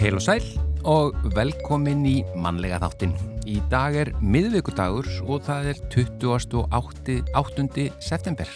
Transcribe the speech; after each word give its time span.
Heil 0.00 0.16
og 0.16 0.22
sæl 0.24 0.44
og 0.88 1.12
velkomin 1.36 2.06
í 2.08 2.22
mannlega 2.40 2.78
þáttin. 2.80 3.10
Í 3.44 3.58
dag 3.68 3.92
er 4.00 4.10
miðvíkudagur 4.24 5.04
og 5.26 5.42
það 5.44 5.68
er 5.74 5.82
28. 5.92 7.84
september. 8.00 8.48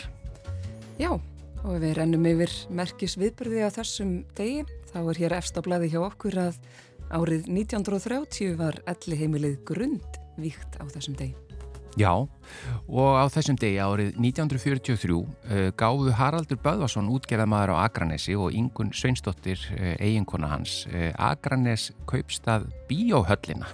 Já, 0.97 1.13
og 1.13 1.77
við 1.85 1.93
rennum 1.99 2.25
yfir 2.33 2.49
merkis 2.73 3.19
viðbyrði 3.21 3.61
á 3.61 3.77
þessum 3.77 4.17
degi. 4.41 4.65
Þá 4.89 4.99
er 5.03 5.21
hér 5.21 5.37
efst 5.43 5.61
á 5.61 5.65
bladi 5.69 5.93
hjá 5.93 6.01
okkur 6.07 6.41
að 6.47 6.57
árið 7.13 7.45
1930 7.53 8.57
var 8.65 8.81
elli 8.89 9.21
heimilið 9.21 9.61
grund 9.69 10.17
víkt 10.41 10.81
á 10.81 10.89
þessum 10.97 11.21
degi. 11.21 11.44
Já, 11.95 12.11
og 12.91 13.11
á 13.15 13.23
þessum 13.31 13.55
degi 13.61 13.79
árið 13.79 14.17
1943 14.19 15.15
uh, 15.15 15.69
gáðu 15.79 16.15
Haraldur 16.19 16.59
Böðvarsson 16.59 17.07
útgerðamaður 17.15 17.77
á 17.79 17.87
Akranesi 17.87 18.35
og 18.35 18.51
Ingun 18.51 18.91
Sveinsdóttir 18.91 19.61
uh, 19.77 19.93
eiginkona 20.03 20.51
hans 20.51 20.89
uh, 20.91 21.13
Akranes 21.23 21.93
kaupstað 22.11 22.67
Bíóhöllina 22.89 23.71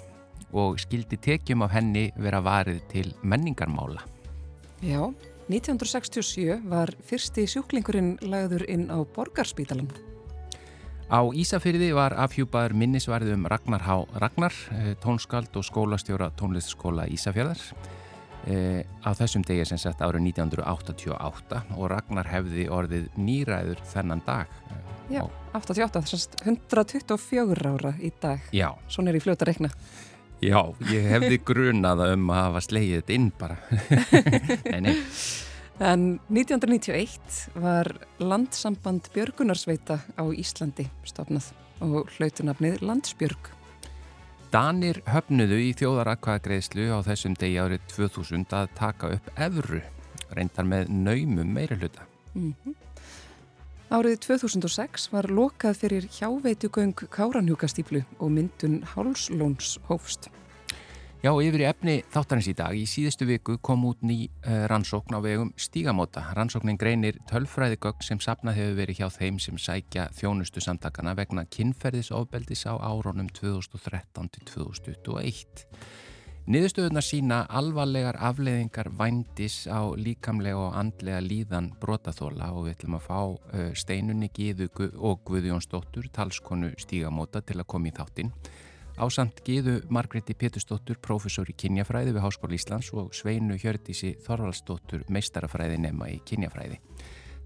og 0.52 0.76
skildi 0.82 1.16
tekjum 1.16 1.64
af 1.64 1.72
henni 1.72 2.10
vera 2.20 2.42
varið 2.44 2.82
til 2.90 3.14
menningarmála. 3.22 4.04
Já, 4.84 5.00
1967 5.48 6.60
var 6.68 6.92
fyrsti 7.06 7.46
sjúklingurinn 7.48 8.18
lagður 8.20 8.66
inn 8.68 8.90
á 8.92 9.00
Borgarspítalan. 9.16 9.88
Á 11.08 11.24
Ísafyrði 11.24 11.88
var 11.96 12.14
afhjúpaður 12.20 12.76
minnisvarðið 12.84 13.38
um 13.38 13.48
Ragnar 13.48 13.86
H. 13.88 13.96
Ragnar, 14.20 14.60
uh, 14.76 14.92
tónskald 15.00 15.56
og 15.56 15.64
skólastjóra 15.64 16.28
tónlistskóla 16.36 17.08
Ísafjörðar. 17.08 17.64
E, 18.48 18.84
á 19.04 19.10
þessum 19.16 19.44
degi 19.44 19.66
sem 19.68 19.80
sett 19.80 20.00
árið 20.00 20.30
1988 20.30 21.60
og 21.76 21.90
Ragnar 21.92 22.30
hefði 22.30 22.68
orðið 22.72 23.10
nýræður 23.20 23.82
þennan 23.92 24.22
dag. 24.26 24.52
Já, 25.10 25.24
88, 25.58 26.04
þessast 26.06 26.38
124 26.46 27.74
ára 27.74 27.92
í 28.00 28.12
dag. 28.22 28.46
Já. 28.54 28.70
Svona 28.88 29.12
er 29.12 29.18
í 29.18 29.22
fljóta 29.24 29.48
reikna. 29.48 29.72
Já, 30.40 30.62
ég 30.88 31.08
hefði 31.10 31.40
grunaða 31.50 32.12
um 32.14 32.30
að 32.32 32.42
hafa 32.46 32.64
slegið 32.64 33.02
þetta 33.02 33.16
inn 33.18 33.30
bara. 33.36 33.60
Nei, 34.70 34.80
nei. 34.88 34.96
En 35.80 36.02
1991 36.28 37.38
var 37.60 37.88
landsamband 38.20 39.06
Björgunarsveita 39.14 39.96
á 40.20 40.24
Íslandi 40.28 40.84
stofnað 41.08 41.46
og 41.80 42.10
hlautunafnið 42.18 42.82
Landsbjörg 42.84 43.48
Danir 44.50 44.98
höfnuðu 45.06 45.60
í 45.62 45.66
þjóðaratkvæðagreðslu 45.78 46.88
á 46.90 46.98
þessum 47.06 47.36
degi 47.38 47.60
árið 47.62 47.84
2000 47.92 48.54
að 48.58 48.72
taka 48.74 49.10
upp 49.14 49.28
evru, 49.38 49.78
reyndar 50.34 50.66
með 50.66 50.90
naumum 50.90 51.52
meira 51.54 51.76
hluta. 51.78 52.02
Mm 52.34 52.54
-hmm. 52.64 52.74
Árið 53.94 54.18
2006 54.26 55.06
var 55.12 55.30
lokað 55.30 55.78
fyrir 55.78 56.08
hjáveitugöng 56.18 56.98
Káranhjúkastýplu 57.14 58.02
og 58.18 58.30
myndun 58.30 58.82
Hálslóns 58.82 59.78
hófst. 59.86 60.28
Já, 61.20 61.34
yfir 61.36 61.60
í 61.60 61.64
efni 61.68 61.94
þáttarins 62.08 62.46
í 62.48 62.54
dag. 62.56 62.72
Í 62.72 62.86
síðustu 62.88 63.26
viku 63.28 63.58
kom 63.60 63.82
út 63.84 64.00
ný 64.00 64.22
uh, 64.24 64.62
rannsókn 64.72 65.12
á 65.12 65.20
vegum 65.20 65.50
stígamóta. 65.60 66.22
Rannsóknin 66.32 66.78
greinir 66.80 67.18
tölfræðigögg 67.28 68.00
sem 68.06 68.22
sapnað 68.24 68.56
hefur 68.56 68.78
verið 68.78 69.02
hjá 69.02 69.10
þeim 69.18 69.36
sem 69.44 69.58
sækja 69.60 70.06
þjónustu 70.16 70.62
samtakana 70.64 71.12
vegna 71.18 71.44
kinnferðisofbeldis 71.44 72.64
á 72.64 72.80
áronum 72.80 73.28
2013 73.36 74.30
til 74.32 74.46
2021. 74.48 75.66
Niðurstöðuna 76.48 77.04
sína 77.04 77.42
alvarlegar 77.52 78.16
afleiðingar 78.16 78.88
vændis 78.96 79.66
á 79.68 79.92
líkamlega 79.92 80.56
og 80.56 80.80
andlega 80.80 81.20
líðan 81.20 81.68
brotaþóla 81.84 82.48
og 82.56 82.70
við 82.70 82.78
ætlum 82.78 82.96
að 82.96 83.06
fá 83.10 83.20
uh, 83.20 83.68
steinunni 83.76 84.32
Gíðu 84.32 84.72
og 84.96 85.20
Guðjónsdóttur, 85.28 86.08
talskonu 86.16 86.72
stígamóta 86.80 87.44
til 87.44 87.60
að 87.60 87.68
koma 87.76 87.92
í 87.92 87.96
þáttinn. 88.00 88.32
Ásamt 89.00 89.40
Gíðu 89.46 89.78
Margreti 89.88 90.34
Pétursdóttur, 90.36 90.98
professor 91.00 91.48
í 91.48 91.54
kynjafræði 91.56 92.12
við 92.12 92.20
Háskóla 92.20 92.52
Íslands 92.58 92.90
og 92.92 93.14
Sveinu 93.16 93.56
Hjördísi 93.56 94.10
Þorvaldsdóttur, 94.26 95.06
meistarafræði 95.08 95.78
nema 95.80 96.10
í 96.12 96.18
kynjafræði. 96.28 96.76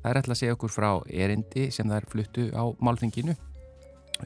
Það 0.03 0.11
er 0.11 0.21
alltaf 0.21 0.35
að 0.35 0.41
segja 0.41 0.57
okkur 0.57 0.75
frá 0.75 0.91
erindi 1.07 1.69
sem 1.71 1.95
er 1.95 2.09
fluttu 2.11 2.49
á 2.51 2.65
málþinginu 2.83 3.37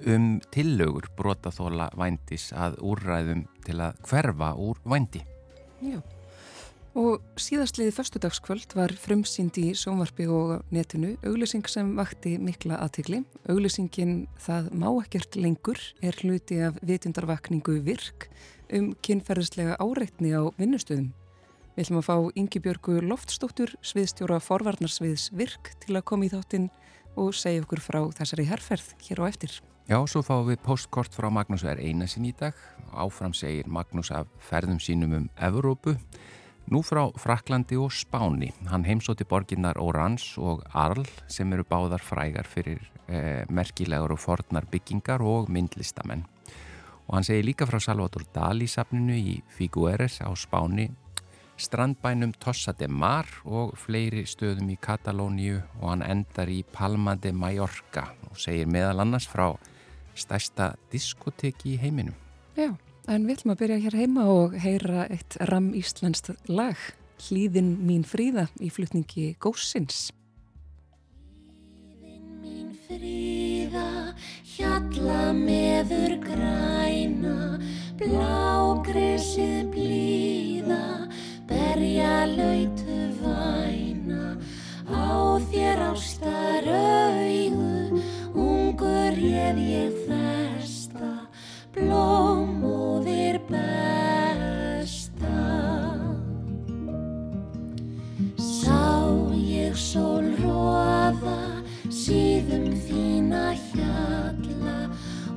um 0.09 0.39
tillögur 0.55 1.11
brotaþóla 1.21 1.91
vændis 2.01 2.49
að 2.57 2.81
úrræðum 2.89 3.45
til 3.67 3.77
að 3.77 4.01
hverfa 4.09 4.55
úr 4.57 4.81
vændi. 4.89 5.21
Já. 5.85 6.01
Og 6.99 7.23
síðastliði 7.39 7.93
förstudagskvöld 7.95 8.73
var 8.75 8.91
frumsýnd 8.99 9.55
í 9.61 9.69
sjónvarpi 9.79 10.25
og 10.35 10.65
netinu 10.75 11.13
auglýsing 11.23 11.69
sem 11.71 11.93
vakti 11.95 12.33
mikla 12.43 12.81
aðtikli. 12.83 13.21
Auglýsingin 13.47 14.25
Það 14.43 14.73
má 14.75 14.89
ekkert 15.05 15.37
lengur 15.39 15.79
er 16.03 16.17
hluti 16.19 16.59
af 16.67 16.81
vitundarvakningu 16.83 17.77
virk 17.87 18.27
um 18.75 18.89
kynferðislega 19.07 19.77
áreitni 19.79 20.33
á 20.35 20.43
vinnustöðum. 20.59 21.13
Við 21.77 21.85
ætlum 21.85 22.01
að 22.01 22.09
fá 22.09 22.17
Ingi 22.35 22.63
Björgu 22.65 22.97
Loftstóttur, 23.07 23.77
sviðstjóra 23.79 24.41
forvarnarsviðs 24.43 25.29
virk 25.39 25.71
til 25.85 25.95
að 25.95 26.07
koma 26.11 26.27
í 26.27 26.33
þáttinn 26.33 26.67
og 27.15 27.31
segja 27.39 27.63
okkur 27.63 27.83
frá 27.85 28.01
þessari 28.19 28.49
herrferð 28.49 28.89
hér 29.07 29.23
á 29.23 29.25
eftir. 29.31 29.55
Já, 29.87 30.03
svo 30.11 30.25
fáum 30.27 30.51
við 30.51 30.59
postkort 30.67 31.15
frá 31.15 31.31
Magnús 31.31 31.63
er 31.63 31.79
einasin 31.79 32.27
í 32.27 32.35
dag. 32.35 32.59
Áfram 32.91 33.31
segir 33.39 33.71
Magnús 33.71 34.11
af 34.11 34.27
ferðum 34.51 34.83
sínum 34.83 35.15
um 35.15 35.31
Evrópu. 35.39 35.95
Nú 36.69 36.83
frá 36.85 37.07
Fraklandi 37.17 37.79
og 37.81 37.95
Spáni. 37.97 38.51
Hann 38.69 38.85
heimsóti 38.85 39.25
borginnar 39.25 39.79
Orans 39.81 40.35
og 40.37 40.61
Arl 40.77 41.07
sem 41.25 41.49
eru 41.57 41.65
báðar 41.65 42.03
frægar 42.05 42.45
fyrir 42.45 42.83
eh, 43.09 43.47
merkilegar 43.49 44.13
og 44.13 44.21
fornar 44.21 44.67
byggingar 44.69 45.25
og 45.25 45.49
myndlistamenn. 45.49 46.27
Og 47.09 47.15
hann 47.17 47.25
segir 47.25 47.47
líka 47.49 47.65
frá 47.65 47.81
Salvador 47.81 48.27
Dali 48.35 48.69
safninu 48.69 49.17
í 49.17 49.39
Figueres 49.49 50.19
á 50.21 50.29
Spáni, 50.37 50.91
strandbænum 51.57 52.35
Tossa 52.37 52.75
de 52.77 52.89
Mar 52.89 53.25
og 53.49 53.73
fleiri 53.81 54.27
stöðum 54.29 54.69
í 54.69 54.77
Katalóníu 54.77 55.63
og 55.81 55.87
hann 55.89 56.05
endar 56.05 56.53
í 56.53 56.61
Palma 56.69 57.17
de 57.17 57.33
Mallorca 57.33 58.11
og 58.29 58.37
segir 58.37 58.69
meðal 58.69 59.07
annars 59.07 59.25
frá 59.25 59.55
stærsta 60.13 60.75
diskoteki 60.93 61.79
í 61.79 61.81
heiminum. 61.81 62.19
Já. 62.61 62.75
En 63.09 63.23
við 63.25 63.39
ætlum 63.39 63.55
að 63.55 63.61
byrja 63.63 63.77
hér 63.87 63.95
heima 63.97 64.23
og 64.29 64.55
heyra 64.61 65.07
eitt 65.09 65.39
ram 65.49 65.71
íslenskt 65.73 66.29
lag, 66.53 66.77
Hlýðin 67.25 67.71
mín 67.89 68.03
fríða 68.05 68.45
í 68.61 68.69
flutningi 68.69 69.31
Gósins. 69.41 70.11
Hlýðin 72.03 72.35
mín 72.43 72.75
fríða, 72.85 74.13
hjalla 74.45 75.33
meður 75.39 76.19
græna, 76.27 77.57
blágresið 77.97 79.73
blíða, 79.73 81.09
berja 81.49 82.27
lautu 82.35 83.01
væna, 83.23 84.37
á 84.85 85.41
þér 85.49 85.87
ástar 85.95 86.69
auðu, 86.77 88.05
ungur 88.37 89.17
ég 89.17 89.65
ég 89.65 89.97
þesta, 89.97 90.08
blómúðir 91.79 93.39
besta 93.49 94.89
Sá 98.37 99.07
ég 99.39 99.77
sól 99.79 100.27
róða 100.43 101.63
síðum 101.93 102.73
þína 102.87 103.53
hjalla 103.71 104.79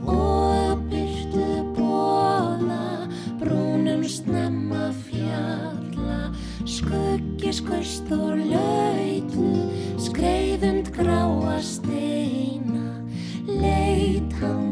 og 0.10 0.82
byrtu 0.90 1.48
bóða 1.78 3.08
brúnum 3.42 4.04
snemma 4.10 4.90
fjalla. 5.06 6.32
Skuggi 6.66 7.54
skust 7.54 8.12
og 8.16 8.42
lautu 8.52 9.54
skreiðund 10.02 10.92
gráa 10.96 11.60
steina 11.62 12.88
leit 13.48 14.34
hann 14.42 14.71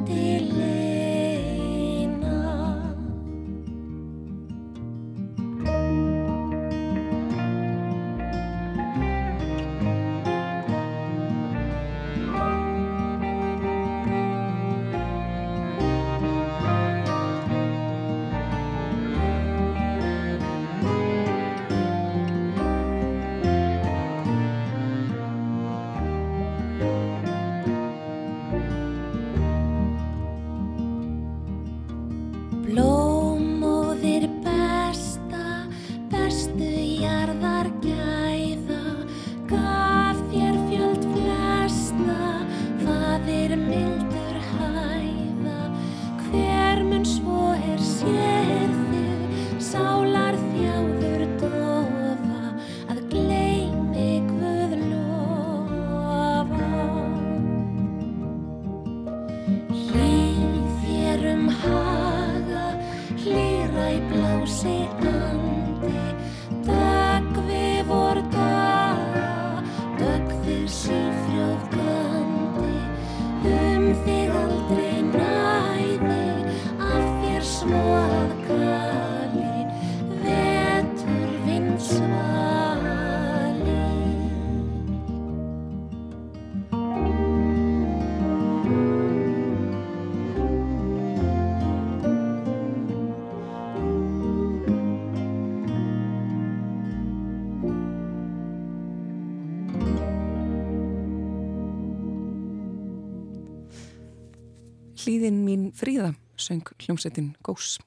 Hlýðin 104.99 105.43
mín 105.45 105.69
fríða, 105.71 106.09
söng 106.35 106.65
hljómsettin 106.83 107.29
Gós. 107.45 107.77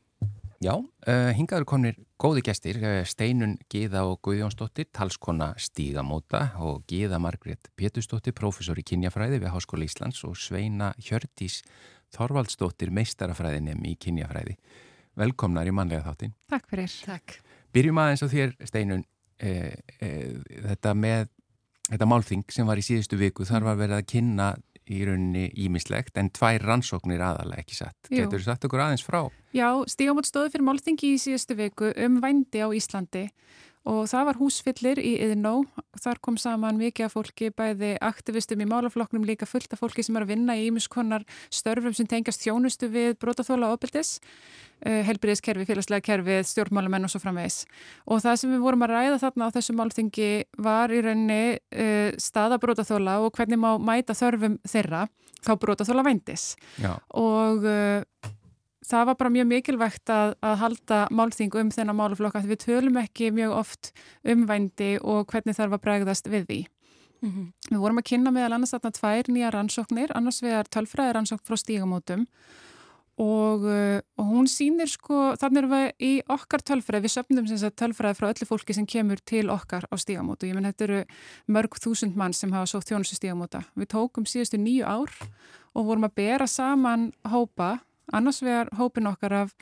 Já, 0.62 0.72
uh, 0.78 1.32
hingaður 1.36 1.66
komnir 1.68 1.96
góði 2.22 2.40
gestir, 2.46 2.78
uh, 2.80 3.02
Steinun 3.04 3.58
Gíða 3.68 4.06
og 4.08 4.22
Guðjónsdóttir, 4.24 4.86
talskona 4.94 5.50
Stígamóta 5.60 6.54
og 6.64 6.86
Gíða 6.88 7.18
Margrét 7.20 7.68
Pétusdóttir, 7.76 8.32
profesor 8.32 8.80
í 8.80 8.86
kynjafræði 8.86 9.42
við 9.42 9.52
Háskóla 9.52 9.84
Íslands 9.84 10.22
og 10.24 10.38
Sveina 10.40 10.94
Hjördís 11.02 11.60
Þorvaldsdóttir, 12.16 12.94
meistarafræðinem 12.94 13.84
í 13.90 13.96
kynjafræði. 14.00 14.56
Velkomnar 15.20 15.68
í 15.68 15.76
manlega 15.76 16.06
þáttin. 16.06 16.32
Takk 16.48 16.70
fyrir. 16.70 16.96
Takk. 17.04 17.36
Byrjum 17.76 18.00
aðeins 18.00 18.24
á 18.24 18.28
þér, 18.32 18.56
Steinun, 18.70 19.04
uh, 19.44 19.70
þetta 20.70 20.96
með 20.96 21.28
þetta 21.90 22.08
málþing 22.08 22.44
sem 22.52 22.68
var 22.68 22.80
í 22.80 22.84
síðustu 22.86 23.18
viku, 23.20 23.46
þar 23.48 23.66
var 23.66 23.80
verið 23.80 23.98
að 23.98 24.08
kynna 24.14 24.52
í 24.90 25.02
rauninni 25.06 25.48
ímislegt 25.64 26.18
en 26.18 26.30
tvær 26.34 26.64
rannsóknir 26.66 27.22
aðalega 27.22 27.62
ekki 27.62 27.78
satt. 27.78 27.98
Getur 28.10 28.40
þú 28.40 28.46
satt 28.46 28.66
okkur 28.66 28.84
aðeins 28.86 29.04
frá? 29.06 29.24
Já, 29.54 29.68
Stígamót 29.90 30.28
stóði 30.28 30.54
fyrir 30.54 30.66
málþingi 30.66 31.12
í 31.14 31.20
síðustu 31.20 31.58
viku 31.58 31.92
um 32.06 32.18
vændi 32.24 32.64
á 32.64 32.68
Íslandi 32.72 33.28
og 33.88 34.06
það 34.10 34.26
var 34.28 34.38
húsfyllir 34.38 35.00
í 35.02 35.12
Yðnó. 35.26 35.54
Þar 36.02 36.20
kom 36.24 36.36
saman 36.40 36.78
mikið 36.80 37.06
af 37.08 37.14
fólki, 37.16 37.50
bæði 37.54 37.92
aktivistum 38.02 38.62
í 38.62 38.68
málaflokknum, 38.70 39.24
líka 39.26 39.48
fullt 39.48 39.74
af 39.74 39.82
fólki 39.82 40.04
sem 40.06 40.16
er 40.18 40.26
að 40.26 40.34
vinna 40.34 40.56
í 40.58 40.68
ímiskonar 40.68 41.24
störfum 41.52 41.94
sem 41.96 42.08
tengast 42.10 42.44
þjónustu 42.44 42.90
við 42.92 43.16
brotaþóla 43.22 43.72
ábyldis, 43.74 44.14
uh, 44.86 45.00
helbriðiskerfi, 45.08 45.66
félagslega 45.68 46.06
kerfið, 46.10 46.44
stjórnmálamenn 46.52 47.08
og 47.08 47.14
svo 47.14 47.22
framvegis. 47.22 47.62
Og 48.06 48.22
það 48.24 48.38
sem 48.42 48.54
við 48.54 48.62
vorum 48.66 48.86
að 48.86 48.94
ræða 48.94 49.22
þarna 49.24 49.50
á 49.50 49.54
þessu 49.56 49.76
málþingi 49.78 50.30
var 50.62 50.94
í 50.94 51.02
rauninni 51.02 51.42
uh, 51.56 52.12
staða 52.22 52.60
brotaþóla 52.62 53.18
og 53.26 53.34
hvernig 53.36 53.60
má 53.62 53.74
mæta 53.82 54.16
þörfum 54.18 54.60
þeirra 54.68 55.08
þá 55.42 55.56
brotaþóla 55.58 56.06
vændis. 56.06 56.52
Já. 56.78 56.94
Og 57.18 57.66
uh, 57.66 58.30
það 58.92 59.08
var 59.08 59.18
bara 59.20 59.32
mjög 59.32 59.48
mikilvægt 59.50 60.12
að, 60.12 60.34
að 60.44 60.58
halda 60.62 61.00
málþing 61.10 61.56
um 61.60 61.72
þennan 61.74 61.98
málaflokka 61.98 62.42
því 62.42 62.52
við 62.52 62.62
tölum 62.66 63.00
ekki 63.02 63.32
mjög 63.34 63.56
oft 63.62 63.92
um 64.22 64.46
vændi 64.48 64.94
og 65.00 65.26
hvernig 65.32 65.58
þarf 65.58 65.78
að 65.78 65.84
bregðast 65.86 66.30
við 66.32 66.48
því. 66.50 66.60
Mm 67.22 67.30
-hmm. 67.30 67.46
Við 67.70 67.78
vorum 67.78 67.98
að 68.02 68.08
kynna 68.10 68.30
meðal 68.34 68.52
annars 68.56 68.74
þarna 68.74 68.90
tvær 68.98 69.30
nýja 69.30 69.50
rannsóknir, 69.54 70.10
annars 70.14 70.42
vegar 70.42 70.66
tölfræði 70.66 71.12
rannsókn 71.14 71.46
frá 71.46 71.56
stígamótum 71.56 72.26
og, 73.18 73.64
uh, 73.64 74.00
og 74.18 74.24
hún 74.26 74.48
sýnir 74.48 74.88
sko, 74.88 75.36
þannig 75.38 75.62
erum 75.62 75.74
við 75.74 75.86
í 76.00 76.12
okkar 76.32 76.64
tölfræði, 76.64 77.04
við 77.04 77.14
söpnum 77.14 77.46
sem 77.46 77.60
sagt 77.60 77.78
tölfræði 77.78 78.18
frá 78.18 78.28
öllu 78.32 78.48
fólki 78.48 78.74
sem 78.74 78.86
kemur 78.86 79.20
til 79.24 79.50
okkar 79.50 79.84
á 79.86 79.94
stígamótu. 80.00 80.48
Ég 80.48 80.54
menn 80.56 80.66
þetta 80.70 80.84
eru 80.84 81.04
mörg 81.46 81.78
þúsund 81.78 82.16
mann 82.16 82.32
sem 82.32 82.52
hafa 82.52 82.66
svo 82.66 82.80
þjónustu 82.80 83.18
stígamóta. 83.18 83.62
Við 83.76 83.92
tókum 83.94 84.24
síðustu 84.24 84.58
nýju 84.58 84.84
ár 84.88 85.12
og 85.74 85.86
vorum 85.86 86.08
að 86.08 86.14
bera 86.14 86.46
saman 86.46 87.12
hópa 87.28 87.78
annars 88.12 88.42
vegar 88.42 88.70
hópin 88.78 89.08
okkar 89.10 89.36
af 89.44 89.54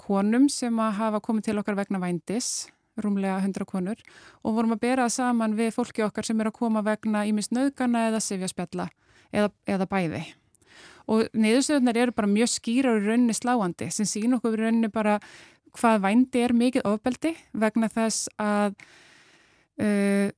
konum 0.00 0.48
sem 0.52 0.76
að 0.80 0.96
hafa 1.00 1.20
komið 1.24 1.50
til 1.50 1.60
okkar 1.60 1.78
vegna 1.78 2.00
vændis, 2.02 2.70
rúmlega 3.00 3.38
100 3.40 3.66
konur 3.68 4.00
og 4.44 4.56
vorum 4.56 4.74
að 4.74 4.82
bera 4.82 5.06
það 5.06 5.14
saman 5.16 5.56
við 5.56 5.72
fólki 5.76 6.04
okkar 6.04 6.26
sem 6.26 6.40
er 6.40 6.50
að 6.50 6.58
koma 6.58 6.82
vegna 6.84 7.24
ímist 7.28 7.54
nöðgana 7.54 8.08
eða 8.10 8.20
sifjaspjalla 8.24 8.90
eða, 9.32 9.50
eða 9.66 9.88
bæði. 9.88 10.24
Og 11.10 11.30
niðurstöðunar 11.34 11.98
eru 11.98 12.14
bara 12.14 12.30
mjög 12.30 12.52
skýra 12.52 12.92
og 12.94 13.06
rauninni 13.06 13.34
sláandi 13.34 13.88
sem 13.94 14.08
sín 14.08 14.36
okkur 14.36 14.58
rauninni 14.60 14.90
bara 14.92 15.18
hvað 15.78 16.02
vændi 16.04 16.44
er 16.44 16.54
mikið 16.56 16.86
ofbeldi 16.90 17.32
vegna 17.62 17.88
þess 17.92 18.28
að 18.42 18.76
uh, 19.80 20.28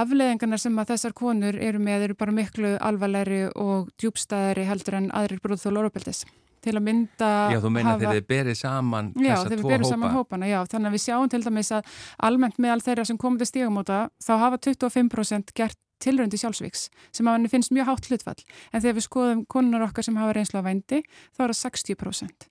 afleðingarnar 0.00 0.60
sem 0.60 0.78
að 0.82 0.94
þessar 0.94 1.16
konur 1.16 1.56
eru 1.60 1.80
með 1.82 2.08
eru 2.08 2.18
bara 2.18 2.34
miklu 2.34 2.74
alvarlegri 2.80 3.44
og 3.54 3.90
djúbstæðari 4.00 4.66
heldur 4.68 4.98
en 4.98 5.10
aðrir 5.14 5.42
brúðþóla 5.44 5.84
orðbeldis 5.84 6.24
til 6.64 6.74
að 6.76 6.82
mynda 6.86 7.30
Já, 7.54 7.58
þú 7.62 7.72
meina 7.74 7.94
þegar 7.98 8.18
þið 8.18 8.26
berið 8.30 8.58
saman 8.60 9.12
já, 9.16 9.34
þessa 9.34 9.60
tvo 9.60 9.90
saman 9.90 10.16
hópana, 10.16 10.50
já, 10.50 10.58
þannig 10.70 10.90
að 10.90 10.96
við 10.96 11.04
sjáum 11.06 11.30
til 11.32 11.42
dæmis 11.44 11.72
að 11.76 11.94
almennt 12.28 12.58
meðal 12.62 12.80
þeirra 12.84 13.06
sem 13.08 13.20
komið 13.20 13.44
til 13.44 13.50
stígamóta 13.52 14.00
þá 14.20 14.32
hafa 14.44 14.60
25% 14.68 15.54
gert 15.56 15.78
tilröndi 16.00 16.40
sjálfsvíks 16.40 16.86
sem 17.12 17.28
að 17.28 17.38
henni 17.38 17.50
finnst 17.52 17.74
mjög 17.76 17.90
hátt 17.90 18.06
hlutfall. 18.08 18.38
En 18.72 18.80
þegar 18.80 18.96
við 18.96 19.04
skoðum 19.04 19.42
konunar 19.52 19.84
okkar 19.84 20.06
sem 20.06 20.16
hafa 20.16 20.36
reynslu 20.38 20.62
á 20.64 20.64
vændi 20.64 21.02
þá 21.36 21.42
er 21.44 21.52
það 21.52 21.58
60% 21.66 22.48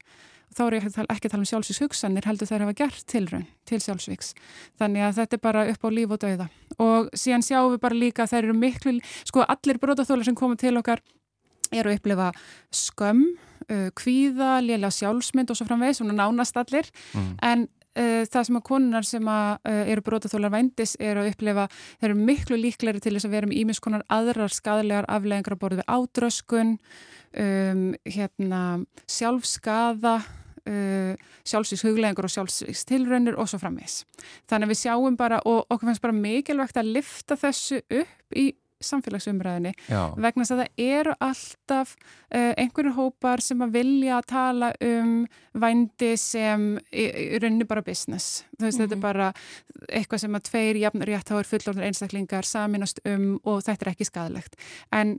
þá 0.55 0.63
er 0.65 0.77
ekki 0.81 1.27
að 1.27 1.33
tala 1.33 1.43
um 1.43 1.49
sjálfsvíks 1.49 1.81
hugsanir 1.83 2.25
heldur 2.25 2.49
þær 2.49 2.65
hafa 2.65 2.75
gert 2.79 3.05
tilrönd 3.09 3.49
til 3.69 3.79
sjálfsvíks 3.83 4.33
þannig 4.81 5.05
að 5.05 5.19
þetta 5.21 5.37
er 5.37 5.43
bara 5.43 5.65
upp 5.69 5.85
á 5.85 5.89
líf 5.93 6.15
og 6.15 6.21
dauða. 6.23 6.49
Og 6.81 7.09
síðan 7.13 7.45
sjáum 7.45 7.73
við 7.75 7.83
bara 7.85 7.99
líka 7.99 8.25
að 8.25 8.33
þær 8.33 8.47
eru 8.47 8.57
miklu, 8.57 8.95
sko 9.29 9.45
allir 9.45 9.81
brotaþólar 9.81 10.29
sem 10.29 10.37
komið 10.37 10.63
til 10.65 10.75
okkar 10.81 11.03
eru 11.71 11.91
að 11.91 11.99
upplifa 11.99 12.31
skömm, 12.71 13.25
uh, 13.69 13.89
kvíða, 13.97 14.59
lélega 14.65 14.91
sjálfsmynd 14.93 15.51
og 15.51 15.59
svo 15.59 15.67
framvegis, 15.69 16.01
svona 16.01 16.15
nánast 16.17 16.57
allir, 16.57 16.89
Mm. 17.13 17.35
en 17.41 17.67
uh, 17.97 18.23
það 18.25 18.43
sem 18.45 18.55
að 18.59 18.63
konunar 18.63 19.05
sem 19.05 19.25
að 19.27 19.57
uh, 19.65 19.91
eru 19.91 20.01
brotaþólar 20.05 20.53
vændis 20.53 20.95
eru 20.99 21.23
að 21.23 21.31
upplifa, 21.33 21.67
þeir 21.99 22.09
eru 22.09 22.25
miklu 22.29 22.57
líklegri 22.57 23.01
til 23.01 23.13
þess 23.17 23.25
að 23.25 23.35
vera 23.37 23.47
með 23.47 23.61
ímiskonar 23.63 24.03
aðrar 24.09 24.53
skadalegar 24.53 25.05
afleðingar 25.09 25.57
að 25.57 25.63
borða 25.63 25.81
við 25.81 25.89
ádröskun, 25.97 26.75
um, 27.37 27.87
hérna, 28.05 28.61
sjálfskaða, 29.09 30.15
uh, 30.69 31.13
sjálfsvíks 31.49 31.83
huglegingur 31.87 32.27
og 32.29 32.33
sjálfsvíks 32.33 32.85
tilraunir 32.89 33.37
og 33.39 33.49
svo 33.49 33.59
framvegis. 33.61 34.03
Þannig 34.49 34.69
að 34.69 34.73
við 34.73 34.81
sjáum 34.83 35.17
bara 35.19 35.41
og 35.45 35.65
okkur 35.69 35.89
fannst 35.89 36.03
bara 36.05 36.15
mikilvægt 36.15 36.77
að 36.79 36.93
lifta 36.97 37.37
þessu 37.39 37.81
upp 37.83 38.37
í 38.37 38.51
samfélagsumræðinni 38.83 39.73
Já, 39.89 40.01
vegna 40.15 40.45
þess 40.45 40.55
að 40.55 40.61
það 40.61 40.83
eru 40.85 41.15
alltaf 41.25 41.93
uh, 41.99 42.51
einhverju 42.61 42.93
hópar 42.95 43.43
sem 43.43 43.63
að 43.65 43.75
vilja 43.79 44.19
tala 44.29 44.71
um 44.85 45.15
vændi 45.59 46.11
sem 46.19 46.67
í, 46.91 47.05
í 47.05 47.39
rauninni 47.41 47.67
bara 47.69 47.83
business. 47.85 48.43
Þú 48.57 48.67
veist, 48.67 48.83
þetta 48.83 48.97
er 48.97 49.03
bara 49.03 49.31
eitthvað 49.89 50.23
sem 50.25 50.37
að 50.37 50.45
tveir 50.51 50.83
jafnur 50.83 51.11
réttáður 51.11 51.49
fullorður 51.49 51.89
einstaklingar 51.89 52.47
saminast 52.47 53.01
um 53.09 53.33
og 53.43 53.63
þetta 53.67 53.85
er 53.85 53.93
ekki 53.93 54.07
skadalegt. 54.07 54.59
En 54.95 55.17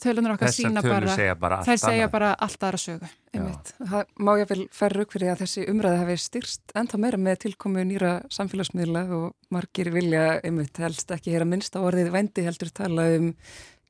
tölunar 0.00 0.34
okkar 0.34 0.50
þessar 0.50 0.70
sína 0.70 0.82
bara, 0.84 1.14
segja 1.16 1.34
bara 1.38 1.58
þær 1.66 1.80
segja 1.82 2.08
bara 2.12 2.30
allt 2.46 2.66
aðra 2.66 2.80
sögu. 2.80 3.10
Einmitt. 3.34 3.72
Það 3.78 4.14
má 4.26 4.32
ég 4.40 4.50
vel 4.50 4.64
færa 4.74 4.98
rauk 4.98 5.14
fyrir 5.14 5.32
að 5.32 5.42
þessi 5.44 5.66
umræði 5.70 6.00
hafi 6.02 6.16
styrst 6.24 6.74
ennþá 6.78 7.02
meira 7.04 7.20
með 7.20 7.42
tilkomu 7.46 7.84
nýra 7.86 8.14
samfélagsmiðla 8.34 9.04
og 9.18 9.54
margir 9.54 9.92
vilja 9.94 10.24
einmitt 10.40 10.80
helst 10.82 11.12
ekki 11.14 11.34
heyra 11.34 11.48
minnst 11.48 11.78
á 11.78 11.80
orðið 11.80 12.10
vendi 12.14 12.46
heldur 12.46 12.72
tala 12.74 13.06
um 13.18 13.30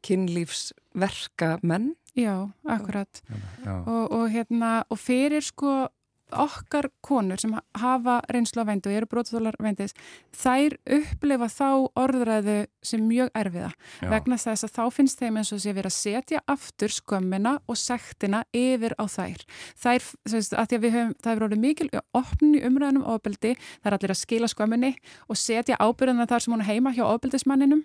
kynlífsverka 0.06 1.59
menn. 1.62 1.94
Já, 2.18 2.50
akkurat. 2.66 3.23
Já. 3.64 3.75
og, 3.87 4.04
og 4.11 4.28
hérna 4.32 4.80
og 4.90 4.99
fyrir 4.99 5.44
sko 5.47 5.88
okkar 6.33 6.91
konur 7.05 7.41
sem 7.41 7.55
hafa 7.79 8.21
reynslu 8.33 8.63
af 8.63 8.69
vændi 8.71 8.91
og 8.91 8.97
eru 8.97 9.09
brotaþólar 9.11 9.59
vændis 9.61 9.95
þær 10.37 10.77
upplifa 10.99 11.49
þá 11.51 11.69
orðræðu 12.01 12.57
sem 12.83 13.03
mjög 13.05 13.31
erfiða. 13.37 13.71
Já. 14.01 14.09
vegna 14.11 14.39
þess 14.41 14.67
að 14.67 14.75
þá 14.77 14.85
finnst 14.97 15.21
þeim 15.21 15.41
eins 15.41 15.53
og 15.53 15.63
sé 15.63 15.75
verið 15.77 15.91
að 15.91 15.97
setja 15.99 16.43
aftur 16.51 16.95
skömmina 16.95 17.57
og 17.67 17.79
sektina 17.81 18.43
yfir 18.57 18.97
á 18.97 19.05
þær. 19.11 19.45
Þær, 19.81 20.09
veist, 20.33 20.55
að 20.55 20.71
því 20.71 20.79
að 20.79 20.85
við 20.85 20.97
höfum 20.97 21.15
það 21.21 21.33
er 21.33 21.47
orðið 21.47 21.65
mikil 21.65 21.89
opn 22.17 22.55
í 22.57 22.65
umræðunum 22.67 23.09
ofbeldi 23.15 23.55
það 23.61 23.91
er 23.91 23.99
allir 23.99 24.15
að 24.15 24.23
skila 24.23 24.51
skömminni 24.51 24.93
og 25.29 25.41
setja 25.41 25.81
ábyrðina 25.81 26.29
þar 26.31 26.45
sem 26.45 26.55
hún 26.57 26.67
heima 26.67 26.95
hjá 26.97 27.05
ofbeldismanninum 27.07 27.85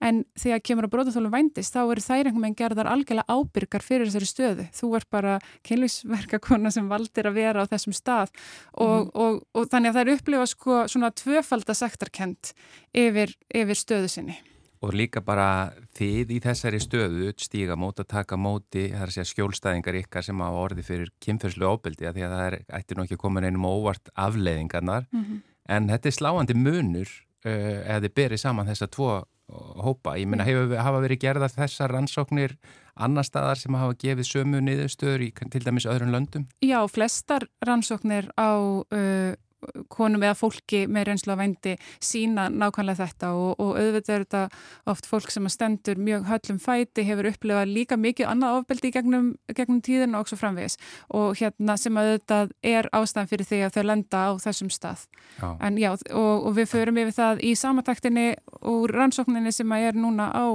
en 0.00 0.24
þegar 0.38 0.62
kemur 0.64 0.88
að 0.88 0.94
brotaþólum 0.94 1.34
vændis 1.34 1.72
þá 1.74 1.80
eru 1.84 2.04
þær 2.04 2.28
einhvern 2.28 2.46
veginn 2.46 2.58
gerðar 2.62 2.90
algjörlega 2.92 3.36
ábyrgar 3.38 3.84
fyrir 3.84 4.08
þessari 4.08 4.30
stöðu. 4.30 4.66
Þú 4.74 4.94
ert 4.98 5.10
bara 5.10 5.36
kynlýsverkakona 5.68 6.72
sem 6.74 6.88
valdir 6.90 7.28
að 7.30 7.38
vera 7.40 7.64
á 7.64 7.70
þessum 7.70 7.96
stað 7.96 8.32
og, 8.72 9.10
og, 9.14 9.44
og 9.54 9.68
þannig 9.70 9.92
að 9.92 10.00
þær 10.00 10.12
upplifa 10.16 10.48
sko 10.50 10.80
svona 10.90 11.12
tvöfalda 11.14 11.76
sektarkent 11.76 12.54
yfir, 12.94 13.34
yfir 13.54 13.78
stöðu 13.78 14.10
sinni. 14.10 14.40
og 14.84 14.92
líka 14.92 15.22
bara 15.24 15.72
þið 15.96 16.32
í 16.34 16.38
þessari 16.44 16.80
stöðu 16.82 17.30
stíga 17.40 17.76
mót 17.78 18.02
að 18.02 18.10
taka 18.10 18.36
móti 18.36 18.90
að 18.92 19.14
segja 19.14 19.30
skjólstæðingar 19.30 19.96
ykkar 20.02 20.26
sem 20.26 20.42
hafa 20.44 20.64
orði 20.66 20.84
fyrir 20.84 21.12
kynferðslu 21.24 21.70
ábyldi 21.70 22.08
að 22.08 22.18
því 22.18 22.26
að 22.26 22.34
það 22.34 22.44
er 22.48 22.56
ættir 22.78 22.98
nú 22.98 23.06
ekki 23.06 23.16
að 23.16 23.22
koma 23.22 23.40
einum 23.40 23.64
óvart 23.64 24.10
afleiðingarnar 24.12 25.06
mm 25.08 25.22
-hmm. 25.22 25.40
en 25.76 25.88
þetta 25.88 26.08
er 26.08 26.18
sláandi 26.18 26.54
munur 26.54 27.08
eða 27.44 28.00
þið 28.04 28.14
berið 28.16 28.42
saman 28.44 28.70
þessa 28.70 28.90
tvo 28.92 29.12
hópa. 29.84 30.16
Ég 30.16 30.28
minna, 30.30 30.46
hafa 30.80 31.02
verið 31.04 31.20
gerða 31.26 31.50
þessar 31.52 31.92
rannsóknir 31.92 32.56
annar 32.94 33.26
staðar 33.26 33.60
sem 33.60 33.76
hafa 33.76 33.96
gefið 34.00 34.28
sömu 34.28 34.60
niðurstöður 34.64 35.26
í 35.26 35.30
til 35.52 35.62
dæmis 35.64 35.86
öðrun 35.90 36.14
löndum? 36.14 36.46
Já, 36.64 36.78
flestar 36.88 37.46
rannsóknir 37.66 38.30
á 38.38 38.50
uh, 38.56 39.34
konum 39.92 40.22
eða 40.24 40.36
fólki 40.38 40.84
með 40.90 41.08
reynslu 41.08 41.34
á 41.34 41.40
vendi 41.40 41.74
sína 42.02 42.46
nákvæmlega 42.52 43.04
þetta 43.04 43.32
og, 43.38 43.54
og 43.62 43.78
auðvitað 43.80 44.14
er 44.14 44.26
þetta 44.26 44.42
oft 44.92 45.08
fólk 45.08 45.32
sem 45.32 45.48
stendur 45.52 46.00
mjög 46.00 46.28
höllum 46.30 46.60
fæti, 46.62 47.06
hefur 47.06 47.30
upplifað 47.30 47.72
líka 47.72 47.98
mikið 48.00 48.30
annað 48.30 48.60
ofbeldi 48.60 48.90
í 48.90 48.94
gegnum, 48.94 49.30
gegnum 49.54 49.80
tíðin 49.84 50.14
og 50.14 50.24
okkur 50.24 50.40
framvegis 50.40 50.78
og 51.14 51.38
hérna 51.40 51.78
sem 51.80 51.96
auðvitað 52.00 52.54
er 52.62 52.90
ástæðan 52.94 53.30
fyrir 53.30 53.50
því 53.50 53.62
að 53.66 53.78
þau 53.78 53.84
lenda 53.90 54.22
á 54.24 54.30
þessum 54.44 54.70
stað. 54.72 55.06
Já. 55.40 55.48
En 55.60 55.80
já, 55.80 55.90
og, 55.94 56.46
og 56.48 56.54
við 56.58 56.70
förum 56.72 57.00
yfir 57.02 57.18
það 57.18 57.42
í 57.44 57.54
samataktinni 57.58 58.28
og 58.62 58.88
rannsókninni 58.92 59.52
sem 59.54 59.74
að 59.74 59.90
er 59.90 59.98
núna 59.98 60.30
á 60.30 60.46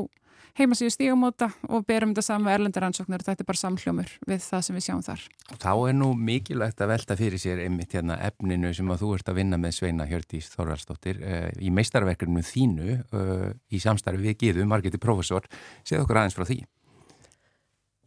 heimasíðu 0.59 0.91
stígamóta 0.93 1.49
og 1.69 1.85
berum 1.87 2.11
þetta 2.11 2.25
saman 2.25 2.45
með 2.47 2.55
erlendaransóknir 2.57 3.21
og 3.23 3.27
þetta 3.27 3.43
er 3.43 3.47
bara 3.49 3.61
samhljómur 3.61 4.11
við 4.27 4.41
það 4.45 4.65
sem 4.65 4.77
við 4.77 4.85
sjáum 4.85 5.03
þar. 5.05 5.23
Þá 5.63 5.71
er 5.73 5.95
nú 5.97 6.09
mikilvægt 6.29 6.83
að 6.83 6.91
velta 6.93 7.17
fyrir 7.19 7.41
sér 7.41 7.63
einmitt 7.63 7.95
hérna 7.95 8.19
efninu 8.27 8.73
sem 8.75 8.91
að 8.91 9.03
þú 9.03 9.13
ert 9.17 9.31
að 9.31 9.39
vinna 9.39 9.59
með 9.61 9.75
Sveina 9.77 10.07
Hjördís 10.09 10.51
Þorvaldsdóttir 10.53 11.23
uh, 11.23 11.47
í 11.59 11.71
meistarverkefnum 11.75 12.45
þínu 12.45 12.99
uh, 12.99 13.47
í 13.71 13.81
samstarfi 13.83 14.23
við 14.27 14.37
Gíðu, 14.43 14.67
Margeti 14.69 15.01
Professor. 15.01 15.47
Segð 15.87 16.05
okkur 16.05 16.21
aðeins 16.21 16.37
frá 16.37 16.47
því. 16.49 16.61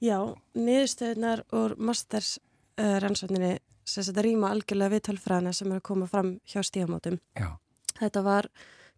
Já, 0.02 0.18
niðurstöðunar 0.58 1.44
og 1.54 1.76
masters 1.78 2.36
uh, 2.80 2.98
rannsókninni 3.02 3.56
sem 3.86 4.06
þetta 4.06 4.24
rýma 4.26 4.52
algjörlega 4.54 4.96
viðtölfræðina 4.96 5.52
sem 5.56 5.70
er 5.70 5.80
að 5.80 5.88
koma 5.88 6.08
fram 6.10 6.36
hjá 6.48 6.62
stígamótum. 6.66 7.18
Já. 7.38 7.54
Þetta 7.98 8.22
var 8.26 8.48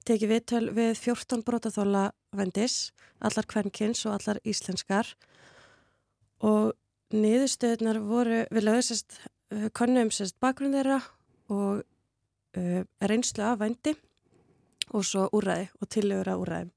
tekið 0.09 0.33
viðtöl 0.35 0.65
við 0.77 0.93
14 1.01 1.45
brotaþóla 1.47 2.05
vendis, 2.37 2.93
allar 3.25 3.47
kvennkins 3.49 4.05
og 4.09 4.19
allar 4.19 4.41
íslenskar 4.45 5.15
og 6.45 6.75
niðurstöðunar 7.15 8.01
voru, 8.05 8.43
við 8.53 8.69
uh, 8.69 9.69
konnum 9.77 10.11
sérst 10.13 10.37
bakgrunn 10.43 10.75
þeirra 10.75 11.01
og 11.53 11.85
uh, 12.59 12.83
reynslu 13.01 13.45
af 13.47 13.61
vendi 13.63 13.95
og 14.93 15.07
svo 15.07 15.29
úræði 15.33 15.71
og 15.81 15.89
tillögur 15.89 16.33
af 16.33 16.43
úræðum. 16.43 16.73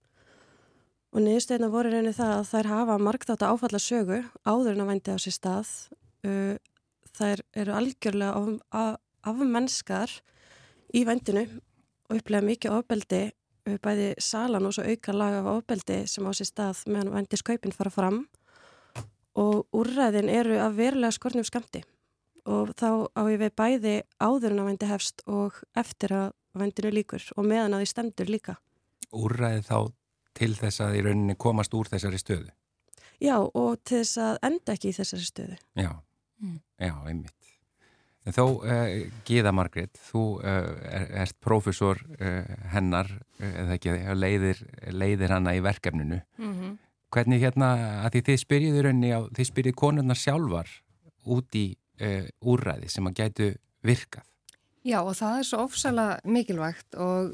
Og 1.15 1.24
niðurstöðunar 1.24 1.74
voru 1.74 1.91
reynið 1.91 2.19
það 2.19 2.34
að 2.38 2.50
þær 2.51 2.72
hafa 2.74 2.98
margt 3.01 3.29
átt 3.34 3.43
að 3.43 3.55
áfalla 3.55 3.81
sögu 3.81 4.22
áður 4.46 4.74
en 4.75 4.84
að 4.86 4.91
vendi 4.93 5.15
á 5.15 5.17
sér 5.19 5.36
stað. 5.36 5.74
Uh, 6.27 6.55
þær 7.17 7.43
eru 7.57 7.74
algjörlega 7.74 8.34
af, 8.38 8.50
af, 8.72 8.98
af 9.31 9.46
mennskar 9.48 10.19
í 10.96 11.03
vendinu 11.07 11.48
og 12.09 12.19
upplega 12.19 12.45
mikið 12.45 12.77
ofbeldi 12.77 13.21
bæði 13.83 14.13
salan 14.23 14.65
og 14.67 14.75
svo 14.75 14.85
auka 14.87 15.13
laga 15.13 15.41
af 15.41 15.51
ofbeldi 15.57 15.99
sem 16.07 16.27
á 16.27 16.31
sér 16.31 16.47
stað 16.51 16.83
meðan 16.87 17.13
vendis 17.13 17.43
kaupin 17.43 17.75
fara 17.75 17.91
fram 17.91 18.21
og 19.37 19.67
úrræðin 19.75 20.31
eru 20.31 20.57
að 20.61 20.79
verulega 20.79 21.15
skornum 21.15 21.45
skamti 21.47 21.83
og 22.47 22.71
þá 22.79 23.11
á 23.11 23.21
ég 23.27 23.41
við 23.43 23.55
bæði 23.59 23.95
áður 24.23 24.55
en 24.55 24.63
að 24.63 24.69
vendi 24.71 24.89
hefst 24.89 25.23
og 25.27 25.59
eftir 25.77 26.15
að 26.15 26.29
vendinu 26.57 26.93
líkur 26.95 27.25
og 27.35 27.45
meðan 27.45 27.75
að 27.75 27.83
því 27.83 27.89
stendur 27.91 28.31
líka. 28.31 28.55
Úrræði 29.11 29.65
þá 29.67 29.79
til 30.37 30.53
þess 30.55 30.83
að 30.85 30.97
í 30.97 31.03
rauninni 31.05 31.35
komast 31.39 31.75
úr 31.77 31.89
þessari 31.91 32.21
stöðu? 32.21 32.51
Já 33.21 33.35
og 33.41 33.81
til 33.83 34.03
þess 34.03 34.21
að 34.21 34.39
enda 34.49 34.77
ekki 34.77 34.91
í 34.91 34.97
þessari 34.97 35.27
stöðu. 35.27 35.57
Já, 35.75 35.91
mm. 36.43 36.59
já, 36.79 36.93
einmitt. 37.09 37.37
En 38.27 38.36
þó, 38.36 38.43
uh, 38.60 39.05
Gíða 39.27 39.53
Margrét, 39.55 39.96
þú 40.10 40.24
uh, 40.41 40.48
er, 40.91 41.07
ert 41.24 41.38
profesor 41.43 42.01
uh, 42.17 42.41
hennar, 42.74 43.10
eða 43.39 43.77
ekki, 43.77 43.93
leiðir, 44.19 44.60
leiðir 44.91 45.31
hanna 45.31 45.55
í 45.55 45.62
verkefninu. 45.63 46.19
Mm 46.41 46.53
-hmm. 46.53 46.77
Hvernig 47.15 47.39
hérna, 47.39 47.69
að 48.03 48.17
því 48.17 48.22
þið 48.27 48.39
spyrjiðu 48.43 48.81
raunni 48.84 49.12
á, 49.15 49.19
þið 49.31 49.50
spyrjið 49.51 49.75
konurnar 49.79 50.19
sjálfar 50.19 50.67
út 51.24 51.55
í 51.55 51.67
úrræði 52.43 52.89
sem 52.91 53.07
að 53.07 53.15
gætu 53.17 53.46
virkað? 53.81 54.25
Já, 54.84 55.00
og 55.01 55.15
það 55.15 55.38
er 55.39 55.46
svo 55.48 55.63
ofsalega 55.63 56.19
mikilvægt 56.24 56.96
og 56.96 57.31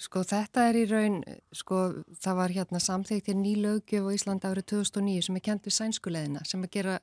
sko 0.00 0.22
þetta 0.22 0.68
er 0.68 0.76
í 0.76 0.84
raun, 0.88 1.18
sko 1.52 1.80
það 2.20 2.38
var 2.38 2.54
hérna 2.54 2.80
samþýgt 2.80 3.32
í 3.32 3.34
nýlaugjöf 3.40 4.06
á 4.06 4.14
Íslanda 4.14 4.52
árið 4.52 4.68
2009 4.76 5.26
sem 5.26 5.36
er 5.36 5.44
kent 5.48 5.66
við 5.66 5.76
sænskuleðina 5.76 6.44
sem 6.44 6.62
að 6.62 6.72
gera 6.76 7.00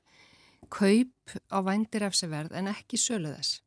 kaup 0.72 1.36
á 1.52 1.58
vændir 1.64 2.04
efseverð 2.08 2.56
en 2.58 2.70
ekki 2.72 2.98
sölu 3.00 3.32
þess. 3.36 3.60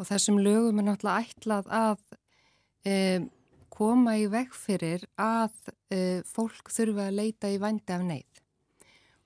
Og 0.00 0.08
þessum 0.08 0.40
lögum 0.40 0.80
er 0.80 0.88
náttúrulega 0.88 1.28
ætlað 1.28 1.70
að 1.76 2.04
e, 2.88 2.94
koma 3.72 4.16
í 4.16 4.26
veg 4.32 4.54
fyrir 4.56 5.04
að 5.20 5.52
e, 5.92 6.22
fólk 6.26 6.72
þurfa 6.72 7.10
að 7.10 7.18
leita 7.18 7.50
í 7.52 7.60
vændi 7.60 7.96
af 7.96 8.06
neyð. 8.08 8.40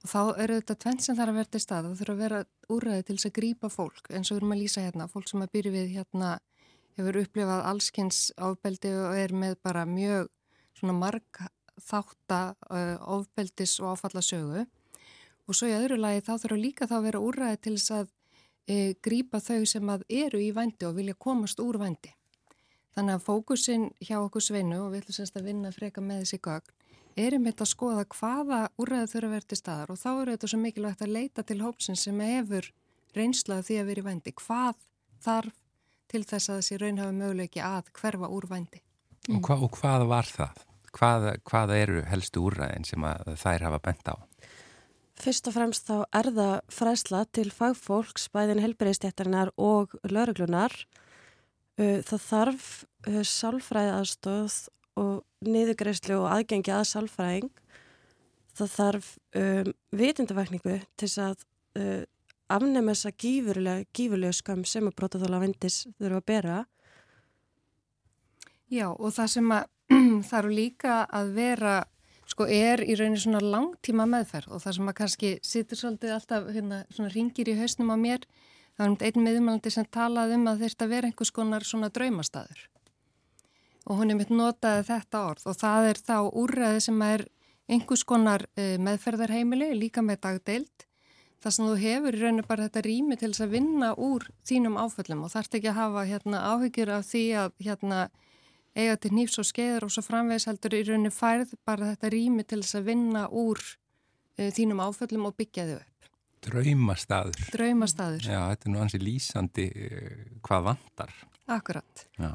Og 0.05 0.11
þá 0.11 0.21
eru 0.45 0.59
þetta 0.59 0.79
tvenn 0.83 1.01
sem 1.01 1.17
þarf 1.17 1.33
að 1.33 1.39
verða 1.41 1.61
í 1.61 1.65
stað 1.65 1.87
og 1.89 1.97
þurfa 2.01 2.15
að 2.15 2.25
vera 2.25 2.41
úrræði 2.75 3.07
til 3.07 3.17
þess 3.17 3.31
að 3.31 3.37
grýpa 3.39 3.71
fólk. 3.73 4.11
Eins 4.11 4.31
og 4.31 4.37
við 4.37 4.43
erum 4.43 4.57
að 4.57 4.63
lýsa 4.65 4.85
hérna, 4.85 5.09
fólk 5.09 5.31
sem 5.31 5.45
að 5.45 5.55
byrju 5.55 5.75
við 5.75 5.95
hérna 5.95 6.33
hefur 6.99 7.21
upplifað 7.23 7.67
allskynns 7.71 8.21
áfbeldi 8.37 8.93
og 9.01 9.17
er 9.19 9.35
með 9.35 9.57
bara 9.65 9.87
mjög 9.89 10.29
svona 10.77 10.97
marg 10.99 11.41
þátt 11.83 12.35
að 12.35 12.53
uh, 12.69 12.97
ofbeldis 13.17 13.79
og 13.83 13.95
áfallasögu 13.95 14.67
og 15.49 15.57
svo 15.57 15.71
í 15.71 15.77
öðru 15.77 15.99
lagi 16.01 16.25
þá 16.27 16.35
þurfa 16.43 16.61
líka 16.61 16.89
þá 16.91 16.97
að 16.99 17.07
vera 17.09 17.25
úrræði 17.25 17.61
til 17.65 17.75
þess 17.77 17.95
að 17.99 18.13
e, 18.67 18.77
grýpa 19.05 19.41
þau 19.45 19.65
sem 19.69 19.91
að 19.95 20.07
eru 20.09 20.41
í 20.41 20.53
vændi 20.57 20.89
og 20.89 20.97
vilja 20.99 21.17
komast 21.27 21.61
úr 21.61 21.79
vændi. 21.83 22.15
Þannig 22.95 23.19
að 23.19 23.27
fókusin 23.27 23.89
hjá 24.01 24.19
okkur 24.21 24.45
sveinu 24.45 24.85
og 24.85 24.93
við 24.93 25.03
ætlum 25.03 25.19
semst 25.19 25.37
að 25.39 25.49
vinna 25.51 25.75
freka 25.75 26.05
með 26.05 26.25
þessi 26.25 26.41
gögn 26.45 26.75
er 27.17 27.37
um 27.37 27.45
þetta 27.47 27.65
að 27.65 27.71
skoða 27.71 28.05
hvaða 28.11 28.61
úrræði 28.81 29.11
þurfa 29.13 29.29
að 29.29 29.35
vera 29.35 29.49
til 29.51 29.59
staðar 29.59 29.93
og 29.95 30.01
þá 30.01 30.09
eru 30.13 30.35
þetta 30.35 30.51
svo 30.51 30.61
mikilvægt 30.63 31.05
að 31.05 31.15
leita 31.15 31.45
til 31.47 31.61
hópsin 31.63 31.99
sem 31.99 32.23
hefur 32.25 32.71
reynslaði 33.15 33.67
því 33.69 33.79
að 33.81 33.91
vera 33.91 34.03
í 34.03 34.07
vændi. 34.09 34.35
Hvað 34.41 34.81
þarf 35.23 35.61
til 36.11 36.23
þess 36.27 36.51
að 36.51 36.61
þessi 36.61 36.79
raun 36.83 37.03
hafa 37.03 37.17
möguleiki 37.17 37.63
að 37.65 37.91
hverfa 37.95 38.31
úr 38.35 38.49
vændi? 38.51 38.83
Og, 39.31 39.41
hva, 39.47 39.57
og 39.57 39.79
hvað 39.79 40.07
var 40.11 40.29
það? 40.29 40.65
Hvað, 40.95 41.29
hvað 41.49 41.75
eru 41.79 42.03
helstu 42.07 42.43
úrræðin 42.45 42.87
sem 42.87 43.07
þær 43.41 43.69
hafa 43.69 43.81
bent 43.83 44.11
á? 44.11 44.15
Fyrst 45.21 45.47
og 45.49 45.55
fremst 45.55 45.87
þá 45.87 45.97
er 46.11 46.29
það 46.35 46.55
fræsla 46.75 47.21
til 47.37 47.51
fagfólks, 47.55 48.27
bæðin 48.35 48.63
helbriðstjættarinnar 48.65 49.53
og 49.61 49.95
lauruglunar. 50.11 50.75
Uh, 51.79 52.01
það 52.07 52.25
þarf 52.29 52.71
uh, 53.09 53.21
sálfræði 53.23 53.93
aðstóð 53.99 54.57
og 55.01 55.23
niðugreyslu 55.47 56.19
og 56.21 56.31
aðgengi 56.33 56.75
að 56.75 56.89
sálfræðing. 56.91 57.53
Það 58.55 58.75
þarf 58.75 59.09
um, 59.39 59.73
vitundavakningu 59.95 60.77
til 61.01 61.11
að 61.23 61.47
uh, 61.79 62.03
afnema 62.53 62.95
þessa 62.95 63.15
gífurlega, 63.19 63.89
gífurlega 63.95 64.37
skam 64.37 64.63
sem 64.69 64.87
að 64.89 64.97
brótaþóla 64.99 65.43
vendis 65.43 65.81
þurfa 65.99 66.21
að 66.21 66.29
bera. 66.31 66.61
Já 68.71 68.89
og 68.91 69.11
það 69.15 69.33
sem 69.35 69.51
að 69.55 69.71
þarf 70.31 70.55
líka 70.55 71.01
að 71.13 71.35
vera 71.37 71.75
sko 72.31 72.47
er 72.49 72.83
í 72.85 72.97
rauninni 72.99 73.21
svona 73.21 73.43
langtíma 73.43 74.07
meðferð 74.09 74.55
og 74.55 74.63
það 74.65 74.77
sem 74.79 74.91
að 74.91 74.99
kannski 75.01 75.33
situr 75.45 75.81
svolítið 75.81 76.15
alltaf 76.17 76.49
hérna 76.55 76.83
svona 76.95 77.13
ringir 77.13 77.51
í 77.51 77.57
hausnum 77.59 77.93
á 77.93 77.97
mér 78.01 78.25
var 78.79 78.91
um 78.91 78.97
einn 78.99 79.27
miðjumælandi 79.27 79.71
sem 79.71 79.91
talaði 79.95 80.39
um 80.39 80.49
að 80.51 80.65
þetta 80.65 80.89
veri 80.91 81.11
einhvers 81.11 81.35
konar 81.35 81.67
svona 81.67 81.93
draumastaður. 81.95 82.65
Og 83.85 84.01
hún 84.01 84.11
er 84.11 84.19
mitt 84.19 84.33
notaði 84.33 84.87
þetta 84.89 85.21
orð 85.29 85.47
og 85.51 85.59
það 85.61 85.91
er 85.91 86.01
þá 86.09 86.17
úrræði 86.33 86.81
sem 86.89 87.05
er 87.05 87.27
einhvers 87.69 88.05
konar 88.09 88.47
uh, 88.57 88.75
meðferðarheimili 88.81 89.71
líka 89.77 90.03
með 90.05 90.25
dagdeild 90.27 90.89
þar 91.45 91.53
sem 91.53 91.69
þú 91.69 91.77
hefur 91.81 92.17
í 92.17 92.21
rauninu 92.23 92.47
bara 92.49 92.67
þetta 92.67 92.83
rými 92.87 93.17
til 93.21 93.31
þess 93.31 93.45
að 93.45 93.55
vinna 93.59 93.91
úr 94.01 94.25
þínum 94.49 94.79
áföllum 94.81 95.27
og 95.27 95.33
þarf 95.35 95.59
ekki 95.59 95.71
að 95.71 95.81
hafa 95.81 96.05
hérna 96.09 96.43
áhyggjur 96.55 96.93
af 96.97 97.09
því 97.11 97.25
að 97.43 97.57
hérna 97.67 97.99
eiga 98.75 98.97
til 99.01 99.13
nýfs 99.15 99.41
og 99.41 99.49
skeiður 99.49 99.87
og 99.87 99.95
svo 99.95 100.05
framvegs 100.05 100.49
heldur 100.51 100.77
í 100.77 100.83
rauninu 100.89 101.13
færð 101.15 101.55
bara 101.67 101.93
þetta 101.93 102.13
rými 102.15 102.45
til 102.47 102.61
þess 102.63 102.79
að 102.81 102.89
vinna 102.91 103.27
úr 103.31 103.61
uh, 103.63 104.49
þínum 104.55 104.83
áföllum 104.85 105.29
og 105.31 105.37
byggja 105.39 105.67
þau 105.71 105.77
upp. 105.81 106.09
Draumastaður. 106.45 107.47
Draumastaður. 107.55 108.27
Já, 108.29 108.41
þetta 108.53 108.69
er 108.69 108.75
nú 108.75 108.83
hansi 108.83 109.01
lýsandi 109.01 109.69
uh, 109.73 110.25
hvað 110.45 110.69
vantar. 110.71 111.15
Akkurat. 111.55 112.07
Já. 112.19 112.33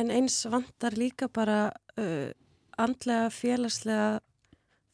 En 0.00 0.12
eins 0.14 0.38
vantar 0.48 0.96
líka 0.96 1.28
bara 1.28 1.66
uh, 2.00 2.30
andlega, 2.80 3.28
félagslega, 3.34 4.20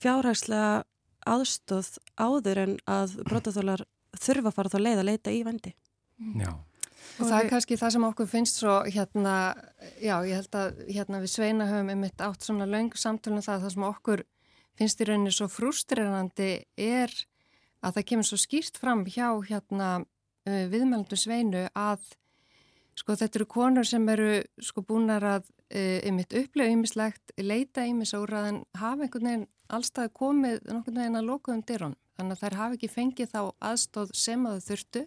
fjárhagslega 0.02 0.84
aðstóð 1.26 1.96
áður 2.18 2.62
en 2.62 2.74
að 2.88 3.18
brotaþólar 3.26 3.84
þurfa 4.16 4.50
að 4.50 4.56
fara 4.56 4.72
þá 4.72 4.78
leið 4.80 5.02
að 5.02 5.08
leita 5.10 5.34
í 5.34 5.42
vendi. 5.46 5.72
Já. 6.38 6.50
Og 7.16 7.30
það 7.30 7.38
er 7.38 7.50
kannski 7.50 7.78
það 7.80 7.94
sem 7.94 8.06
okkur 8.10 8.28
finnst 8.30 8.60
svo 8.60 8.74
hérna, 8.84 9.36
já 10.02 10.16
ég 10.28 10.36
held 10.36 10.58
að 10.58 10.82
hérna 10.90 11.22
við 11.22 11.32
sveina 11.32 11.68
höfum 11.70 11.94
um 11.94 12.04
eitt 12.08 12.24
átt 12.24 12.44
svona 12.44 12.68
laung 12.68 12.92
samtölum 12.98 13.44
það, 13.44 13.64
það 13.64 13.74
sem 13.74 13.86
okkur 13.88 14.24
finnst 14.76 15.00
í 15.00 15.08
rauninni 15.08 15.32
svo 15.32 15.48
frústrirandi 15.48 16.50
er 16.76 17.14
að 17.80 17.96
það 17.96 18.06
kemur 18.10 18.28
svo 18.28 18.38
skýrt 18.40 18.78
fram 18.80 19.06
hjá 19.08 19.28
hérna 19.48 19.90
viðmælandum 20.46 21.18
sveinu 21.18 21.66
að 21.72 22.04
sko 22.96 23.16
þetta 23.18 23.40
eru 23.40 23.48
konur 23.50 23.88
sem 23.88 24.06
eru 24.08 24.30
sko 24.62 24.84
búinar 24.86 25.24
að 25.26 25.50
um 26.06 26.20
eitt 26.22 26.36
upplega 26.38 26.72
ymmislegt, 26.72 27.32
leita 27.42 27.84
ymmis 27.88 28.14
áraðan 28.14 28.62
hafa 28.78 29.06
einhvern 29.06 29.30
veginn 29.30 29.48
allstað 29.66 30.12
komið 30.14 30.60
nokkurn 30.70 31.00
veginn 31.00 31.18
að 31.18 31.30
lokuðum 31.32 31.64
dyrun 31.66 31.96
þannig 32.16 32.36
að 32.36 32.42
þær 32.44 32.58
hafi 32.60 32.78
ekki 32.78 32.92
fengið 32.92 33.32
þá 33.32 33.40
aðstóð 33.70 34.12
sem 34.16 34.46
að 34.46 34.56
þau 34.56 34.66
þurftu. 34.70 35.02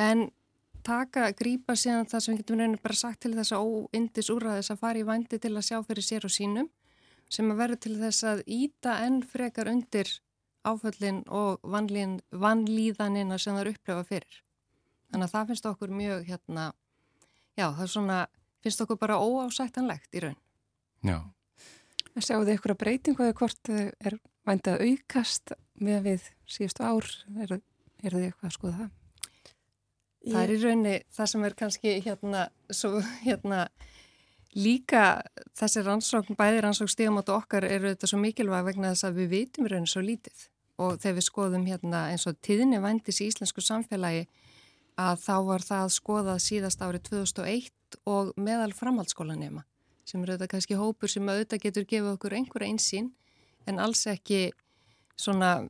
En 0.00 0.26
taka, 0.86 1.30
grípa 1.36 1.76
síðan 1.78 2.08
það 2.10 2.22
sem 2.24 2.34
við 2.34 2.42
getum 2.42 2.60
reynir 2.60 2.82
bara 2.82 2.98
sagt 2.98 3.22
til 3.24 3.32
þess 3.36 3.54
að 3.56 3.64
óindis 3.66 4.30
úrraðis 4.32 4.72
að 4.72 4.82
fara 4.82 5.00
í 5.00 5.06
vændi 5.06 5.38
til 5.40 5.52
að 5.54 5.66
sjá 5.68 5.78
fyrir 5.86 6.06
sér 6.06 6.26
og 6.28 6.34
sínum 6.34 6.68
sem 7.30 7.50
að 7.52 7.60
verður 7.62 7.80
til 7.84 7.94
þess 8.00 8.26
að 8.26 8.42
íta 8.50 8.96
enn 9.06 9.20
frekar 9.22 9.70
undir 9.70 10.10
áföllin 10.66 11.22
og 11.32 11.62
vanlíðanina 11.64 13.38
sem 13.40 13.54
það 13.54 13.62
eru 13.62 13.74
upplefa 13.76 14.06
fyrir. 14.08 14.40
Þannig 15.10 15.26
að 15.26 15.34
það 15.34 15.50
finnst 15.50 15.68
okkur 15.70 15.94
mjög 16.00 16.26
hérna, 16.28 16.66
já 17.58 17.66
það 17.66 17.84
er 17.86 17.92
svona, 17.94 18.18
finnst 18.62 18.84
okkur 18.84 19.00
bara 19.00 19.18
óásættanlegt 19.18 20.14
í 20.18 20.24
raun. 20.26 20.38
Já. 21.06 21.18
Sjáu 22.20 22.42
þið 22.44 22.54
ykkur 22.58 22.74
að 22.74 22.80
breytingu 22.82 23.24
eða 23.24 23.38
hvort 23.38 23.70
er 23.72 24.18
vændið 24.48 24.84
aukast 24.86 25.54
með 25.80 26.06
við 26.08 26.30
síðustu 26.50 26.84
ár, 26.84 27.06
er, 27.40 27.60
er 28.02 28.16
þið 28.16 28.26
eitthvað 28.26 28.50
að 28.50 28.56
skoða 28.58 28.80
það? 28.82 28.96
Það 30.26 30.42
er 30.42 30.52
í 30.52 30.58
raunni 30.60 30.94
það 31.16 31.30
sem 31.32 31.44
er 31.46 31.56
kannski 31.56 31.94
hérna, 32.04 32.44
svo, 32.74 33.00
hérna 33.24 33.64
líka 34.56 35.22
þessi 35.56 35.84
rannsókn, 35.86 36.36
bæði 36.38 36.64
rannsókn 36.64 36.92
stígamátt 36.92 37.32
okkar 37.32 37.64
eru 37.68 37.94
þetta 37.94 38.10
svo 38.10 38.20
mikilvæg 38.20 38.66
vegna 38.66 38.92
þess 38.92 39.08
að 39.08 39.20
við 39.22 39.32
vitum 39.36 39.68
í 39.68 39.72
raunni 39.72 39.90
svo 39.90 40.04
lítið. 40.04 40.46
Og 40.80 41.00
þegar 41.00 41.16
við 41.18 41.26
skoðum 41.26 41.66
hérna 41.68 42.04
eins 42.12 42.26
og 42.28 42.38
tíðinni 42.44 42.80
vendis 42.82 43.20
í 43.20 43.28
íslensku 43.30 43.64
samfélagi 43.64 44.26
að 45.00 45.20
þá 45.24 45.34
var 45.48 45.64
það 45.64 45.92
skoðað 45.96 46.40
síðast 46.44 46.82
árið 46.84 47.04
2001 47.10 48.00
og 48.08 48.32
meðal 48.40 48.72
framhaldsskólanema 48.76 49.64
sem 50.08 50.22
eru 50.24 50.34
þetta 50.34 50.50
kannski 50.50 50.78
hópur 50.78 51.10
sem 51.10 51.28
auðvitað 51.28 51.64
getur 51.64 51.86
gefið 51.88 52.12
okkur 52.14 52.36
einhverja 52.36 52.72
einsýn 52.72 53.10
en 53.70 53.78
alls 53.82 54.02
ekki 54.10 54.50
svona, 55.20 55.68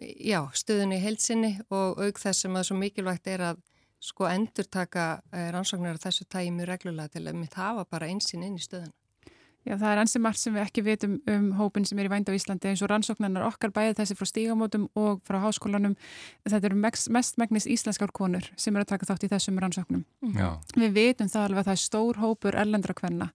já, 0.00 0.44
stöðunni 0.54 1.00
heilsinni 1.02 1.52
og 1.72 1.98
auk 2.02 2.20
þess 2.20 2.44
sem 2.44 2.58
að 2.58 2.68
svo 2.68 2.78
mikilvægt 2.78 3.30
er 3.32 3.46
að 3.50 3.62
sko 4.02 4.26
endur 4.30 4.66
taka 4.66 5.22
eh, 5.30 5.50
rannsóknar 5.54 5.98
af 5.98 6.08
þessu 6.08 6.26
mjög 6.50 6.68
reglulega 6.68 7.08
til 7.14 7.28
að 7.28 7.38
mitt 7.38 7.54
hafa 7.54 7.84
bara 7.84 8.10
einsinn 8.10 8.42
inn 8.42 8.58
í 8.58 8.62
stöðuna. 8.62 8.92
Já, 9.62 9.76
það 9.78 9.92
er 9.92 10.00
ansi 10.02 10.18
margt 10.18 10.40
sem 10.42 10.54
við 10.56 10.64
ekki 10.64 10.82
veitum 10.82 11.12
um 11.30 11.44
hópin 11.54 11.84
sem 11.86 11.98
er 12.02 12.08
í 12.08 12.10
vænd 12.10 12.26
á 12.26 12.34
Íslandi 12.34 12.72
eins 12.72 12.80
og 12.82 12.88
rannsóknarnar 12.90 13.44
okkar 13.46 13.70
bæði 13.70 13.94
þessi 14.00 14.16
frá 14.18 14.26
stígamótum 14.26 14.88
og 14.98 15.20
frá 15.22 15.38
háskólanum. 15.44 15.94
Þetta 16.42 16.66
eru 16.66 16.78
mest, 16.82 17.10
mest 17.14 17.38
megnis 17.38 17.68
íslenskar 17.70 18.10
konur 18.10 18.48
sem 18.58 18.74
eru 18.74 18.82
að 18.82 18.90
taka 18.96 19.06
þátt 19.06 19.28
í 19.28 19.30
þessum 19.30 19.60
rannsóknum. 19.62 20.02
Já. 20.34 20.48
Við 20.74 20.96
veitum 20.96 21.30
það 21.30 21.46
alveg 21.46 21.62
að 21.62 21.70
það 21.70 21.76
er 21.76 21.82
stór 21.84 22.18
hópur 22.24 22.58
erlendra 22.58 22.98
kvenna 22.98 23.30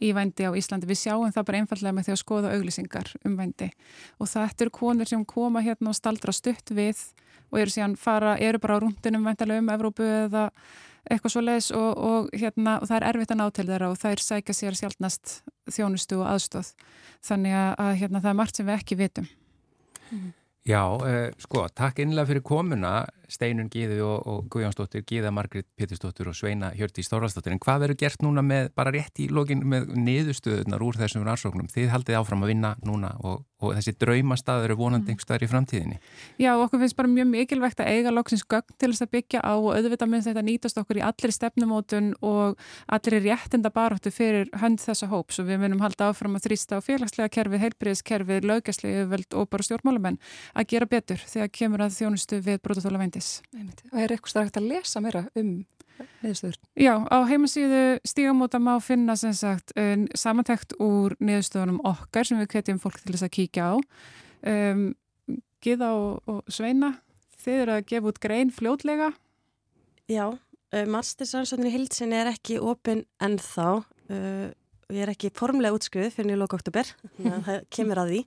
í 0.00 0.14
vændi 0.16 0.48
á 0.48 0.56
Íslandi. 0.56 0.88
Við 0.88 1.02
sjáum 1.02 1.36
það 1.36 1.48
bara 1.50 1.60
einfallega 1.60 1.98
með 1.98 2.08
því 2.08 2.16
að 2.16 2.22
skoða 2.24 2.56
auglýsingar 2.56 3.12
um 3.28 3.36
vændi 3.36 3.68
og 4.16 4.32
þetta 4.32 4.64
eru 4.64 4.76
konur 4.80 5.12
sem 5.12 5.28
koma 5.28 5.60
hérna 5.60 5.92
og 5.92 6.00
staldra 6.00 6.32
stutt 6.32 6.72
við 6.72 7.04
og 7.52 7.60
eru 7.62 7.72
síðan 7.72 7.96
fara, 8.00 8.36
eru 8.38 8.60
bara 8.62 8.78
á 8.78 8.82
rúndinum 8.82 9.26
væntalega 9.26 9.62
um 9.62 9.72
Evrópu 9.74 10.06
eða 10.06 10.48
eitthvað 11.06 11.32
svo 11.32 11.42
leiðis 11.44 11.68
og, 11.76 11.90
og, 12.08 12.30
hérna, 12.34 12.78
og 12.80 12.88
það 12.90 12.96
er 12.98 13.06
erfitt 13.10 13.34
að 13.34 13.40
ná 13.40 13.44
til 13.54 13.66
þeirra 13.68 13.90
og 13.92 14.06
er 14.10 14.22
sækja 14.22 14.56
sér 14.58 14.78
sjálfnast 14.78 15.36
þjónustu 15.70 16.18
og 16.18 16.30
aðstóð 16.32 16.72
þannig 17.26 17.54
að, 17.60 17.92
hérna, 18.00 18.22
það 18.24 18.32
er 18.32 18.40
margt 18.40 18.58
sem 18.58 18.66
við 18.66 18.78
ekki 18.80 18.98
vitum. 18.98 19.28
Já, 20.66 20.82
eh, 21.06 21.28
sko, 21.38 21.68
takk 21.78 22.00
innlega 22.02 22.32
fyrir 22.32 22.42
komuna 22.46 22.94
Steinun 23.32 23.68
Gíði 23.72 23.98
og, 24.04 24.20
og 24.26 24.46
Guðjónsdóttir 24.52 25.04
Gíða 25.06 25.32
Margrit 25.34 25.66
Pétursdóttir 25.78 26.28
og 26.30 26.36
Sveina 26.36 26.70
Hjördi 26.76 27.04
Stórastóttir, 27.04 27.54
en 27.54 27.60
hvað 27.62 27.84
verður 27.84 28.00
gert 28.04 28.22
núna 28.24 28.44
með 28.46 28.70
bara 28.76 28.92
rétt 28.94 29.20
í 29.22 29.28
lokin 29.32 29.64
með 29.66 29.92
niðurstöðunar 29.96 30.84
úr 30.86 30.98
þessum 31.00 31.26
rannsóknum? 31.26 31.68
Þið 31.72 31.92
haldið 31.94 32.18
áfram 32.20 32.44
að 32.46 32.52
vinna 32.52 32.72
núna 32.86 33.12
og, 33.26 33.44
og 33.62 33.74
þessi 33.78 33.96
draumastaður 34.00 34.70
eru 34.70 34.78
vonandi 34.80 35.12
einhverstaðar 35.12 35.46
í 35.46 35.50
framtíðinni. 35.50 35.98
Já, 36.42 36.52
okkur 36.54 36.82
finnst 36.82 36.98
bara 36.98 37.10
mjög 37.10 37.30
mikilvægt 37.32 37.82
að 37.82 37.92
eiga 37.96 38.14
loksins 38.14 38.46
gögn 38.46 38.76
til 38.78 38.92
þess 38.92 39.06
að 39.06 39.12
byggja 39.16 39.42
á 39.42 39.52
og 39.56 39.70
auðvitað 39.74 40.12
minnst 40.12 40.30
þetta 40.30 40.46
nýtast 40.46 40.80
okkur 40.82 41.00
í 41.00 41.04
allir 41.06 41.34
stefnumótun 41.34 42.12
og 42.26 42.60
allir 42.92 43.18
réttinda 43.24 43.72
baróttu 43.74 44.12
fyrir 44.14 44.50
hönd 44.60 44.82
þessa 44.82 45.10
hóps 45.10 45.40
og 45.42 45.50
við 45.50 45.62
munum 45.64 45.82
halda 45.84 46.10
áfram 46.12 46.38
að 46.38 46.48
þrýsta 46.48 46.78
á 46.78 46.84
félagslega 46.84 47.32
kerfið, 47.32 47.64
heilbriðiskerfið, 47.64 48.46
lögæslega 48.50 49.20
og 49.36 49.48
bara 49.50 49.66
stjórnmálamenn 49.66 50.18
að 50.54 50.68
gera 50.72 50.88
betur 50.90 51.22
þegar 51.24 51.52
kemur 51.54 51.84
að 51.86 51.96
þjónustu 51.96 52.40
við 52.44 52.60
erlendis. 53.16 53.88
Og 53.92 53.98
er 54.02 54.14
eitthvað 54.14 54.34
strækt 54.34 54.60
að 54.60 54.68
lesa 54.70 55.02
meira 55.04 55.24
um 55.38 55.50
niðurstöður? 56.22 56.58
Já, 56.76 56.94
á 57.08 57.18
heimasíðu 57.28 57.82
stígamóta 58.06 58.60
má 58.60 58.74
finna 58.84 59.16
sem 59.16 59.34
sagt 59.36 59.72
samantækt 60.18 60.76
úr 60.82 61.16
niðurstöðunum 61.20 61.80
okkar 61.88 62.28
sem 62.28 62.40
við 62.42 62.50
kvetjum 62.54 62.80
fólk 62.82 63.00
til 63.02 63.14
þess 63.14 63.28
að 63.28 63.34
kíkja 63.38 63.70
á. 63.72 63.74
Um, 64.46 64.86
Gíða 65.64 65.88
og, 65.96 66.28
og 66.30 66.52
Sveina, 66.52 66.92
þið 67.42 67.62
eru 67.62 67.76
að 67.76 67.86
gefa 67.90 68.10
út 68.12 68.20
grein 68.22 68.52
fljótlega? 68.54 69.08
Já, 70.12 70.26
uh, 70.36 70.86
mastersansóknir 70.92 71.72
í 71.72 71.74
hildsin 71.78 72.14
er 72.14 72.30
ekki 72.30 72.60
opinn 72.62 73.06
ennþá. 73.24 73.70
Uh, 74.06 74.52
við 74.86 75.02
erum 75.02 75.16
ekki 75.16 75.32
formlega 75.34 75.74
útskruð 75.74 76.12
fyrir 76.14 76.30
nýju 76.30 76.42
loka 76.44 76.60
oktober, 76.60 76.92
þannig 77.16 77.38
að 77.38 77.48
það 77.48 77.64
kemur 77.78 78.02
að 78.02 78.12
því. 78.12 78.20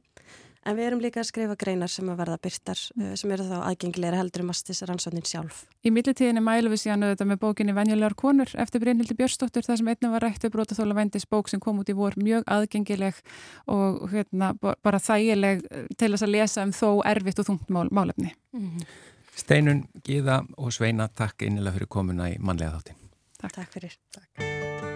En 0.68 0.76
við 0.76 0.90
erum 0.90 1.00
líka 1.00 1.22
að 1.22 1.30
skrifa 1.30 1.56
greinar 1.60 1.92
sem 1.92 2.08
að 2.12 2.18
verða 2.20 2.38
byrtar 2.44 2.80
mm. 2.98 3.14
sem 3.22 3.32
eru 3.32 3.46
þá 3.48 3.56
aðgengilega 3.62 4.20
heldur 4.20 4.44
um 4.44 4.50
mastis 4.52 4.82
rannsóknin 4.84 5.28
sjálf. 5.28 5.62
Í 5.88 5.94
millitíðinni 5.96 6.44
mælum 6.44 6.74
við 6.74 6.82
síðan 6.84 7.06
auðvitað 7.08 7.30
með 7.32 7.40
bókinni 7.46 7.76
Venjulegar 7.78 8.16
konur 8.20 8.52
eftir 8.60 8.84
Brynhildi 8.84 9.16
Björnsdóttur 9.20 9.68
þar 9.68 9.80
sem 9.80 9.92
einnig 9.94 10.14
var 10.16 10.26
rættu 10.28 10.52
Brótaþóla 10.52 10.98
Vendis 11.00 11.28
bók 11.32 11.52
sem 11.52 11.64
kom 11.64 11.80
út 11.80 11.92
í 11.92 11.96
vor 11.96 12.18
mjög 12.20 12.44
aðgengileg 12.52 13.24
og 13.72 14.04
hérna, 14.12 14.52
bara 14.60 15.00
þægileg 15.00 15.64
til 15.96 16.12
þess 16.12 16.28
að 16.28 16.36
lesa 16.36 16.68
um 16.68 16.76
þó 16.76 16.90
erfitt 17.08 17.40
og 17.40 17.50
þungt 17.54 17.72
mál, 17.72 17.88
málefni. 17.96 18.36
Mm. 18.52 18.84
Steinun, 19.40 19.86
Gíða 20.04 20.42
og 20.60 20.76
Sveina, 20.76 21.08
takk 21.08 21.48
einnilega 21.48 21.80
fyrir 21.80 21.94
komuna 21.96 22.28
í 22.34 22.38
manlega 22.44 22.76
þáttin. 22.76 23.00
Takk, 23.40 23.56
takk 23.62 23.76
fyrir. 23.78 24.00
Takk. 24.12 24.89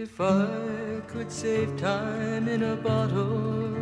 If 0.00 0.20
I 0.20 1.00
could 1.08 1.32
save 1.32 1.76
time 1.76 2.46
in 2.46 2.62
a 2.62 2.76
bottle, 2.76 3.72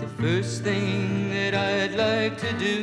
the 0.00 0.08
first 0.20 0.64
thing 0.64 1.30
that 1.30 1.54
I'd 1.54 1.94
like 1.94 2.36
to 2.38 2.52
do 2.58 2.80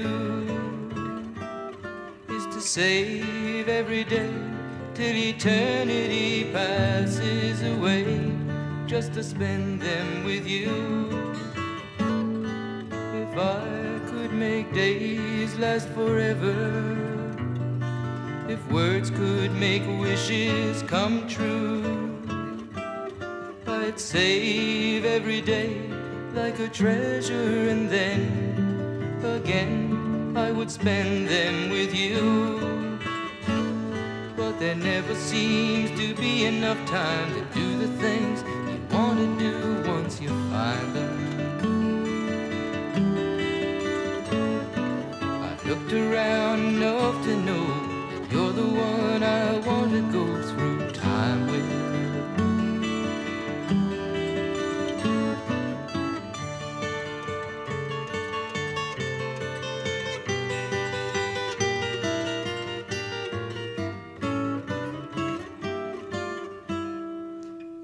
is 2.30 2.45
to 2.56 2.62
save 2.62 3.67
every 3.67 4.06
day 4.06 4.34
till 4.93 5.13
eternity 5.13 6.45
passes 6.54 7.62
away, 7.62 8.32
just 8.88 9.13
to 9.15 9.21
spend 9.21 9.82
them 9.82 10.23
with 10.23 10.47
you. 10.47 10.71
If 13.23 13.38
I 13.38 13.99
could 14.10 14.32
make 14.32 14.73
days 14.73 15.58
last 15.58 15.89
forever 15.89 17.20
if 18.51 18.69
words 18.69 19.09
could 19.09 19.49
make 19.53 19.81
wishes 20.01 20.83
come 20.83 21.25
true, 21.25 22.19
I'd 23.65 23.97
save 23.97 25.05
every 25.05 25.39
day 25.39 25.89
like 26.33 26.59
a 26.59 26.67
treasure, 26.67 27.69
and 27.69 27.89
then 27.89 28.19
again 29.23 30.33
I 30.35 30.51
would 30.51 30.69
spend 30.69 31.29
them 31.29 31.69
with 31.69 31.95
you. 31.95 32.19
But 34.35 34.59
there 34.59 34.75
never 34.75 35.15
seems 35.15 35.89
to 35.97 36.13
be 36.15 36.43
enough 36.43 36.81
time 36.89 37.33
to 37.35 37.41
do 37.57 37.77
the 37.77 37.87
things 38.03 38.43
you 38.69 38.81
want 38.93 39.17
to 39.19 39.29
do 39.39 39.89
once 39.89 40.19
you 40.19 40.29
find 40.51 40.87
them. 40.97 41.17
I've 45.47 45.65
looked 45.65 45.93
around 45.93 46.59
enough 46.59 47.23
to 47.23 47.37
know 47.45 47.80
You're 48.31 48.53
the 48.53 48.63
one 48.63 49.23
I 49.23 49.57
want 49.59 49.91
to 49.91 50.01
go 50.09 50.41
through 50.41 50.91
time 50.91 51.47
with. 51.47 51.81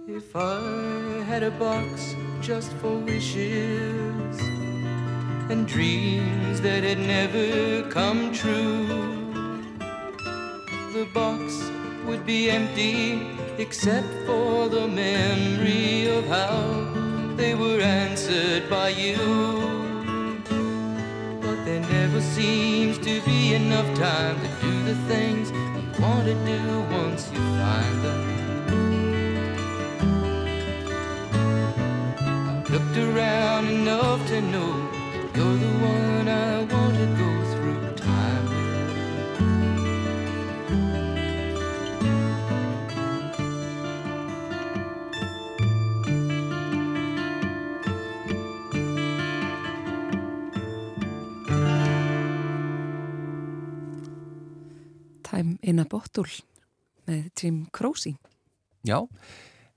If 0.08 0.34
I 0.34 1.24
had 1.26 1.44
a 1.44 1.52
box 1.52 2.16
just 2.40 2.72
for 2.76 2.96
wishes 2.98 4.40
and 5.50 5.68
dreams 5.68 6.62
that 6.62 6.84
had 6.86 7.00
never 7.00 7.84
come 7.90 8.32
true, 8.32 9.17
box 11.14 11.70
would 12.06 12.26
be 12.26 12.50
empty 12.50 13.22
except 13.58 14.08
for 14.26 14.70
the 14.70 14.88
memory 14.88 16.08
of 16.08 16.26
how 16.28 17.36
they 17.36 17.54
were 17.56 17.82
answered 17.82 18.70
by 18.70 18.90
you. 18.90 19.18
But 21.42 21.66
there 21.66 21.82
never 21.82 22.22
seems 22.22 22.98
to 23.00 23.22
be 23.22 23.54
enough 23.54 23.88
time 23.98 24.40
to 24.40 24.48
do 24.62 24.84
the 24.84 24.96
things 25.08 25.52
you 25.52 26.04
want 26.04 26.26
to 26.26 26.34
do 26.46 26.82
once 26.92 27.30
you 27.32 27.40
find 27.62 28.04
them. 28.06 28.22
I've 32.50 32.70
looked 32.70 32.98
around 32.98 33.68
enough 33.68 34.28
to 34.28 34.42
know 34.42 34.87
Bottle 55.92 56.30
með 57.08 57.30
Jim 57.40 57.62
Croce. 57.76 58.16
Já, 58.88 59.02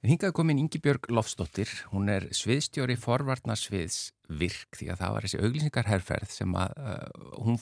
hingað 0.07 0.35
komin 0.37 0.61
Ingi 0.61 0.81
Björg 0.83 1.11
Lofsdóttir, 1.13 1.71
hún 1.93 2.11
er 2.13 2.29
sviðstjóri 2.37 2.97
forvarnarsviðs 3.01 4.11
virk 4.31 4.79
því 4.79 4.89
að 4.93 5.01
það 5.01 5.13
var 5.15 5.27
þessi 5.27 5.41
auglýsingarherferð 5.45 6.33
sem 6.33 6.53
að 6.59 6.75
uh, 6.79 7.31
hún, 7.43 7.57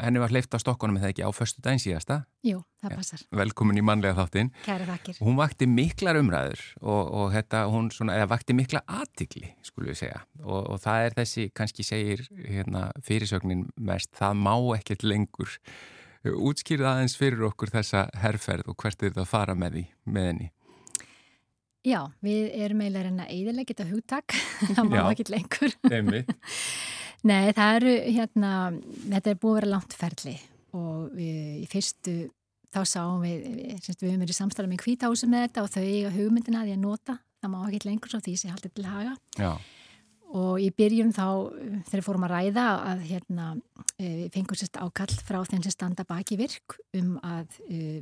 henni 0.00 0.22
var 0.22 0.32
hleyft 0.32 0.56
á 0.56 0.58
stokkunum 0.62 0.96
eða 1.00 1.10
ekki 1.12 1.26
á 1.26 1.30
förstu 1.36 1.64
daginn 1.64 1.82
síðasta. 1.82 2.20
Jú, 2.46 2.62
það 2.82 2.94
passar. 2.98 3.24
Velkomin 3.42 3.80
í 3.80 3.84
mannlega 3.84 4.16
þáttinn. 4.18 4.52
Kæri 4.64 4.88
þakkir. 4.88 5.18
Hún 5.24 5.36
vakti 5.40 5.68
miklar 5.70 6.20
umræður 6.20 6.62
og, 6.80 7.02
og 7.04 7.26
þetta, 7.34 7.64
hún 7.72 7.90
svona, 7.94 8.16
eða 8.20 8.30
vakti 8.32 8.56
mikla 8.56 8.84
aðtikli, 9.00 9.52
skulum 9.66 9.92
við 9.92 10.00
segja. 10.04 10.22
Og, 10.42 10.62
og 10.62 10.80
það 10.84 11.08
er 11.08 11.18
þessi, 11.20 11.48
kannski 11.60 11.86
segir 11.86 12.24
hérna, 12.40 12.86
fyrirsögnin 13.04 13.68
mest, 13.76 14.14
það 14.16 14.40
má 14.46 14.54
ekkert 14.78 15.04
lengur 15.06 15.58
útskýrða 16.32 16.94
aðeins 16.94 17.16
fyrir 17.20 17.44
okkur 17.50 17.72
þessa 17.74 18.06
herrferð 18.22 18.70
og 18.72 18.78
hvert 18.80 19.02
er 19.02 19.10
þetta 19.10 19.24
að 19.24 19.32
fara 19.32 19.56
með 19.58 19.78
því, 19.78 19.84
með 20.08 20.28
henni? 20.30 20.50
Já, 21.84 22.00
við 22.24 22.46
erum 22.64 22.80
eiginlega 22.80 23.10
reyna 23.10 23.26
að 23.26 23.34
eðilegja 23.34 23.74
þetta 23.74 23.88
hugtak, 23.90 24.36
það 24.76 24.88
má 24.88 25.00
ekki 25.02 25.26
lengur. 25.28 25.76
Nei, 27.28 27.52
það 27.56 27.74
eru 27.78 27.92
hérna, 28.16 28.54
þetta 29.04 29.30
er 29.30 29.38
búið 29.40 29.52
að 29.52 29.58
vera 29.60 29.72
langt 29.74 29.96
ferli 29.96 30.34
og 30.74 31.12
við 31.14 31.60
í 31.62 31.68
fyrstu 31.70 32.16
þá 32.74 32.80
sáum 32.88 33.22
við, 33.22 33.44
við, 33.60 33.86
höfum 33.92 34.24
verið 34.24 34.36
samstæðan 34.36 34.72
með 34.72 34.82
kvításu 34.82 35.28
með 35.30 35.46
þetta 35.46 35.64
og 35.64 35.72
þau 35.72 35.84
eiga 35.84 36.12
hugmyndina 36.16 36.64
að 36.64 36.74
að 36.74 36.82
nota, 36.82 37.16
það 37.40 37.52
má 37.52 37.58
ekki 37.68 37.80
lengur 37.86 38.12
svo 38.12 38.20
því 38.24 38.34
sem 38.40 38.52
haldið 38.52 38.74
til 38.74 38.86
haga. 38.88 39.14
Já. 39.38 39.52
Og 40.34 40.58
í 40.58 40.70
byrjun 40.74 41.12
þá, 41.14 41.26
þegar 41.86 42.00
við 42.00 42.06
fórum 42.08 42.24
að 42.26 42.32
ræða 42.32 42.62
að 42.90 43.02
hérna, 43.06 43.48
við 44.00 44.30
fengum 44.34 44.58
sérst 44.58 44.80
ákall 44.82 45.12
frá 45.22 45.38
þeim 45.46 45.62
sem 45.62 45.74
standa 45.74 46.06
baki 46.08 46.38
virk 46.40 46.74
um 46.98 47.12
að 47.22 47.54
uh, 47.68 48.00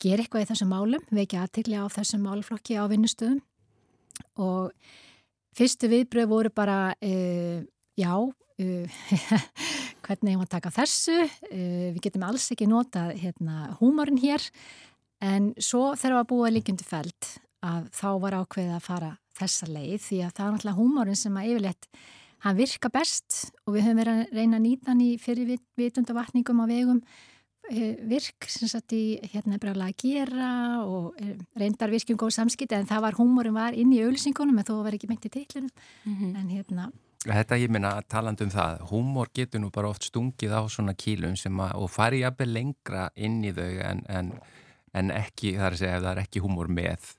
gera 0.00 0.24
eitthvað 0.24 0.46
í 0.46 0.48
þessum 0.48 0.72
málum, 0.72 1.04
vekja 1.12 1.42
aðtikli 1.44 1.76
á 1.76 1.84
þessum 1.92 2.24
málflokki 2.24 2.78
á 2.80 2.88
vinnustöðum. 2.88 3.42
Og 4.40 4.72
fyrstu 5.56 5.90
viðbröð 5.92 6.32
voru 6.32 6.52
bara 6.56 6.78
uh, 6.96 7.60
já, 8.00 8.14
uh, 8.24 8.96
hvernig 10.06 10.32
ég 10.32 10.40
má 10.40 10.48
taka 10.48 10.72
þessu, 10.72 11.18
við 11.50 12.00
getum 12.04 12.24
alls 12.24 12.48
ekki 12.54 12.68
nota 12.70 13.10
hérna, 13.10 13.74
húmorinn 13.82 14.22
hér. 14.22 14.44
En 15.20 15.52
svo 15.60 15.90
þegar 15.98 16.22
við 16.22 16.28
búið 16.30 16.56
líkjöndu 16.56 16.88
fælt 16.88 17.32
að 17.66 17.88
þá 17.96 18.08
var 18.22 18.40
ákveðið 18.40 18.76
að 18.76 18.84
fara 18.86 19.14
þessa 19.36 19.70
leið 19.70 20.00
því 20.08 20.20
að 20.24 20.34
það 20.36 20.46
er 20.46 20.52
náttúrulega 20.56 20.80
húmórin 20.80 21.20
sem 21.20 21.38
að 21.38 21.52
yfirleitt 21.52 21.88
hann 22.44 22.58
virka 22.58 22.90
best 22.92 23.38
og 23.66 23.76
við 23.76 23.86
höfum 23.86 24.02
verið 24.02 24.20
að 24.20 24.36
reyna 24.36 24.58
að 24.58 24.66
nýta 24.66 24.92
hann 24.92 25.00
í 25.04 25.10
fyrir 25.22 25.56
vitundavatningum 25.80 26.62
á 26.62 26.66
vegum 26.70 27.00
virk 28.06 28.46
sem 28.46 28.70
satt 28.70 28.92
í 28.94 29.18
hérna 29.32 29.58
brála 29.58 29.88
að 29.90 29.96
gera 30.04 30.50
og 30.86 31.16
reyndar 31.58 31.90
virkjum 31.90 32.18
góð 32.20 32.36
samskipti 32.36 32.76
en 32.76 32.86
það 32.86 33.02
var 33.08 33.18
húmórin 33.18 33.56
var 33.56 33.74
inn 33.74 33.90
í 33.94 34.02
auðlýsingunum 34.04 34.60
en 34.60 34.68
þó 34.68 34.76
var 34.86 34.94
ekki 34.94 35.08
meint 35.10 35.26
í 35.26 35.32
teiklunum 35.32 35.72
mm 36.04 36.14
-hmm. 36.14 36.36
en 36.40 36.48
hérna 36.48 36.92
Þetta 37.26 37.56
ég 37.58 37.70
minna 37.70 37.96
að 37.96 38.06
talandu 38.12 38.44
um 38.44 38.50
það, 38.50 38.82
húmor 38.90 39.28
getur 39.34 39.60
nú 39.60 39.70
bara 39.74 39.88
oft 39.88 40.04
stungið 40.04 40.52
á 40.52 40.62
svona 40.70 40.94
kílum 40.94 41.34
að, 41.34 41.72
og 41.74 41.90
fari 41.90 42.20
jafnveg 42.20 42.48
lengra 42.48 43.10
inn 43.16 43.42
í 43.44 43.52
þau 43.52 43.72
en, 43.82 44.02
en, 44.08 44.32
en 44.94 45.10
ekki, 45.10 45.56
það 45.56 45.66
er 45.66 45.72
að 45.72 45.78
segja 45.78 45.96
ef 45.96 46.02
það 46.02 46.12
er 46.12 46.22
ekki 46.22 46.42
húmor 46.44 46.68
með 46.68 47.16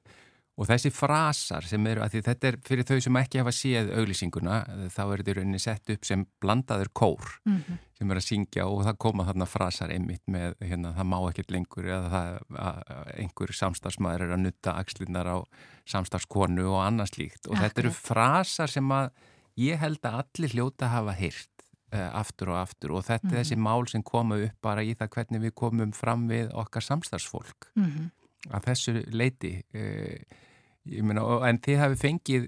Og 0.57 0.65
þessi 0.65 0.89
frasar 0.89 1.65
sem 1.69 1.83
eru, 1.85 2.01
að 2.01 2.15
þetta 2.25 2.49
er 2.49 2.55
fyrir 2.65 2.85
þau 2.87 2.97
sem 3.05 3.17
ekki 3.19 3.41
hafa 3.43 3.51
séð 3.53 3.91
auglýsinguna, 3.93 4.55
þá 4.89 5.01
er 5.03 5.21
þetta 5.21 5.35
rauninni 5.37 5.59
sett 5.61 5.91
upp 5.93 6.07
sem 6.07 6.23
blandaður 6.41 6.89
kór 6.97 7.27
mm 7.45 7.59
-hmm. 7.59 7.77
sem 7.99 8.11
er 8.11 8.17
að 8.17 8.25
syngja 8.25 8.65
og 8.65 8.81
það 8.87 8.97
koma 9.05 9.27
þarna 9.27 9.45
frasar 9.45 9.93
einmitt 9.93 10.23
með, 10.25 10.55
hérna, 10.65 10.95
það 10.97 11.09
má 11.13 11.17
ekkert 11.29 11.53
lengur 11.53 11.85
eða 11.85 12.09
það, 12.09 12.39
að, 12.65 12.81
einhver 13.21 13.53
samstagsmaður 13.53 14.25
er 14.25 14.33
að 14.33 14.43
nutta 14.47 14.73
axlinnar 14.81 15.29
á 15.29 15.37
samstagskonu 15.85 16.65
og 16.73 16.81
annars 16.81 17.13
líkt. 17.17 17.45
Og 17.47 17.53
ja, 17.53 17.67
þetta 17.67 17.81
eru 17.85 17.93
frasar 17.93 18.73
sem 18.73 18.91
að 18.91 19.11
ég 19.61 19.77
held 19.77 20.01
að 20.01 20.19
allir 20.23 20.57
hljóta 20.57 20.89
hafa 20.89 21.13
heyrt 21.21 21.53
uh, 21.93 22.09
aftur 22.19 22.51
og 22.53 22.61
aftur 22.61 22.97
og 22.97 23.05
þetta 23.05 23.27
mm 23.27 23.29
-hmm. 23.29 23.37
er 23.37 23.43
þessi 23.43 23.57
mál 23.57 23.87
sem 23.87 24.03
koma 24.03 24.37
upp 24.41 24.57
bara 24.61 24.83
í 24.83 24.95
það 24.95 25.09
hvernig 25.09 25.41
við 25.41 25.53
komum 25.53 25.91
fram 25.91 26.27
við 26.27 26.49
okkar 26.53 26.81
samstagsfólk. 26.81 27.71
Mm 27.75 27.85
-hmm. 27.85 28.09
Að 28.51 28.69
þessu 28.71 28.99
leiti... 29.13 29.55
Uh, 29.75 30.43
Meina, 30.87 31.23
en 31.43 31.57
þið 31.63 31.79
hafi 31.81 31.97
fengið, 31.99 32.43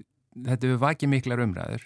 þetta 0.46 0.68
hefur 0.68 0.78
vakið 0.80 1.10
miklar 1.12 1.42
umræður. 1.44 1.82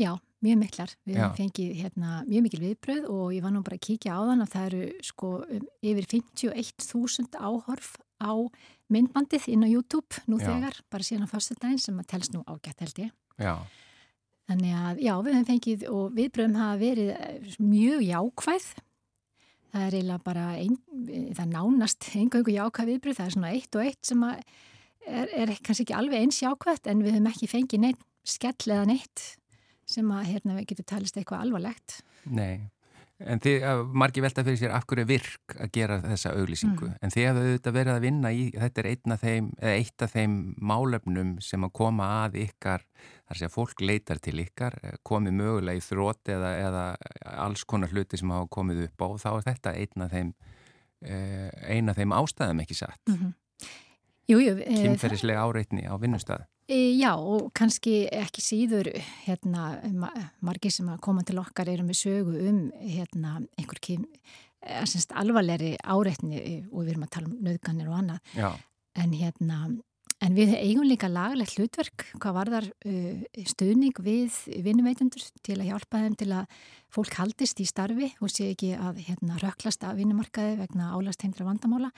Já, 0.00 0.10
mjög 0.44 0.58
miklar. 0.60 0.94
Við 1.08 1.20
Já. 1.20 1.26
fengið 1.36 1.76
hérna, 1.80 2.16
mjög 2.28 2.46
mikil 2.46 2.62
viðbröð 2.64 3.06
og 3.12 3.28
ég 3.36 3.44
var 3.44 3.54
nú 3.54 3.62
bara 3.66 3.78
að 3.78 3.84
kíkja 3.86 4.16
á 4.18 4.20
þann 4.28 4.44
að 4.44 4.52
það 4.54 4.66
eru 4.70 5.06
sko 5.06 5.30
um, 5.44 5.68
yfir 5.92 6.08
51.000 6.12 7.40
áhorf 7.40 7.92
á 8.20 8.32
myndbandið 8.92 9.48
inn 9.52 9.64
á 9.64 9.68
YouTube 9.70 10.26
nú 10.26 10.40
Já. 10.40 10.48
þegar, 10.50 10.80
bara 10.92 11.06
síðan 11.06 11.30
á 11.30 11.32
fyrstundaginn 11.32 11.82
sem 11.82 12.02
að 12.02 12.10
telst 12.12 12.34
nú 12.34 12.42
ágætt 12.44 12.84
held 12.84 13.02
ég. 13.06 13.14
Já. 13.40 13.54
Þannig 14.46 14.76
að 14.78 15.00
já, 15.02 15.14
við 15.26 15.32
hefum 15.32 15.48
fengið 15.48 15.86
og 15.90 16.04
viðbröðum 16.14 16.60
hafa 16.60 16.76
verið 16.82 17.56
mjög 17.58 18.04
jákvæð. 18.06 18.68
Það 19.74 19.86
er 19.86 19.96
eiginlega 19.98 20.22
bara, 20.24 20.44
ein, 20.56 20.76
það 21.36 21.50
nánast 21.52 22.06
einhverju 22.16 22.54
jákvæð 22.54 22.92
viðbröð, 22.92 23.18
það 23.18 23.26
er 23.26 23.34
svona 23.34 23.54
eitt 23.56 23.76
og 23.76 23.82
eitt 23.84 24.06
sem 24.06 24.22
er, 24.26 25.34
er 25.34 25.52
kannski 25.58 25.86
ekki 25.86 25.96
alveg 25.98 26.22
eins 26.22 26.38
jákvæmt 26.42 26.88
en 26.92 27.02
við 27.04 27.16
höfum 27.16 27.28
ekki 27.32 27.50
fengið 27.50 27.82
neitt 27.82 28.06
skell 28.26 28.72
eða 28.72 28.86
neitt 28.90 29.26
sem 29.86 30.08
að 30.10 30.32
hérna 30.32 30.56
við 30.56 30.72
getum 30.72 30.88
talist 30.90 31.18
eitthvað 31.18 31.44
alvarlegt. 31.44 32.00
Nei, 32.26 32.66
en 33.22 33.40
þið, 33.42 33.66
margi 33.96 34.22
velta 34.24 34.44
fyrir 34.46 34.58
sér 34.60 34.74
af 34.76 34.86
hverju 34.90 35.06
virk 35.08 35.54
að 35.56 35.70
gera 35.76 36.00
þessa 36.02 36.32
auglýsingu, 36.36 36.88
mm. 36.88 36.96
en 37.00 37.14
þið 37.14 37.28
hafðu 37.28 37.44
auðvitað 37.44 37.76
verið 37.78 37.92
að 37.94 38.06
vinna 38.06 38.32
í, 38.34 38.48
þetta 38.56 38.82
er 38.82 39.20
þeim, 39.22 39.52
eitt 39.72 40.06
af 40.06 40.16
þeim 40.16 40.36
málefnum 40.72 41.36
sem 41.44 41.68
að 41.68 41.74
koma 41.78 42.10
að 42.24 42.40
ykkar, 42.46 42.86
þar 43.26 43.40
sé 43.40 43.48
að 43.48 43.54
fólk 43.54 43.82
leitar 43.82 44.20
til 44.22 44.36
ykkar, 44.42 44.76
komið 45.06 45.38
mögulega 45.40 45.80
í 45.80 45.84
þrótt 45.84 46.30
eða, 46.34 46.52
eða 46.62 46.84
alls 47.46 47.64
konar 47.68 47.92
hluti 47.94 48.20
sem 48.20 48.30
hafa 48.30 48.48
komið 48.56 48.84
upp 48.86 49.02
á, 49.02 49.08
þá 49.24 49.30
er 49.32 49.48
þetta 49.50 49.74
einn 49.82 50.06
af 50.06 50.14
þeim, 50.14 50.34
eh, 51.06 51.48
einn 51.74 51.90
af 51.90 51.98
þeim 51.98 52.14
ástæðum 52.16 52.62
ekki 52.62 52.78
satt. 52.78 53.02
Mm 53.10 53.18
-hmm. 53.18 53.34
Kynferðislega 54.26 55.42
áreitni 55.46 55.86
á 55.86 55.94
vinnustæð. 56.02 56.46
Já 56.66 57.12
og 57.14 57.52
kannski 57.54 58.08
ekki 58.10 58.42
síður 58.42 58.88
hérna, 59.22 59.78
margir 60.42 60.72
sem 60.74 60.88
koma 60.98 61.22
til 61.22 61.38
okkar 61.38 61.68
erum 61.70 61.86
við 61.86 62.00
sögu 62.00 62.40
um 62.48 62.72
hérna, 62.82 63.36
einhver 63.54 63.78
kyn, 63.78 64.06
alvarleiri 65.14 65.76
áreitni 65.78 66.66
og 66.72 66.82
við 66.82 66.96
erum 66.96 67.06
að 67.06 67.12
tala 67.14 67.30
um 67.30 67.36
nöðganir 67.46 67.92
og 67.92 67.98
annað. 68.00 68.18
Já. 68.34 68.50
En 68.98 69.12
hérna, 69.14 69.60
en 70.24 70.36
við 70.36 70.54
eigum 70.56 70.86
líka 70.86 71.10
laglegt 71.12 71.58
hlutverk, 71.58 72.06
hvað 72.22 72.36
var 72.36 72.50
þar 72.54 72.68
uh, 72.88 73.24
stuðning 73.50 73.98
við 74.04 74.38
vinnumveitundur 74.64 75.26
til 75.44 75.58
að 75.58 75.68
hjálpa 75.70 76.04
þeim 76.04 76.16
til 76.20 76.30
að 76.38 76.62
fólk 76.92 77.18
haldist 77.18 77.60
í 77.60 77.66
starfi 77.68 78.12
og 78.24 78.32
sé 78.32 78.52
ekki 78.54 78.72
að 78.78 79.02
hérna, 79.08 79.36
röklast 79.42 79.84
af 79.84 79.98
vinnumarkaði 79.98 80.56
vegna 80.62 80.94
álastengtra 80.96 81.46
vandamála 81.48 81.92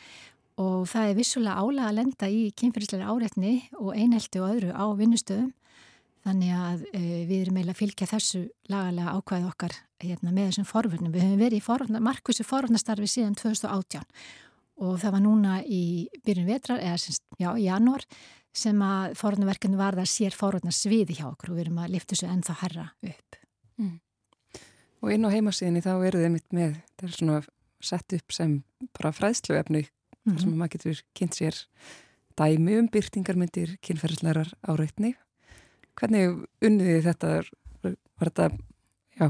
og 0.58 0.88
það 0.90 1.12
er 1.12 1.18
vissulega 1.18 1.62
álega 1.62 1.86
að 1.92 1.98
lenda 2.00 2.30
í 2.34 2.40
kynferðislega 2.58 3.12
áreitni 3.12 3.54
og 3.78 3.94
einhelti 3.94 4.42
og 4.42 4.50
öðru 4.56 4.74
á 4.74 4.86
vinnustöðum 4.98 5.52
þannig 6.26 6.56
að 6.58 6.82
e, 6.90 7.02
við 7.28 7.36
erum 7.44 7.60
eiginlega 7.60 7.76
að 7.76 7.80
fylgja 7.82 8.10
þessu 8.10 8.42
lagalega 8.72 9.14
ákvæð 9.14 9.46
okkar 9.48 9.76
hérna, 10.02 10.32
með 10.34 10.50
þessum 10.50 10.66
forvörnum. 10.68 11.14
Við 11.14 11.24
höfum 11.24 11.40
verið 11.44 11.62
í 11.62 12.02
markvísu 12.08 12.46
forvörnastarfi 12.46 13.08
síðan 13.10 13.38
2018 13.38 14.02
og 14.78 14.98
það 15.02 15.14
var 15.16 15.22
núna 15.24 15.60
í 15.64 15.82
byrjun 16.26 16.48
vetrar, 16.48 16.82
eða 16.82 16.98
semst, 17.02 17.24
já, 17.40 17.50
í 17.58 17.66
janúar 17.66 18.04
sem 18.58 18.80
að 18.82 19.14
forunverkefni 19.18 19.78
var 19.78 19.98
það 19.98 20.10
sér 20.10 20.36
forunna 20.36 20.72
sviði 20.74 21.18
hjá 21.18 21.28
okkur 21.28 21.52
og 21.52 21.58
við 21.58 21.66
erum 21.66 21.80
að 21.82 21.94
lifta 21.94 22.14
þessu 22.14 22.30
ennþá 22.32 22.56
herra 22.62 22.86
upp. 23.10 23.38
Mm. 23.78 23.94
Og 25.02 25.14
inn 25.14 25.26
á 25.26 25.34
heimasíðinni 25.34 25.84
þá 25.84 25.92
eru 26.08 26.22
þið 26.24 26.34
mitt 26.34 26.56
með, 26.56 26.74
þetta 26.90 27.06
er 27.06 27.16
svona 27.18 27.38
sett 27.88 28.16
upp 28.16 28.34
sem 28.34 28.56
bara 28.98 29.14
fræðsluefni 29.14 29.84
mm 29.84 29.88
-hmm. 30.32 30.40
sem 30.40 30.50
mhm. 30.50 30.58
maður 30.58 30.72
getur 30.76 31.02
kynnt 31.14 31.34
sér 31.38 31.54
dæmi 32.38 32.78
um 32.78 32.88
byrtingarmyndir 32.88 33.76
kynferðslegar 33.82 34.52
áreitni. 34.62 35.14
Hvernig 35.98 36.46
unniði 36.62 37.02
þetta, 37.02 37.42
var 37.82 38.30
þetta, 38.30 38.50
já, 39.18 39.26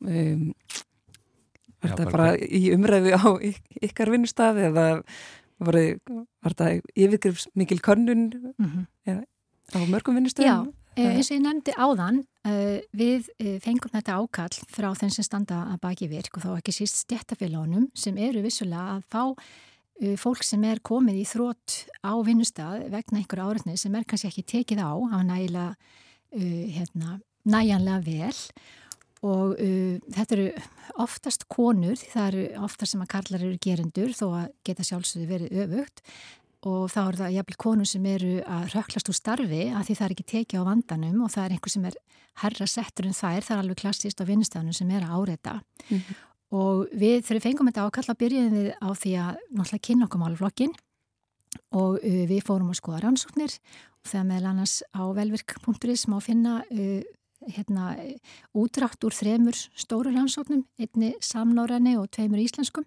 um, 0.00 0.54
var 1.84 1.94
þetta 1.94 2.10
bara 2.16 2.32
í 2.40 2.64
umræðu 2.74 3.14
á 3.14 3.28
ykkar 3.84 4.12
vinnustafi 4.14 4.66
eða 4.72 4.88
var 5.62 5.78
þetta 6.48 6.70
yfirgrifs 6.96 7.46
mikil 7.54 7.80
könnun 7.84 8.26
mm 8.56 8.66
-hmm. 8.66 8.86
eða 9.06 9.22
á 9.72 9.78
mörgum 9.88 10.18
vinnustöðum? 10.18 10.46
Já, 10.46 10.72
eh, 10.96 11.16
eins 11.16 11.30
og 11.30 11.36
ég 11.36 11.42
nefndi 11.42 11.72
áðan, 11.76 12.24
eh, 12.44 12.80
við 12.92 13.28
eh, 13.38 13.58
fengum 13.60 13.90
þetta 13.90 14.18
ákall 14.20 14.56
frá 14.68 14.94
þeim 14.94 15.10
sem 15.10 15.24
standa 15.24 15.64
að 15.72 15.80
baki 15.80 16.08
virk 16.08 16.36
og 16.36 16.42
þá 16.42 16.50
ekki 16.58 16.72
síst 16.72 17.06
stjættafélagunum 17.06 17.90
sem 17.94 18.16
eru 18.18 18.42
vissulega 18.42 18.98
að 18.98 19.02
fá 19.10 19.36
fólk 20.18 20.42
sem 20.42 20.62
er 20.64 20.80
komið 20.82 21.20
í 21.22 21.24
þrótt 21.24 21.86
á 22.02 22.18
vinnustaf 22.18 22.90
vegna 22.90 23.20
einhver 23.20 23.38
áreitni 23.38 23.78
sem 23.78 23.94
er 23.94 24.02
kannski 24.02 24.26
ekki 24.26 24.42
tekið 24.42 24.80
á 24.82 24.90
á 24.90 25.22
nægilega 25.22 25.76
hérna, 26.34 27.20
næjanlega 27.46 28.02
vel 28.02 28.34
og 28.34 28.44
uh, 29.24 29.98
þetta 30.14 30.36
eru 30.36 30.46
oftast 31.04 31.46
konur 31.52 31.96
því 31.98 32.08
það 32.12 32.26
eru 32.30 32.64
oftast 32.66 32.94
sem 32.94 33.04
að 33.04 33.12
karlar 33.14 33.44
eru 33.44 33.60
gerendur 33.62 34.14
þó 34.16 34.26
að 34.40 34.48
geta 34.66 34.86
sjálfsögðu 34.86 35.28
verið 35.30 35.62
öfugt. 35.64 36.02
Og 36.64 36.86
þá 36.88 37.00
eru 37.02 37.20
það 37.20 37.34
jafnvel 37.34 37.56
konur 37.60 37.88
sem 37.88 38.04
eru 38.08 38.34
að 38.48 38.68
röklast 38.72 39.10
úr 39.12 39.16
starfi 39.18 39.64
að 39.68 39.82
því 39.88 39.96
það 39.98 40.06
er 40.06 40.14
ekki 40.14 40.30
tekið 40.32 40.62
á 40.64 40.68
vandanum 40.70 41.24
og 41.24 41.32
það 41.34 41.44
er 41.44 41.56
einhver 41.56 41.74
sem 41.74 41.88
er 41.90 41.98
herra 42.40 42.68
settur 42.68 43.08
en 43.08 43.16
það 43.16 43.36
er, 43.36 43.46
það 43.46 43.56
er 43.56 43.62
alveg 43.64 43.80
klassist 43.82 44.22
á 44.22 44.28
vinnustafnum 44.28 44.76
sem 44.76 44.90
er 44.90 45.04
að 45.04 45.18
áreita 45.18 45.52
mm 45.60 45.98
-hmm. 45.98 46.22
og 46.56 46.86
við 46.92 47.16
þegar 47.20 47.36
við 47.36 47.46
fengum 47.46 47.68
þetta 47.68 47.84
ákalla 47.84 48.20
byrjuðum 48.22 48.56
við 48.58 48.70
á 48.80 48.88
því 49.02 49.12
að 49.24 49.32
náttúrulega 49.52 49.86
kynna 49.86 50.06
okkur 50.08 50.22
málflokkin 50.24 50.74
og 51.74 51.98
uh, 52.00 52.24
við 52.26 52.40
fórum 52.46 52.72
að 52.72 52.80
skoða 52.80 53.02
rannsóknir. 53.04 53.52
Og 54.02 54.10
þegar 54.10 54.26
meðal 54.28 54.50
annars 54.50 54.82
á 54.92 55.02
velvirk.is 55.14 56.08
má 56.08 56.18
finna 56.20 56.64
uh, 56.70 57.02
hérna, 57.52 57.94
útrækt 58.56 59.04
úr 59.06 59.14
þremur 59.14 59.58
stóru 59.78 60.12
rannsóknum, 60.14 60.64
einni 60.80 61.14
samnáræni 61.20 61.96
og 62.00 62.08
tveimur 62.14 62.42
íslenskum. 62.42 62.86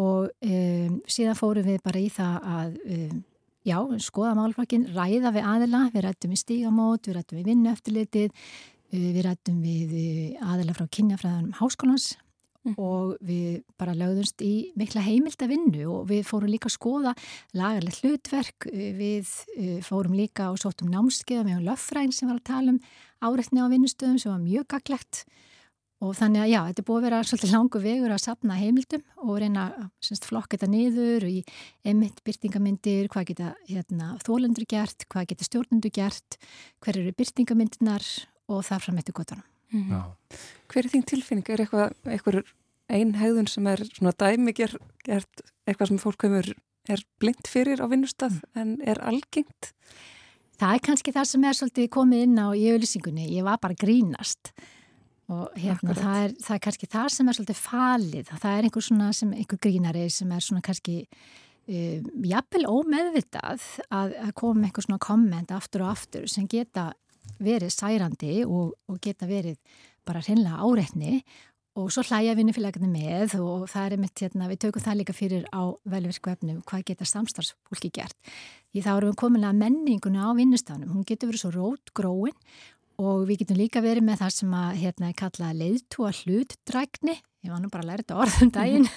Og 0.00 0.30
um, 0.40 0.98
síðan 1.06 1.38
fórum 1.38 1.68
við 1.68 1.82
bara 1.84 2.00
í 2.00 2.08
það 2.12 2.50
að 2.56 2.76
um, 2.96 3.22
já, 3.68 3.78
skoða 4.00 4.34
málflokkin, 4.38 4.88
ræða 4.96 5.34
við 5.36 5.48
aðila, 5.52 5.82
við 5.92 6.06
rættum 6.06 6.32
við 6.32 6.42
stígamót, 6.42 7.06
við 7.06 7.18
rættum 7.18 7.40
við 7.40 7.50
vinnu 7.52 7.72
eftirlitið, 7.74 8.32
uh, 8.32 9.08
við 9.18 9.22
rættum 9.28 9.62
við 9.62 9.96
uh, 10.00 10.52
aðila 10.54 10.76
frá 10.78 10.86
kynjafræðanum 10.96 11.58
háskólans 11.60 12.14
Mm. 12.62 12.76
og 12.78 13.16
við 13.26 13.64
bara 13.74 13.94
lögðumst 13.98 14.42
í 14.46 14.70
mikla 14.78 15.02
heimilda 15.02 15.48
vinnu 15.50 15.86
og 15.90 16.04
við 16.12 16.20
fórum 16.28 16.52
líka 16.52 16.68
að 16.70 16.76
skoða 16.76 17.12
lagarlegt 17.58 18.04
hlutverk, 18.04 18.68
við 18.70 19.32
uh, 19.56 19.80
fórum 19.82 20.14
líka 20.14 20.46
og 20.52 20.60
sóttum 20.62 20.92
námskeið 20.92 21.48
með 21.48 21.64
löffræn 21.66 22.14
sem 22.14 22.30
var 22.30 22.38
að 22.38 22.46
tala 22.52 22.76
um 22.76 22.78
áreitni 23.18 23.66
á 23.66 23.66
vinnustöðum 23.66 24.22
sem 24.22 24.30
var 24.30 24.44
mjög 24.44 24.68
gaglegt 24.76 25.24
og 26.02 26.16
þannig 26.18 26.42
að 26.44 26.50
já, 26.52 26.60
þetta 26.68 26.82
er 26.82 26.86
búið 26.86 27.00
að 27.00 27.06
vera 27.06 27.20
svolítið 27.26 27.54
langu 27.56 27.82
vegur 27.82 28.14
að 28.14 28.24
sapna 28.24 28.58
heimildum 28.58 29.04
og 29.22 29.36
reyna 29.42 29.68
að 29.82 30.24
flokka 30.26 30.56
þetta 30.56 30.70
niður 30.72 31.28
í 31.28 31.36
emitt 31.92 32.22
byrtingamindir, 32.26 33.10
hvað 33.12 33.28
geta 33.30 33.52
hérna, 33.68 34.16
þólendur 34.26 34.66
gert, 34.70 35.06
hvað 35.10 35.30
geta 35.34 35.46
stjórnundur 35.46 35.94
gert, 35.94 36.38
hver 36.82 36.98
eru 37.02 37.14
byrtingamindinar 37.18 38.06
og 38.50 38.66
það 38.66 38.86
fram 38.86 39.02
eftir 39.02 39.18
gotunum. 39.18 39.51
Mm 39.72 39.90
-hmm. 39.90 40.38
Hver 40.68 40.84
er 40.84 40.90
þín 40.90 41.04
tilfinning? 41.04 41.48
Er 41.48 41.60
eitthvað, 41.60 41.92
eitthvað 42.06 42.42
einn 42.88 43.14
hegðun 43.14 43.48
sem 43.48 43.66
er 43.66 43.84
svona 43.84 44.12
dæmi 44.12 44.52
gert, 44.52 45.42
eitthvað 45.66 45.88
sem 45.88 45.98
fólk 45.98 46.22
hefur, 46.22 46.54
er 46.88 47.04
blind 47.18 47.46
fyrir 47.48 47.80
á 47.80 47.86
vinnustaf 47.88 48.32
mm. 48.32 48.60
en 48.60 48.78
er 48.84 48.98
algengt? 49.00 49.72
það 50.62 50.76
er 50.76 50.84
kannski 50.86 51.14
það 51.14 51.28
sem 51.30 51.44
er 51.46 51.58
svolítið 51.58 51.90
komið 51.96 52.24
inn 52.26 52.38
á 52.38 52.48
í 52.54 52.64
auðlýsingunni, 52.72 53.28
ég 53.34 53.46
var 53.46 53.60
bara 53.62 53.78
grínast 53.78 54.52
og 55.32 55.54
hérna 55.58 55.94
það 55.96 56.18
er, 56.26 56.34
það 56.42 56.56
er 56.56 56.64
kannski 56.66 56.88
það 56.92 57.08
sem 57.14 57.30
er 57.30 57.38
svolítið 57.38 57.62
falið, 57.62 58.32
það 58.32 58.58
er 58.58 58.68
einhver 58.68 58.86
svona 58.86 59.08
sem, 59.16 59.32
einhver 59.38 59.62
grínari 59.62 60.04
sem 60.12 60.34
er 60.34 60.44
svona 60.44 60.64
kannski 60.64 60.96
uh, 61.08 62.10
jafnvel 62.32 62.64
ómeðvitað 62.68 63.68
að, 63.88 64.16
að 64.26 64.34
koma 64.38 64.68
einhver 64.68 64.86
svona 64.86 65.02
komment 65.02 65.54
aftur 65.54 65.86
og 65.86 65.94
aftur 65.94 66.28
sem 66.30 66.48
geta 66.50 66.90
verið 67.44 67.72
særandi 67.74 68.42
og, 68.46 68.74
og 68.88 69.00
geta 69.02 69.28
verið 69.30 69.58
bara 70.06 70.22
hreinlega 70.24 70.62
áreitni. 70.62 71.22
Og 71.80 71.88
svo 71.88 72.02
hlæja 72.04 72.34
vinnufélagarnir 72.36 72.90
með 72.92 73.38
og 73.40 73.62
það 73.72 73.86
er 73.86 73.94
einmitt 73.96 74.20
hérna, 74.20 74.48
við 74.50 74.58
tökum 74.66 74.82
það 74.84 74.98
líka 74.98 75.14
fyrir 75.16 75.46
á 75.56 75.72
velverkvefnum, 75.88 76.58
hvað 76.68 76.84
geta 76.90 77.06
samstarfsfólki 77.08 77.88
gert. 77.96 78.18
Því 78.74 78.82
þá 78.84 78.90
erum 78.92 79.14
við 79.14 79.18
komin 79.22 79.46
að 79.48 79.62
menninguna 79.62 80.28
á 80.28 80.36
vinnustafnum, 80.36 80.92
hún 80.92 81.06
getur 81.08 81.30
verið 81.30 81.46
svo 81.46 81.52
rót 81.56 81.94
gróin 81.96 82.36
og 83.00 83.24
við 83.28 83.42
getum 83.42 83.60
líka 83.62 83.80
verið 83.80 84.04
með 84.04 84.20
það 84.20 84.34
sem 84.36 84.54
að 84.58 84.78
hérna 84.82 85.08
er 85.08 85.18
kallað 85.18 85.58
leiðtúa 85.62 86.12
hlutdrækni, 86.20 87.16
ég 87.42 87.52
var 87.54 87.62
nú 87.62 87.72
bara 87.72 87.86
að 87.86 87.90
læra 87.90 88.04
þetta 88.04 88.20
orðum 88.20 88.52
daginn, 88.52 88.88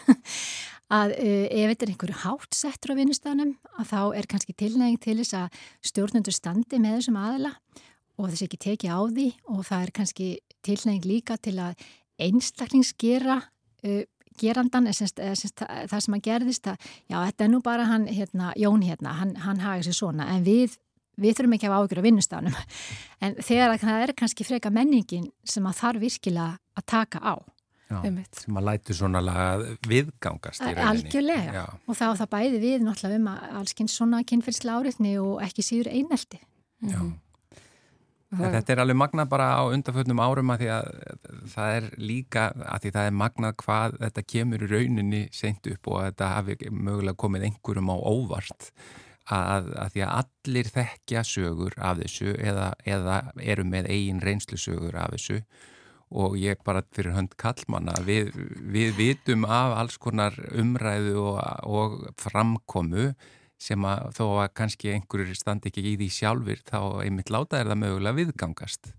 að 1.00 1.16
uh, 1.16 1.46
ef 1.50 1.72
þetta 1.72 1.86
er 1.86 1.92
einhverju 1.94 2.22
hátt 2.26 2.60
settur 2.60 2.94
á 2.94 3.00
vinnustafnum 3.00 3.56
að 3.80 3.90
þá 3.90 4.00
er 4.20 4.30
kannski 4.30 4.54
tilnæging 4.58 5.02
til 5.02 5.18
þess 5.22 5.38
að 5.40 5.60
stjórnundur 5.90 6.36
standi 6.36 6.82
með 6.82 7.00
þessum 7.00 7.18
aðla 7.24 7.56
og 7.56 7.95
þess 8.24 8.46
ekki 8.48 8.62
teki 8.66 8.92
á 8.92 9.00
því 9.04 9.28
og 9.52 9.66
það 9.68 9.86
er 9.86 9.94
kannski 10.00 10.28
tilnæging 10.66 11.08
líka 11.10 11.38
til 11.38 11.58
að 11.60 11.76
einstaklingsgera 12.22 13.42
uh, 13.44 14.04
gerandan, 14.40 14.90
semst, 14.94 15.20
semst, 15.40 15.64
það 15.64 16.02
sem 16.04 16.18
að 16.18 16.26
gerðist 16.28 16.68
að 16.68 16.90
já, 17.08 17.18
þetta 17.20 17.46
er 17.46 17.52
nú 17.54 17.62
bara 17.64 17.88
hann, 17.88 18.08
hérna, 18.12 18.52
Jón 18.60 18.84
hérna, 18.84 19.16
hann, 19.22 19.36
hann 19.46 19.64
haga 19.64 19.86
sér 19.88 19.96
svona 19.96 20.28
en 20.34 20.44
við, 20.48 20.78
við 21.22 21.38
þurfum 21.38 21.58
ekki 21.58 21.70
að 21.70 21.76
hafa 21.76 21.86
ágjör 21.86 22.02
á 22.04 22.08
vinnustafnum 22.08 22.58
en 23.24 23.38
þegar 23.40 23.76
það 23.84 24.06
er 24.06 24.16
kannski 24.20 24.48
freka 24.48 24.72
menningin 24.76 25.30
sem 25.48 25.68
að 25.68 25.80
þarf 25.82 26.04
virkilega 26.04 26.50
að 26.76 26.88
taka 26.92 27.24
á 27.24 27.36
Já, 27.86 28.00
sem 28.34 28.58
að 28.58 28.66
lætu 28.66 28.96
svona 28.98 29.22
viðgangast 29.86 30.64
í 30.64 30.72
rauninni. 30.72 30.88
Algjörlega 30.90 31.52
Já. 31.54 31.66
og 31.86 31.98
þá 32.00 32.06
það 32.18 32.30
bæði 32.32 32.62
við 32.64 32.80
náttúrulega 32.82 33.20
um 33.20 33.28
að 33.30 33.44
alls 33.60 33.76
kynns 33.78 33.98
svona 34.00 34.22
kynferðsla 34.26 34.80
áriðni 34.80 35.12
og 35.22 35.44
ekki 35.46 35.66
síður 35.68 35.92
einelti. 35.94 36.40
Já. 36.42 36.88
Mm 36.88 36.96
-hmm. 36.96 37.14
Þetta 38.34 38.74
er 38.74 38.82
alveg 38.82 38.98
magnað 38.98 39.30
bara 39.32 39.48
á 39.54 39.64
undanfötnum 39.70 40.20
árum 40.20 40.52
að 40.52 40.64
því 40.64 40.70
að 40.74 40.88
það 41.54 41.76
er 41.76 41.86
líka 42.02 42.46
að 42.58 42.80
því 42.84 42.92
það 42.96 43.10
er 43.10 43.18
magnað 43.22 43.58
hvað 43.62 43.98
þetta 44.02 44.24
kemur 44.34 44.66
í 44.66 44.70
rauninni 44.72 45.22
seint 45.36 45.70
upp 45.72 45.90
og 45.92 46.00
að 46.00 46.08
þetta 46.10 46.32
hafi 46.34 46.58
mögulega 46.72 47.22
komið 47.22 47.46
einhverjum 47.50 47.94
á 47.94 47.98
óvart 48.02 48.72
að, 49.32 49.72
að 49.78 49.94
því 49.94 50.04
að 50.06 50.18
allir 50.24 50.72
þekkja 50.74 51.24
sögur 51.26 51.78
af 51.78 52.02
þessu 52.02 52.36
eða, 52.36 52.68
eða 52.86 53.22
eru 53.42 53.66
með 53.70 53.90
eigin 53.94 54.22
reynslu 54.26 54.60
sögur 54.60 54.98
af 55.00 55.16
þessu. 55.16 55.40
Og 56.16 56.36
ég 56.38 56.62
bara 56.66 56.84
fyrir 56.96 57.16
hönd 57.16 57.34
kallmanna 57.42 57.96
við, 58.06 58.30
við 58.72 58.94
vitum 59.00 59.48
af 59.50 59.74
alls 59.80 59.98
konar 60.02 60.36
umræðu 60.54 61.18
og, 61.24 61.40
og 61.66 61.98
framkomu 62.22 63.10
sem 63.66 63.88
að 63.90 64.12
þó 64.18 64.26
að 64.44 64.52
kannski 64.60 64.94
einhverjur 64.94 65.40
standi 65.40 65.72
ekki 65.72 65.86
í 65.94 65.96
því 66.02 66.12
sjálfur 66.20 66.62
þá 66.68 66.80
einmitt 67.06 67.34
láta 67.34 67.60
er 67.60 67.72
það 67.72 67.82
mögulega 67.82 68.20
viðgangast. 68.20 68.92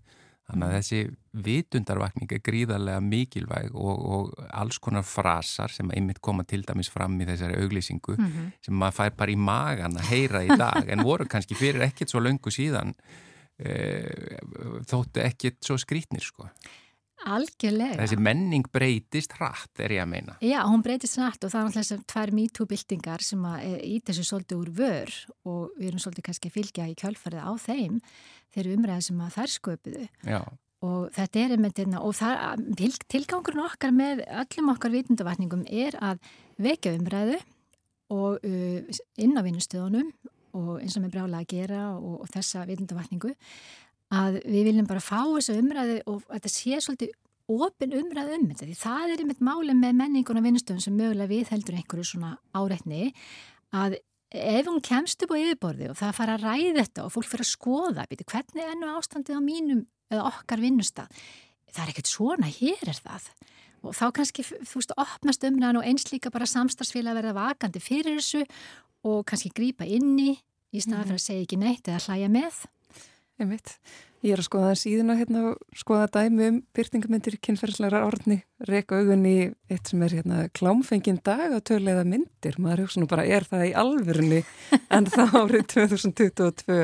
Þannig 0.47 0.63
að 0.63 0.69
mm. 0.71 0.77
þessi 0.77 1.43
vitundarvakning 1.43 2.31
er 2.31 2.41
gríðarlega 2.45 2.99
mikilvæg 3.03 3.73
og, 3.75 4.03
og 4.15 4.45
alls 4.55 4.79
konar 4.83 5.03
frasar 5.03 5.73
sem 5.75 5.91
einmitt 5.91 6.21
koma 6.23 6.45
til 6.47 6.61
dæmis 6.67 6.89
fram 6.91 7.17
í 7.19 7.27
þessari 7.27 7.57
auglýsingu 7.59 8.15
mm 8.15 8.27
-hmm. 8.27 8.51
sem 8.63 8.77
maður 8.79 8.97
fær 9.01 9.17
bara 9.19 9.33
í 9.33 9.35
magan 9.35 9.99
að 9.99 10.07
heyra 10.13 10.43
í 10.47 10.55
dag 10.55 10.87
en 10.87 11.03
voru 11.03 11.27
kannski 11.27 11.55
fyrir 11.55 11.83
ekkert 11.89 12.13
svo 12.13 12.23
löngu 12.23 12.53
síðan 12.53 12.95
e, 13.59 13.73
þóttu 14.87 15.23
ekkert 15.25 15.59
svo 15.67 15.77
skrítnir 15.77 16.23
sko. 16.23 16.47
Algjörlega. 17.25 17.97
Þessi 17.97 18.19
menning 18.21 18.67
breytist 18.71 19.33
hratt 19.39 19.81
er 19.81 19.95
ég 19.95 20.03
að 20.03 20.11
meina. 20.11 20.35
Já, 20.45 20.59
hún 20.69 20.83
breytist 20.85 21.17
hratt 21.17 21.41
og 21.43 21.51
það 21.51 21.59
er 21.59 21.65
alltaf 21.65 21.81
þessar 21.81 22.03
tvær 22.13 22.33
MeToo-byltingar 22.37 23.25
sem 23.25 23.47
í 23.81 23.97
þessu 24.05 24.27
svolítið 24.27 24.61
úr 24.61 24.71
vör 24.77 25.17
og 25.49 25.73
við 25.79 25.89
erum 25.89 26.03
svolítið 26.03 26.27
kannski 26.29 26.51
að 26.51 26.55
fylgja 26.59 26.87
í 26.91 26.95
kjálfarið 27.01 27.49
á 27.49 27.51
þeim 27.65 27.99
þegar 28.53 28.71
umræðið 28.75 29.07
sem 29.09 29.25
að 29.25 29.35
þær 29.39 29.53
sköpuðu. 29.55 30.07
Já. 30.29 30.39
Og 30.85 31.09
þetta 31.15 31.41
er 31.41 31.53
einmitt 31.55 31.79
einna 31.81 32.03
og 32.05 32.13
það, 32.19 32.65
tilgangurinn 33.09 33.65
okkar 33.65 33.93
með 33.97 34.21
öllum 34.29 34.73
okkar 34.75 34.93
vitundavatningum 34.93 35.65
er 35.73 35.97
að 35.97 36.21
vekja 36.61 36.93
umræðu 36.99 37.39
og 38.13 38.45
uh, 38.45 38.99
inn 39.17 39.33
á 39.33 39.41
vinnustöðunum 39.41 40.13
og 40.57 40.77
eins 40.81 40.95
og 40.97 41.03
með 41.03 41.17
brála 41.17 41.41
að 41.41 41.49
gera 41.51 41.81
og, 41.97 42.21
og 42.21 42.29
þessa 42.33 42.63
vitundavatningu 42.69 43.33
að 44.13 44.41
við 44.45 44.69
viljum 44.69 44.89
bara 44.89 45.03
fá 45.03 45.21
þessu 45.25 45.57
umræðu 45.61 45.97
og 46.07 46.21
þetta 46.29 46.51
sé 46.53 46.81
svolítið 46.83 47.15
ofin 47.47 47.95
umræðu 47.95 48.37
um 48.37 48.49
þetta 48.51 48.67
því 48.67 48.77
það 48.81 49.13
er 49.13 49.23
einmitt 49.23 49.43
málið 49.43 49.79
með 49.79 49.97
menningun 50.01 50.39
og 50.39 50.45
vinnustöðun 50.47 50.83
sem 50.83 50.95
mögulega 50.99 51.31
við 51.31 51.51
heldur 51.53 51.77
einhverju 51.79 52.07
svona 52.11 52.33
áreitni 52.55 53.11
að 53.75 53.97
ef 54.31 54.67
hún 54.67 54.81
kemst 54.83 55.23
upp 55.23 55.31
á 55.31 55.37
yfirborði 55.39 55.91
og 55.91 55.99
það 55.99 56.17
fara 56.17 56.35
að 56.35 56.47
ræði 56.47 56.73
þetta 56.81 57.05
og 57.05 57.13
fólk 57.13 57.29
fyrir 57.31 57.45
að 57.45 57.51
skoða, 57.51 58.07
beti, 58.09 58.27
hvernig 58.27 58.65
er 58.65 58.75
nú 58.75 58.89
ástandið 58.97 59.39
á 59.39 59.41
mínum 59.43 59.85
eða 60.11 60.27
okkar 60.27 60.63
vinnustad, 60.63 61.21
það 61.71 61.83
er 61.83 61.93
ekkert 61.93 62.11
svona, 62.11 62.51
hér 62.51 62.91
er 62.91 62.99
það. 62.99 63.29
Og 63.85 63.95
þá 63.95 64.05
kannski, 64.17 64.43
þú 64.43 64.81
veist, 64.81 64.93
opnast 64.99 65.45
umræðan 65.47 65.79
og 65.79 65.87
eins 65.87 66.07
líka 66.11 66.31
bara 66.33 66.47
samstagsfélag 66.49 67.13
að 67.13 67.19
verða 67.21 67.35
vakandi 67.37 67.83
fyrir 67.83 68.17
þessu 68.17 68.43
og 69.07 69.21
kannski 69.29 69.53
grýpa 69.55 69.87
inni 69.87 70.33
í 70.35 70.81
staðan 70.81 71.05
mhm. 71.05 71.11
fyrir 71.11 71.21
að 71.21 71.27
segja 71.27 71.45
ekki 71.45 71.61
neitt 71.61 71.87
eða 71.87 72.03
hlæja 72.07 72.31
með. 72.33 72.63
Veit. 73.37 73.73
Ég 74.25 74.33
er 74.33 74.41
að 74.41 74.47
skoða 74.47 74.69
það 74.71 74.79
síðan 74.81 75.13
að 75.13 75.19
hérna, 75.21 75.41
skoða 75.77 76.07
dæmi 76.15 76.45
um 76.47 76.55
byrtingamindir 76.73 77.35
kynferðslegar 77.45 78.05
orðni, 78.07 78.39
reyka 78.65 78.97
augun 78.97 79.27
í 79.29 79.35
eitt 79.69 79.91
sem 79.91 80.01
er 80.07 80.15
hérna, 80.17 80.39
klámfengin 80.57 81.19
dag 81.21 81.51
að 81.51 81.61
tölulega 81.69 82.05
myndir. 82.07 82.57
Maður 82.57 82.87
hugsa 82.87 83.03
nú 83.03 83.09
bara, 83.11 83.27
er 83.29 83.45
það 83.45 83.67
í 83.67 83.75
alvörunni 83.77 84.41
en 84.89 85.09
það 85.13 85.37
árið 85.43 85.67
2022 85.75 86.79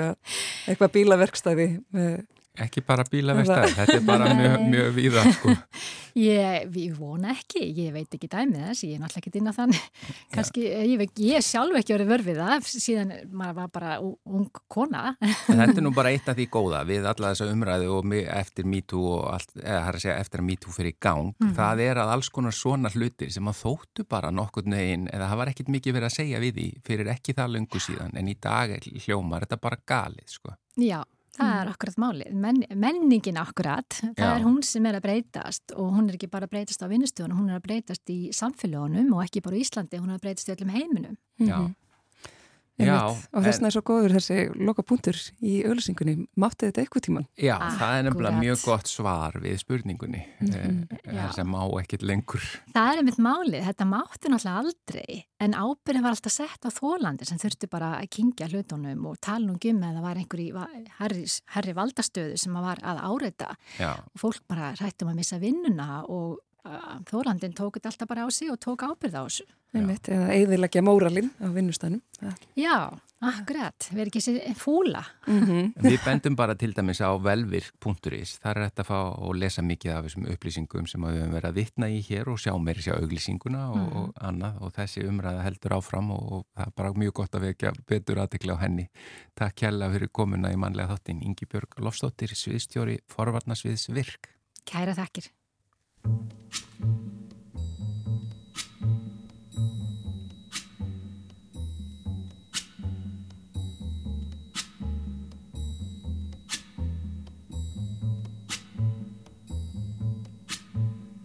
eitthvað 0.70 0.96
bílaverkstæði 1.00 1.68
með 1.98 2.22
Ekki 2.62 2.84
bara 2.86 3.02
bílavegstæð, 3.10 3.72
þetta 3.80 3.94
er 3.98 4.04
bara 4.06 4.34
mjög, 4.38 4.60
mjög 4.70 4.90
víða 4.94 5.24
sko. 5.34 5.54
Ég, 6.14 6.68
ég 6.78 6.94
vona 6.94 7.32
ekki, 7.34 7.64
ég 7.74 7.94
veit 7.94 8.12
ekki 8.14 8.28
dæmið 8.30 8.68
þess, 8.68 8.84
ég 8.86 8.98
er 8.98 9.02
náttúrulega 9.02 9.32
ekki 9.32 9.42
á 9.50 9.54
þann 9.58 9.72
kannski, 10.36 10.66
ég, 10.94 11.04
ég 11.26 11.46
sjálf 11.46 11.78
ekki 11.80 11.96
verið 11.96 12.12
vörfið 12.12 12.42
það, 12.42 12.68
síðan 12.70 13.14
maður 13.34 13.58
var 13.58 13.72
bara 13.74 13.96
ung 14.04 14.62
kona. 14.70 15.16
Þetta 15.48 15.80
er 15.82 15.86
nú 15.86 15.94
bara 15.96 16.12
eitt 16.14 16.30
af 16.30 16.38
því 16.38 16.48
góða 16.54 16.84
við 16.90 17.08
alla 17.10 17.32
þessa 17.34 17.50
umræðu 17.50 17.90
og 17.98 18.14
eftir 18.22 18.70
MeToo 18.70 19.08
og 19.16 19.26
allt, 19.32 19.56
eða 19.58 19.80
það 19.80 19.90
er 19.90 19.98
að 19.98 20.06
segja 20.06 20.20
eftir 20.22 20.44
að 20.44 20.48
MeToo 20.52 20.76
fyrir 20.78 20.98
gang, 21.02 21.34
mm 21.34 21.52
það 21.54 21.84
er 21.86 22.00
að 22.02 22.12
alls 22.16 22.30
konar 22.34 22.56
svona 22.58 22.90
hlutir 22.90 23.30
sem 23.34 23.50
að 23.50 23.60
þóttu 23.60 24.06
bara 24.10 24.32
nokkur 24.34 24.66
neginn, 24.70 25.06
eða 25.14 25.28
það 25.30 25.40
var 25.42 25.52
ekkit 25.52 25.70
mikið 25.76 25.98
verið 25.98 26.08
að 26.10 26.16
segja 26.16 26.42
við 26.42 26.56
því 26.58 26.68
fyrir 26.88 27.12
ekki 27.14 27.36
það 27.38 27.54
lungu 27.58 27.82
síðan, 27.84 28.16
en 28.18 28.32
í 28.32 28.38
dag 28.42 28.74
hljómar 29.06 29.46
þetta 29.46 29.60
bara 29.62 29.82
galið 29.94 30.34
sko. 30.34 30.56
Já, 30.82 31.04
Það 31.34 31.50
er 31.50 31.66
mm. 31.66 31.74
akkurat 31.74 31.96
málið, 31.98 32.34
Men, 32.44 32.60
menningin 32.78 33.40
akkurat, 33.42 33.96
það 34.04 34.20
Já. 34.22 34.34
er 34.36 34.44
hún 34.46 34.60
sem 34.68 34.86
er 34.86 34.98
að 35.00 35.06
breytast 35.08 35.74
og 35.74 35.88
hún 35.96 36.10
er 36.12 36.18
ekki 36.20 36.30
bara 36.30 36.46
að 36.46 36.54
breytast 36.54 36.84
á 36.86 36.92
vinnustöðunum, 36.92 37.40
hún 37.42 37.50
er 37.50 37.58
að 37.58 37.66
breytast 37.66 38.12
í 38.14 38.18
samfélagunum 38.38 39.16
og 39.18 39.24
ekki 39.26 39.42
bara 39.42 39.58
í 39.58 39.64
Íslandi, 39.66 40.02
hún 40.02 40.14
er 40.14 40.20
að 40.20 40.28
breytast 40.28 40.52
í 40.52 40.54
öllum 40.54 40.76
heiminum. 40.76 41.18
Já, 41.42 41.58
-hmm. 42.74 42.88
Já, 42.90 43.02
og 43.34 43.44
þess 43.44 43.60
vegna 43.60 43.68
er 43.68 43.76
svo 43.76 43.84
góður 43.86 44.16
þessi 44.18 44.38
loka 44.58 44.84
punktur 44.84 45.18
í 45.42 45.54
auðlýsingunni 45.68 46.16
mátti 46.36 46.70
þetta 46.70 46.82
eitthvað 46.82 47.06
tíman? 47.08 47.28
Já, 47.38 47.56
Akkurat. 47.56 47.80
það 47.80 47.98
er 47.98 48.04
nefnilega 48.08 48.40
mjög 48.40 48.64
gott 48.66 48.88
svar 48.88 49.38
við 49.44 49.58
spurningunni 49.62 50.24
mm 50.24 50.48
-hmm. 50.48 50.88
þess 51.06 51.40
að 51.40 51.52
má 51.54 51.62
ekkit 51.82 52.02
lengur 52.02 52.44
Það 52.74 52.92
er 52.92 52.98
einmitt 52.98 53.20
málið, 53.20 53.66
þetta 53.70 53.86
mátti 53.86 54.30
náttúrulega 54.30 54.60
aldrei 54.64 55.26
en 55.40 55.54
ábyrðin 55.54 56.04
var 56.04 56.16
alltaf 56.16 56.34
sett 56.34 56.62
á 56.66 56.70
þólandi 56.72 57.26
sem 57.26 57.38
þurfti 57.38 57.68
bara 57.70 58.00
að 58.00 58.10
kingja 58.10 58.48
hlutunum 58.48 59.06
og 59.06 59.20
tala 59.22 59.52
um 59.52 59.60
gummi 59.60 59.86
að 59.86 59.96
það 59.96 60.08
var 60.08 60.18
einhver 60.18 60.40
í 60.40 60.50
herri, 61.00 61.26
herri 61.54 61.74
valdastöðu 61.74 62.38
sem 62.38 62.54
var 62.54 62.80
að 62.82 62.98
áreita 63.04 63.56
Já. 63.78 63.94
og 64.00 64.18
fólk 64.18 64.42
bara 64.48 64.74
rættum 64.74 65.10
að 65.10 65.16
missa 65.16 65.38
vinnuna 65.38 66.04
og 66.08 66.40
Þólandin 67.10 67.56
tók 67.56 67.76
þetta 67.76 67.92
alltaf 67.92 68.08
bara 68.08 68.24
á 68.24 68.30
sig 68.32 68.52
og 68.52 68.60
tók 68.64 68.86
ábyrð 68.88 69.20
á 69.20 69.24
þessu. 69.28 69.46
Einmitt, 69.74 70.06
eða 70.14 70.30
eðilegja 70.36 70.84
móralinn 70.86 71.32
á 71.42 71.50
vinnustænum. 71.50 72.02
Já, 72.54 72.94
akkurat, 73.26 73.88
við 73.90 74.04
erum 74.04 74.12
ekki 74.12 74.22
sér 74.22 74.58
fúla. 74.60 75.02
Mm 75.26 75.40
-hmm. 75.48 75.72
Við 75.82 75.98
bendum 76.06 76.36
bara 76.36 76.56
til 76.56 76.74
dæmis 76.74 77.02
á 77.02 77.10
velvirk.is, 77.18 78.38
þar 78.38 78.58
er 78.58 78.70
þetta 78.70 78.84
að 78.84 78.90
fá 78.92 79.00
og 79.18 79.36
lesa 79.36 79.62
mikið 79.62 79.92
af 79.92 80.06
þessum 80.06 80.28
upplýsingum 80.30 80.88
sem 80.88 81.02
við 81.02 81.18
höfum 81.22 81.34
verið 81.34 81.50
að 81.50 81.56
vitna 81.56 81.90
í 81.90 82.02
hér 82.02 82.30
og 82.30 82.38
sjá 82.40 82.54
meiri 82.60 82.82
sjá 82.82 82.94
auglýsinguna 82.94 83.70
og, 83.70 83.78
mm 83.78 83.94
og 83.94 84.14
annað 84.22 84.62
og 84.62 84.74
þessi 84.74 85.08
umræða 85.08 85.44
heldur 85.44 85.74
áfram 85.78 86.12
og, 86.12 86.32
og 86.32 86.46
það 86.56 86.68
er 86.68 86.74
bara 86.76 86.94
mjög 86.94 87.14
gott 87.14 87.36
að 87.36 87.42
vekja 87.42 87.74
betur 87.88 88.20
aðtekla 88.20 88.54
á 88.54 88.64
henni. 88.64 88.90
Takk 89.36 89.56
kjalla 89.56 89.92
fyrir 89.92 90.10
komuna 90.12 90.52
í 90.52 90.56
manlega 90.58 90.94
þáttin 90.94 91.24
Ingi 91.24 91.46
Björg 91.46 91.80
Lofsdóttir, 91.80 92.36
sviðstjóri 92.36 93.00
Forvarnasviðs 93.08 93.90
Virk. 93.90 94.30
Kæra 94.66 94.94
þakkir. 94.94 95.32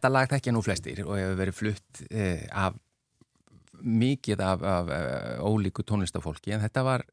Þetta 0.00 0.14
lag 0.14 0.30
þekkja 0.32 0.52
nú 0.56 0.60
flestir 0.64 1.00
og 1.04 1.18
hefur 1.18 1.34
verið 1.36 1.56
flutt 1.58 1.98
eh, 2.08 2.46
af 2.56 2.76
mikið 3.84 4.40
af, 4.40 4.62
af, 4.64 4.92
eh, 4.96 5.42
ólíku 5.44 5.84
tónlistafólki 5.84 6.54
en 6.56 6.62
þetta 6.62 6.84
var 6.86 7.04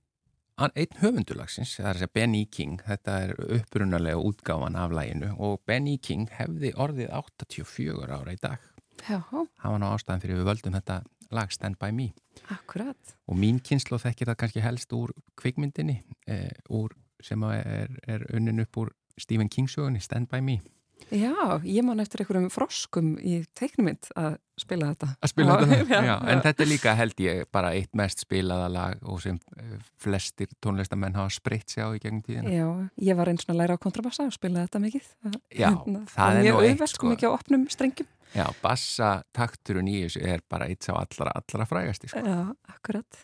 einn 0.63 0.95
höfundulagsins, 1.01 1.73
það 1.81 1.89
er 1.89 1.97
að 1.97 1.99
segja 1.99 2.13
Benny 2.15 2.45
King, 2.47 2.77
þetta 2.87 3.17
er 3.25 3.33
upprunalega 3.57 4.21
útgáfan 4.29 4.79
af 4.79 4.95
læginu 4.95 5.33
og 5.35 5.59
Benny 5.67 5.97
King 5.99 6.31
hefði 6.37 6.71
orðið 6.79 7.11
84 7.11 8.07
ára 8.07 8.37
í 8.37 8.39
dag. 8.39 8.71
Það 9.03 9.35
var 9.35 9.83
ná 9.83 9.87
ástæðan 9.89 10.23
fyrir 10.23 10.39
við 10.39 10.49
völdum 10.53 10.79
þetta 10.79 11.01
lag 11.35 11.51
Stand 11.51 11.75
By 11.83 11.91
Me. 11.91 12.07
Akkurat. 12.55 13.13
Og 13.27 13.35
mín 13.35 13.59
kynslu 13.59 13.99
þekkir 13.99 14.31
það 14.31 14.39
kannski 14.45 14.63
helst 14.63 14.95
úr 14.95 15.11
kvikmyndinni, 15.35 15.99
eh, 16.31 16.55
úr, 16.71 16.95
sem 17.19 17.43
er, 17.51 17.99
er 18.07 18.25
unnin 18.31 18.63
upp 18.63 18.79
úr 18.79 18.95
Stephen 19.19 19.51
King 19.51 19.67
sögunni 19.67 19.99
Stand 19.99 20.31
By 20.31 20.39
Me. 20.39 20.61
Já, 21.07 21.61
ég 21.63 21.85
man 21.87 22.01
eftir 22.03 22.23
einhverjum 22.23 22.49
froskum 22.51 23.13
í 23.23 23.39
teiknumind 23.55 24.09
að 24.19 24.35
spila 24.59 24.89
þetta. 24.91 25.07
Að 25.23 25.31
spila 25.31 25.53
já, 25.55 25.61
þetta, 25.61 25.87
já, 25.93 26.07
já. 26.09 26.15
En 26.33 26.41
þetta 26.43 26.65
er 26.65 26.69
líka 26.71 26.95
held 26.99 27.23
ég 27.23 27.41
bara 27.55 27.71
eitt 27.77 27.93
mest 27.95 28.23
spilaða 28.25 28.67
lag 28.73 29.07
og 29.07 29.21
sem 29.23 29.37
eh, 29.61 29.77
flestir 30.03 30.51
tónlistamenn 30.63 31.15
hafa 31.15 31.31
spreitt 31.37 31.71
sig 31.71 31.85
á 31.85 31.95
í 31.95 32.01
gegnum 32.03 32.23
tíðina. 32.25 32.51
Já, 32.51 32.67
ég 33.07 33.19
var 33.19 33.31
eins 33.31 33.47
og 33.47 33.55
að 33.55 33.61
læra 33.61 33.79
á 33.79 33.83
kontrabassa 33.87 34.27
og 34.27 34.35
spila 34.35 34.65
þetta 34.65 34.83
mikið. 34.83 35.09
Já, 35.53 35.69
hérna, 35.69 36.03
það 36.11 36.41
er 36.41 36.49
nú 36.49 36.61
eitt 36.65 36.83
sko. 36.83 36.93
sko. 36.95 37.11
mikið 37.13 37.31
á 37.31 37.35
opnum 37.37 37.67
strengjum. 37.71 38.11
Já, 38.35 38.45
bassatakturun 38.61 39.87
í 39.89 40.01
þessu 40.03 40.21
er 40.27 40.43
bara 40.49 40.67
eitt 40.69 40.85
sá 40.85 40.93
allra, 40.97 41.31
allra 41.39 41.67
frægasti. 41.69 42.09
Sko. 42.11 42.21
Já, 42.21 42.39
akkurat. 42.73 43.19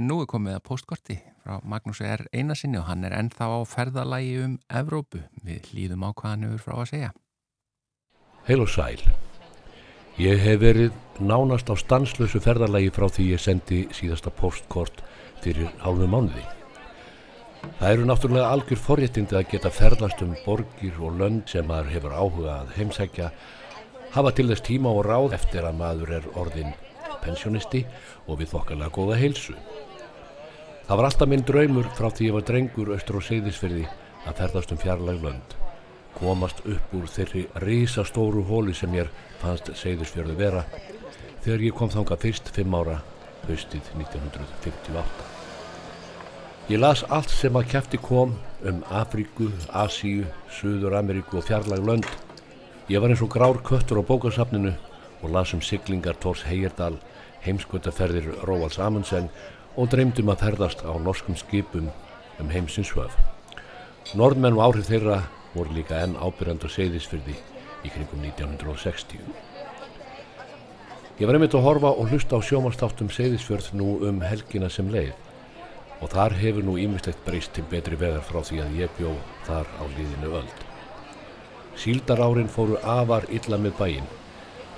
Nú 0.00 0.22
er 0.22 0.30
komið 0.30 0.58
að 0.58 0.64
postkorti 0.70 1.18
frá 1.44 1.58
Magnús 1.68 2.00
R. 2.04 2.24
Einarsinni 2.32 2.80
og 2.80 2.88
hann 2.88 3.04
er 3.06 3.16
ennþá 3.18 3.50
á 3.52 3.58
ferðalægi 3.68 4.36
um 4.44 4.58
Evrópu. 4.80 5.22
Við 5.44 5.72
hlýðum 5.72 6.06
á 6.08 6.10
hvað 6.10 6.30
hann 6.32 6.46
hefur 6.48 6.64
frá 6.64 6.76
að 6.78 6.92
segja. 6.94 7.10
Heil 8.48 8.64
og 8.64 8.72
sæl. 8.72 9.02
Ég 10.18 10.40
hef 10.42 10.62
verið 10.64 10.94
nánast 11.22 11.68
á 11.70 11.74
stanslösu 11.78 12.40
ferðalægi 12.42 12.90
frá 12.96 13.06
því 13.06 13.32
ég 13.36 13.42
sendi 13.42 13.84
síðasta 13.94 14.32
postkort 14.34 15.04
fyrir 15.44 15.68
hálfu 15.84 16.08
mánuði. 16.10 16.42
Það 17.78 17.92
eru 17.92 18.06
náttúrulega 18.08 18.50
algjör 18.54 18.80
forréttindi 18.82 19.36
að 19.38 19.48
geta 19.52 19.70
ferðast 19.74 20.22
um 20.24 20.34
borgir 20.44 20.98
og 21.02 21.16
lönd 21.20 21.46
sem 21.50 21.66
maður 21.66 21.92
hefur 21.94 22.14
áhuga 22.14 22.56
að 22.62 22.74
heimsækja 22.78 23.30
hafa 24.18 24.32
til 24.34 24.48
þess 24.50 24.64
tíma 24.66 24.90
og 24.90 25.04
ráð 25.06 25.36
eftir 25.36 25.62
að 25.62 25.76
maður 25.78 26.10
er 26.16 26.24
orðin 26.40 26.72
pensionisti 27.22 27.84
og 28.26 28.40
við 28.40 28.50
þokkarlega 28.54 28.94
góða 28.96 29.18
heilsu. 29.20 29.54
Það 30.88 30.98
var 30.98 31.06
alltaf 31.08 31.30
minn 31.30 31.44
draumur 31.46 31.88
frá 31.94 32.08
því 32.10 32.26
ég 32.26 32.34
var 32.34 32.46
drengur 32.48 32.90
austur 32.96 33.20
og 33.20 33.26
segðisferði 33.28 33.86
að 34.26 34.38
ferðast 34.40 34.74
um 34.74 34.80
fjarlag 34.82 35.22
lönd, 35.22 35.56
komast 36.18 36.64
upp 36.66 36.94
úr 36.98 37.06
þeirri 37.12 37.44
risastóru 37.62 38.42
hóli 38.48 38.74
sem 38.74 38.96
ég 38.96 39.12
fannst 39.42 39.70
segðisfjörðu 39.78 40.38
vera 40.40 40.64
þegar 41.44 41.66
ég 41.68 41.78
kom 41.78 41.92
þanga 41.92 42.18
fyrst 42.18 42.50
fimm 42.56 42.74
ára 42.74 42.98
haustið 43.46 43.92
1958. 44.00 45.34
Ég 46.72 46.82
las 46.82 47.04
allt 47.06 47.30
sem 47.32 47.54
að 47.56 47.70
kæfti 47.70 48.00
kom 48.02 48.34
um 48.66 48.80
Afríku, 48.90 49.52
Asíu, 49.70 50.26
Suður 50.58 50.98
Ameríku 50.98 51.38
og 51.38 51.46
fjarlag 51.46 51.86
lönd 51.86 52.08
Ég 52.88 53.02
var 53.04 53.12
eins 53.12 53.20
og 53.20 53.28
grár 53.28 53.58
köttur 53.60 54.00
á 54.00 54.08
bókasafninu 54.08 54.70
og 55.20 55.30
las 55.30 55.52
um 55.52 55.60
siglingar 55.60 56.16
Tórs 56.16 56.40
Heyerdal, 56.48 56.96
heimskvöldaferðir 57.44 58.46
Róvals 58.48 58.78
Amundsen 58.80 59.28
og 59.76 59.90
dreymdum 59.92 60.30
að 60.32 60.40
ferðast 60.46 60.80
á 60.88 60.96
norskum 60.96 61.36
skipum 61.36 61.90
um 62.40 62.48
heimsins 62.48 62.94
höf. 62.96 63.12
Norðmenn 64.16 64.56
og 64.56 64.64
áhrif 64.64 64.88
þeirra 64.88 65.18
voru 65.52 65.76
líka 65.76 66.00
enn 66.00 66.16
ábyrjand 66.16 66.64
og 66.64 66.72
segðisfyrði 66.72 67.36
í 67.84 67.92
kringum 67.92 68.24
1960. 68.24 69.20
Ég 71.20 71.28
var 71.28 71.36
einmitt 71.36 71.58
að 71.60 71.68
horfa 71.68 71.92
og 71.92 72.08
hlusta 72.08 72.40
á 72.40 72.46
sjómanstáttum 72.48 73.12
segðisfjörð 73.12 73.68
nú 73.76 73.98
um 74.08 74.24
helgina 74.24 74.72
sem 74.72 74.88
leið 74.88 75.12
og 76.00 76.08
þar 76.16 76.40
hefur 76.40 76.64
nú 76.64 76.80
ímislegt 76.80 77.20
breyst 77.28 77.52
til 77.52 77.68
betri 77.68 78.00
vegar 78.00 78.24
frá 78.24 78.40
því 78.40 78.64
að 78.64 78.80
ég 78.80 78.96
bjó 78.96 79.12
þar 79.44 79.68
á 79.76 79.84
líðinu 79.92 80.34
öld. 80.40 80.67
Síldarárin 81.78 82.48
fóru 82.50 82.74
afar 82.82 83.28
illa 83.30 83.58
með 83.60 83.76
bæinn. 83.78 84.08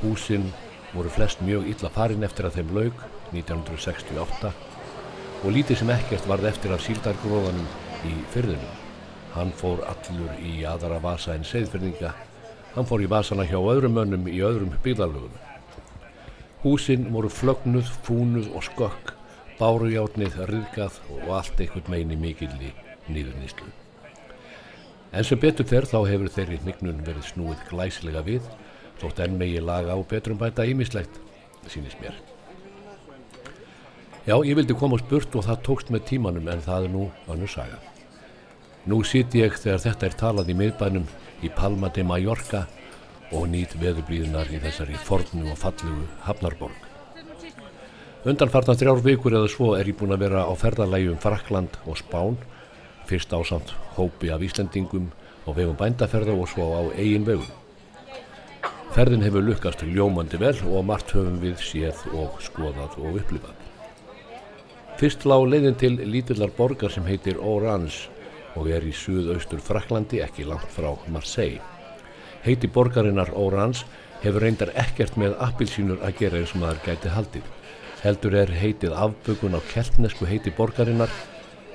Húsinn 0.02 0.50
voru 0.92 1.08
flest 1.12 1.40
mjög 1.40 1.70
illa 1.72 1.88
farin 1.94 2.26
eftir 2.26 2.48
að 2.48 2.58
þeim 2.58 2.74
laug 2.76 3.04
1968 3.32 4.50
og 5.40 5.54
lítið 5.54 5.80
sem 5.80 5.92
ekkert 5.94 6.28
varð 6.28 6.50
eftir 6.50 6.74
af 6.74 6.84
síldargróðanum 6.84 7.68
í 8.04 8.12
fyrðunum. 8.34 8.76
Hann 9.32 9.52
fór 9.56 9.80
allur 9.88 10.32
í 10.44 10.58
aðra 10.68 11.00
vasa 11.00 11.36
en 11.38 11.46
segðfyrninga. 11.46 12.12
Hann 12.74 12.88
fór 12.90 13.04
í 13.04 13.08
vasana 13.10 13.46
hjá 13.48 13.58
öðrum 13.58 13.96
mönnum 13.96 14.28
í 14.28 14.40
öðrum 14.44 14.76
byggðarlögum. 14.84 15.36
Húsinn 16.60 17.08
voru 17.14 17.30
flögnuð, 17.32 17.88
fúnuð 18.04 18.50
og 18.52 18.66
skökk, 18.68 19.14
bárujátnið, 19.56 20.42
riðgað 20.50 21.00
og 21.16 21.30
allt 21.40 21.64
einhvern 21.64 21.94
meini 21.94 22.20
mikilli 22.20 22.74
nýðurnýslu. 23.08 23.79
En 25.10 25.26
sem 25.26 25.38
betur 25.42 25.66
fer 25.66 25.86
þá 25.90 25.98
hefur 26.06 26.30
þeirri 26.30 26.60
hnignun 26.62 27.00
verið 27.06 27.24
snúið 27.32 27.62
glæslega 27.70 28.22
við, 28.26 28.44
þótt 29.00 29.22
enn 29.24 29.38
megi 29.40 29.62
laga 29.62 29.96
á 29.96 29.98
betrum 30.06 30.38
bæta 30.38 30.66
ímislegt, 30.70 31.18
sínist 31.66 31.98
mér. 32.02 32.14
Já, 34.28 34.36
ég 34.46 34.54
vildi 34.54 34.76
koma 34.76 35.00
á 35.00 35.02
spurt 35.02 35.34
og 35.34 35.46
það 35.48 35.64
tókst 35.66 35.90
með 35.90 36.04
tímanum 36.12 36.50
en 36.52 36.62
það 36.62 36.86
er 36.86 36.92
nú 36.92 37.06
annur 37.26 37.50
saga. 37.50 37.80
Nú 38.86 39.00
sitt 39.04 39.34
ég 39.34 39.56
þegar 39.58 39.82
þetta 39.82 40.06
er 40.06 40.14
talað 40.20 40.52
í 40.52 40.56
miðbænum 40.60 41.08
í 41.42 41.50
Palma 41.56 41.90
de 41.90 42.04
Mallorca 42.06 42.66
og 43.34 43.48
nýtt 43.50 43.74
veðublíðunar 43.80 44.52
í 44.54 44.60
þessari 44.62 44.98
fornu 45.08 45.50
og 45.50 45.58
fallugu 45.58 46.06
Hafnarborg. 46.26 46.86
Undanfarnar 48.28 48.76
þrjár 48.76 49.02
vikur 49.02 49.34
eða 49.38 49.50
svo 49.50 49.72
er 49.78 49.88
ég 49.88 49.96
búin 49.96 50.14
að 50.14 50.26
vera 50.26 50.44
á 50.44 50.52
ferðarlægjum 50.52 51.20
Frakland 51.22 51.78
og 51.88 51.98
Spán 51.98 52.36
fyrst 53.10 53.32
ásamt 53.34 53.72
hópi 53.96 54.30
af 54.30 54.42
Íslandingum 54.46 55.10
og 55.46 55.56
vegum 55.56 55.76
bændaferða 55.76 56.36
og 56.36 56.48
svo 56.48 56.68
á 56.78 56.82
eigin 56.94 57.26
vegum. 57.26 57.48
Ferðin 58.94 59.22
hefur 59.22 59.44
lukkast 59.46 59.82
ljómandi 59.86 60.38
vel 60.38 60.56
og 60.66 60.86
margt 60.86 61.12
höfum 61.14 61.40
við 61.42 61.58
séð 61.62 62.06
og 62.14 62.38
skoðað 62.42 62.96
og 62.98 63.18
upplifað. 63.20 63.56
Fyrst 65.00 65.24
lág 65.24 65.46
leiðin 65.48 65.78
til 65.80 65.94
lítillar 66.12 66.50
borgar 66.56 66.92
sem 66.92 67.06
heitir 67.06 67.38
Orange 67.38 68.10
og 68.58 68.68
er 68.68 68.84
í 68.84 68.92
suðaustur 68.92 69.62
Fraklandi 69.64 70.20
ekki 70.24 70.44
langt 70.46 70.70
frá 70.74 70.90
Marseille. 71.08 71.62
Heiti 72.44 72.68
borgarinnar 72.68 73.30
Orange 73.38 73.86
hefur 74.24 74.44
reyndar 74.44 74.74
ekkert 74.78 75.16
með 75.16 75.38
appilsínur 75.46 76.02
að 76.04 76.18
gera 76.20 76.40
eins 76.40 76.54
og 76.54 76.62
maður 76.64 76.82
gæti 76.86 77.14
haldið. 77.14 77.46
Heldur 78.02 78.36
er 78.42 78.52
heitið 78.56 78.96
afbökun 78.96 79.56
á 79.56 79.60
keltnesku 79.72 80.28
heiti 80.28 80.52
borgarinnar 80.56 81.12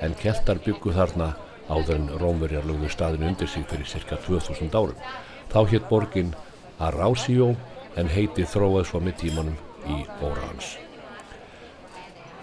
en 0.00 0.14
keltar 0.20 0.60
byggu 0.64 0.92
þarna 0.96 1.32
áður 1.68 1.96
en 1.96 2.08
Rómverjar 2.20 2.66
lögðu 2.66 2.90
staðinu 2.92 3.30
undir 3.30 3.48
sig 3.50 3.66
fyrir 3.70 3.88
cirka 3.88 4.18
2000 4.26 4.74
árum. 4.74 4.98
Þá 5.52 5.60
hétt 5.70 5.88
borgin 5.90 6.34
Arásíó 6.78 7.54
en 7.96 8.10
heiti 8.12 8.44
þróað 8.44 8.90
svo 8.90 9.00
með 9.00 9.16
tímanum 9.22 9.56
í 9.88 10.02
Órans. 10.24 10.76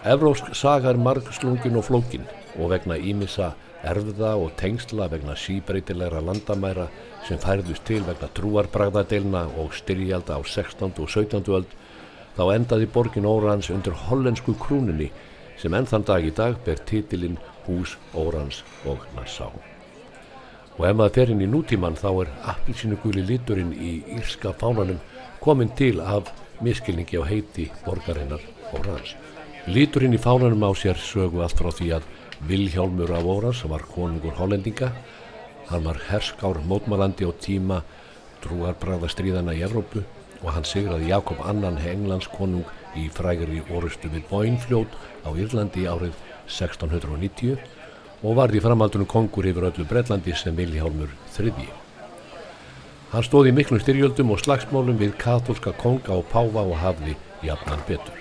Evrósk 0.04 0.50
saga 0.58 0.92
er 0.92 1.00
margslungin 1.00 1.78
og 1.80 1.86
flókin 1.88 2.26
og 2.60 2.74
vegna 2.74 2.98
ímissa 2.98 3.54
erfða 3.84 4.34
og 4.40 4.56
tengsla 4.60 5.10
vegna 5.12 5.36
síbreytilegra 5.40 6.22
landamæra 6.24 6.88
sem 7.28 7.40
færðust 7.40 7.86
til 7.88 8.02
vegna 8.08 8.30
trúarbragðadeilna 8.36 9.46
og 9.62 9.76
styrjalda 9.76 10.40
á 10.40 10.42
16. 10.44 10.92
og 11.00 11.10
17. 11.10 11.44
öld 11.56 11.72
þá 12.38 12.44
endaði 12.56 12.90
borgin 12.92 13.28
Órans 13.30 13.70
undir 13.74 13.96
hollensku 14.08 14.56
krúninni 14.60 15.12
sem 15.64 15.76
enn 15.78 15.86
þann 15.88 16.04
dag 16.04 16.26
í 16.28 16.32
dag 16.36 16.58
ber 16.66 16.80
titilinn 16.90 17.38
Hús 17.64 17.94
Órans 18.20 18.58
og 18.84 19.06
Nassá. 19.16 19.46
Og 20.76 20.82
ef 20.90 20.98
maður 21.00 21.14
fer 21.16 21.32
inn 21.32 21.44
í 21.46 21.48
nútíman 21.48 21.96
þá 21.96 22.10
er 22.26 22.32
appilsínuguli 22.52 23.24
liturinn 23.24 23.72
í 23.72 23.94
írska 24.18 24.52
fánanum 24.60 25.00
komin 25.40 25.72
til 25.80 26.02
af 26.02 26.34
miskilningi 26.66 27.16
á 27.16 27.24
heiti 27.30 27.70
borgarinnar 27.86 28.44
Órans. 28.76 29.16
Liturinn 29.72 30.18
í 30.18 30.20
fánanum 30.20 30.68
á 30.68 30.72
sér 30.76 31.00
sögu 31.00 31.40
allt 31.46 31.56
frá 31.56 31.72
því 31.72 31.90
að 31.96 32.12
Vilhjálmur 32.50 33.16
af 33.16 33.24
Órans 33.24 33.64
var 33.72 33.88
konungur 33.88 34.36
hollendinga. 34.36 34.92
Hann 35.72 35.88
var 35.88 36.02
herskár 36.10 36.60
mótmælandi 36.68 37.24
á 37.24 37.32
tíma 37.40 37.86
trúarbræðastríðana 38.44 39.56
í 39.56 39.64
Evrópu 39.64 40.04
og 40.44 40.50
hann 40.52 40.68
sigraði 40.68 41.14
Jakob 41.14 41.40
Annan 41.48 41.80
Englands 41.80 42.28
konung 42.28 42.68
í 43.00 43.10
frægari 43.14 43.62
orustu 43.74 44.10
við 44.12 44.26
Bóinfljót 44.30 44.98
á 45.26 45.30
Írlandi 45.34 45.86
árið 45.90 46.14
1690 46.48 47.58
og 48.24 48.38
varði 48.40 48.62
framhaldunum 48.64 49.10
kongur 49.10 49.48
yfir 49.50 49.68
öllu 49.70 49.86
Breitlandi 49.90 50.36
sem 50.38 50.56
Viljálmur 50.56 51.12
III. 51.36 51.70
Hann 53.14 53.26
stóði 53.28 53.52
í 53.52 53.58
miklum 53.58 53.82
styrjöldum 53.82 54.32
og 54.34 54.42
slagsmálum 54.42 54.98
við 54.98 55.18
katólska 55.22 55.76
konga 55.78 56.16
og 56.16 56.26
páfa 56.32 56.64
og 56.64 56.80
hafði 56.82 57.18
jafnan 57.46 57.84
betur. 57.90 58.16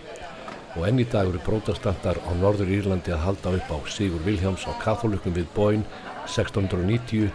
Og 0.77 0.89
enn 0.89 1.01
í 1.01 1.07
dag 1.09 1.29
eru 1.29 1.41
brótastantar 1.47 2.20
á 2.25 2.31
Norður 2.41 2.73
Írlandi 2.77 3.14
að 3.14 3.25
halda 3.27 3.55
upp 3.59 3.73
á 3.73 3.79
Sigur 3.93 4.25
Viljáms 4.27 4.66
á 4.68 4.73
katólökum 4.83 5.37
við 5.37 5.49
Bóin 5.57 5.87
1690 6.27 7.31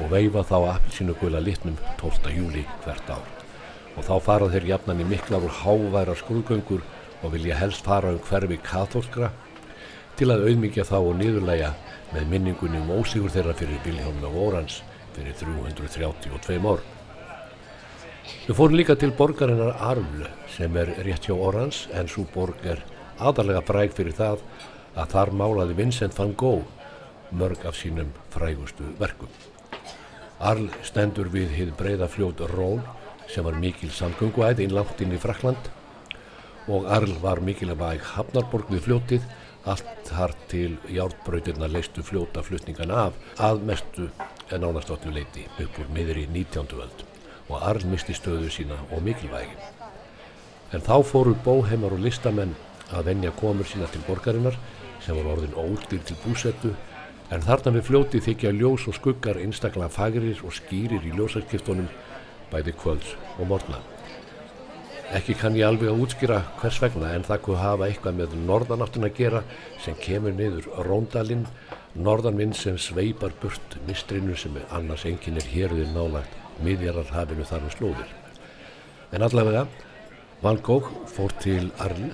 og 0.00 0.08
veifa 0.14 0.46
þá 0.46 0.56
að 0.60 0.70
appilsinu 0.76 1.18
guðla 1.20 1.44
litnum 1.44 1.76
12. 2.00 2.34
júli 2.36 2.66
hvert 2.84 3.14
ár 3.14 3.39
og 4.00 4.06
þá 4.06 4.14
farað 4.24 4.54
þeir 4.54 4.66
jafnan 4.70 5.00
í 5.02 5.06
miklar 5.10 5.44
og 5.44 5.56
háværa 5.60 6.14
skrúðgöngur 6.16 6.80
og 7.20 7.32
vilja 7.34 7.58
helst 7.60 7.84
fara 7.84 8.14
um 8.14 8.20
hverfi 8.24 8.56
katholskra 8.64 9.28
til 10.16 10.30
að 10.32 10.46
auðmyggja 10.48 10.86
þá 10.88 10.96
og 11.00 11.18
niðurlæja 11.18 11.74
með 12.14 12.30
minningunni 12.30 12.80
um 12.80 12.94
ósigur 12.96 13.32
þeirra 13.34 13.52
fyrir 13.58 13.82
Vilhelm 13.84 14.24
og 14.30 14.38
Orans 14.46 14.78
fyrir 15.12 15.36
332 15.36 16.56
ár. 16.64 16.80
Við 18.46 18.56
fórum 18.56 18.78
líka 18.78 18.96
til 18.96 19.12
borgarinnar 19.18 19.76
Arvl 19.84 20.24
sem 20.54 20.76
er 20.80 20.94
rétt 21.04 21.28
hjá 21.28 21.34
Orans 21.36 21.82
en 21.92 22.08
svo 22.08 22.24
borg 22.32 22.64
er 22.64 22.80
aðalega 23.20 23.60
fræg 23.68 23.92
fyrir 23.98 24.16
það 24.16 24.46
að 24.96 25.12
þar 25.12 25.34
málaði 25.42 25.76
Vincent 25.76 26.16
van 26.16 26.32
Gogh 26.40 26.64
mörg 27.36 27.68
af 27.68 27.76
sínum 27.76 28.14
frægustu 28.32 28.88
verkum. 28.98 29.28
Arl 30.40 30.70
stendur 30.88 31.28
við 31.28 31.52
hið 31.52 31.76
breyða 31.76 32.08
fljót 32.08 32.40
Rón 32.54 32.80
sem 33.30 33.46
var 33.46 33.58
mikil 33.62 33.92
samgönguæð 33.94 34.64
einlangt 34.64 35.00
inn 35.04 35.14
í 35.14 35.20
Frakland 35.22 35.70
og 36.70 36.88
Arl 36.90 37.12
var 37.22 37.40
mikilega 37.44 37.94
hafnarborg 38.14 38.70
við 38.74 38.84
fljótið 38.86 39.28
allt 39.70 40.08
þar 40.08 40.34
til 40.48 40.76
hjártbrautirna 40.88 41.68
leistu 41.68 42.02
fljóta 42.02 42.42
flutningana 42.42 43.06
af 43.06 43.18
að 43.50 43.62
mestu 43.68 44.08
en 44.50 44.64
ánastáttu 44.64 45.12
leiti 45.12 45.46
upp 45.60 45.78
úr 45.82 45.90
miður 45.94 46.22
í 46.22 46.26
19. 46.32 46.76
völd 46.78 47.04
og 47.50 47.56
Arl 47.60 47.86
misti 47.90 48.14
stöðu 48.14 48.50
sína 48.52 48.78
og 48.90 49.02
mikilvægi. 49.04 49.56
En 50.72 50.84
þá 50.86 51.02
fóru 51.06 51.34
bóheimar 51.44 51.92
og 51.92 52.02
listamenn 52.04 52.54
að 52.94 53.10
venja 53.10 53.32
komur 53.40 53.66
sína 53.66 53.90
til 53.90 54.02
borgarinnar 54.06 54.56
sem 55.04 55.16
var 55.18 55.32
orðin 55.34 55.56
ódýr 55.58 56.02
til 56.06 56.16
búsettu 56.24 56.72
en 57.30 57.44
þarna 57.44 57.74
við 57.76 57.86
fljóti 57.88 58.22
þykja 58.22 58.54
ljós 58.56 58.86
og 58.90 58.96
skuggar 58.96 59.38
einstaklega 59.38 59.90
fagrir 59.92 60.40
og 60.46 60.54
skýrir 60.54 61.04
í 61.06 61.12
ljósarkiftunum 61.18 61.90
bæði 62.52 62.76
kvölds 62.80 63.14
og 63.38 63.48
morgna. 63.50 63.80
Ekki 65.10 65.34
kann 65.34 65.56
ég 65.58 65.66
alveg 65.66 65.90
að 65.90 66.04
útskýra 66.04 66.36
hvers 66.60 66.76
vegna 66.78 67.08
en 67.16 67.24
það 67.26 67.40
kunne 67.42 67.62
hafa 67.64 67.86
eitthvað 67.88 68.18
með 68.20 68.34
norðanáttun 68.46 69.08
að 69.08 69.16
gera 69.16 69.40
sem 69.82 69.96
kemur 69.98 70.36
niður 70.38 70.68
Róndalinn, 70.86 71.48
norðanvinn 71.98 72.54
sem 72.54 72.78
sveipar 72.78 73.34
burt 73.42 73.74
mistrinu 73.88 74.36
sem 74.38 74.54
annars 74.70 75.02
enginn 75.10 75.40
er 75.40 75.48
héruðin 75.50 75.96
nálagt 75.96 76.36
miðjararhafinu 76.62 77.48
þar 77.48 77.66
um 77.66 77.74
slóðir. 77.74 78.12
En 79.10 79.26
allavega, 79.26 79.66
Van 80.44 80.62
Gogh 80.62 80.86
fór 81.10 81.34
til 81.42 81.72
Arl 81.82 82.12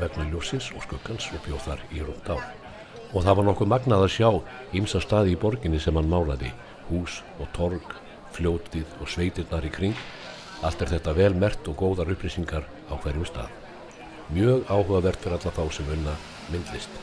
vegna 0.00 0.26
ljósins 0.32 0.72
og 0.74 0.82
skuggans 0.82 1.30
og 1.30 1.46
bjóð 1.46 1.66
þar 1.68 1.86
í 1.94 2.02
rúmt 2.02 2.26
á. 2.26 2.36
Og 3.12 3.22
það 3.22 3.38
var 3.38 3.46
nokkuð 3.52 3.70
magnað 3.70 4.06
að 4.08 4.14
sjá 4.16 4.28
ímsa 4.74 5.00
staði 5.04 5.36
í 5.36 5.38
borginni 5.38 5.78
sem 5.80 5.94
hann 5.94 6.10
málaði, 6.10 6.50
hús 6.88 7.20
og 7.38 7.46
torg, 7.54 7.94
fljótið 8.36 8.96
og 9.00 9.10
sveitirnar 9.12 9.66
í 9.66 9.72
kring. 9.74 9.98
Allt 10.62 10.82
er 10.84 10.92
þetta 10.94 11.14
vel 11.16 11.34
mert 11.38 11.68
og 11.70 11.78
góðar 11.80 12.12
upplýsingar 12.14 12.66
á 12.88 12.94
hverjum 13.02 13.26
stað. 13.28 13.50
Mjög 14.32 14.66
áhugavert 14.70 15.20
fyrir 15.22 15.38
alla 15.38 15.54
þá 15.58 15.64
sem 15.76 15.92
unna 15.96 16.16
myndlist. 16.52 16.98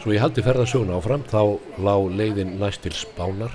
Svo 0.00 0.12
ég 0.14 0.22
haldi 0.22 0.44
ferðarsöguna 0.44 0.98
áfram, 0.98 1.24
þá 1.24 1.58
lág 1.80 2.10
leiðin 2.12 2.58
næst 2.60 2.84
til 2.84 2.92
Spánar, 2.96 3.54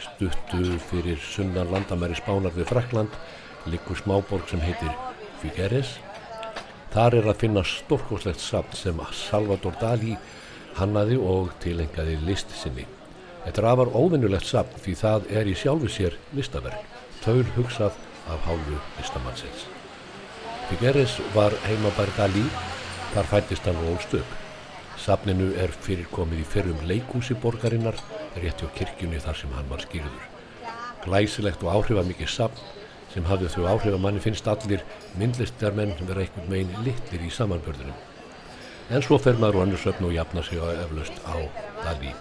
stuttu 0.00 0.78
fyrir 0.90 1.20
sunnan 1.20 1.70
landamæri 1.72 2.16
Spánar 2.18 2.56
við 2.56 2.72
Frakland, 2.72 3.20
likur 3.68 4.00
smáborg 4.00 4.48
sem 4.50 4.64
heitir 4.64 4.90
Figueres 5.42 5.98
Þar 6.92 7.14
er 7.16 7.26
að 7.30 7.38
finna 7.40 7.60
stórkoslegt 7.64 8.42
samt 8.44 8.74
sem 8.76 8.98
Salvador 9.16 9.78
Dalí 9.80 10.12
hannaði 10.76 11.16
og 11.16 11.54
tilengaði 11.62 12.18
list 12.26 12.52
sinni. 12.52 12.84
Þetta 13.42 13.62
er 13.62 13.68
afar 13.72 13.90
óvinnulegt 13.98 14.46
samt 14.46 14.74
því 14.84 14.92
það 15.00 15.30
er 15.40 15.48
í 15.50 15.54
sjálfu 15.58 15.88
sér 15.90 16.16
listaverk, 16.36 16.84
taul 17.24 17.42
hugsað 17.56 17.96
af 18.30 18.44
hálfu 18.46 18.76
listamannsins. 19.00 19.64
Figueres 20.70 21.18
var 21.34 21.56
heimabær 21.66 22.12
Dalí, 22.16 22.44
þar 23.12 23.28
fættist 23.32 23.66
hann 23.66 23.80
og 23.90 23.98
stöp. 24.06 24.38
Safninu 25.02 25.50
er 25.58 25.74
fyrirkomið 25.84 26.44
í 26.44 26.46
fyrrum 26.46 26.84
leikúsi 26.86 27.34
borgarinnar, 27.42 27.98
rétt 28.38 28.62
hjá 28.62 28.70
kirkjunni 28.78 29.18
þar 29.20 29.40
sem 29.40 29.52
hann 29.56 29.68
var 29.72 29.82
skýrður. 29.82 30.28
Glæsilegt 31.02 31.66
og 31.66 31.74
áhrifamikið 31.74 32.30
safn 32.30 32.62
sem 33.12 33.26
hafði 33.28 33.50
þau 33.52 33.66
áhrif 33.74 33.96
að 33.96 34.02
manni 34.06 34.22
finnst 34.24 34.48
allir 34.48 34.86
myndlistarmenn 35.20 35.96
vera 36.06 36.22
einhvern 36.22 36.52
megin 36.52 36.86
litlir 36.86 37.26
í 37.26 37.32
samanbörðunum. 37.34 37.98
En 38.92 39.04
svo 39.04 39.18
fer 39.18 39.36
maður 39.40 39.60
og 39.60 39.66
annars 39.66 39.88
öfn 39.90 40.08
og 40.08 40.14
jafna 40.16 40.46
sig 40.46 40.62
á 40.62 40.70
eflaust 40.86 41.18
á 41.26 41.36
Dalí. 41.82 42.14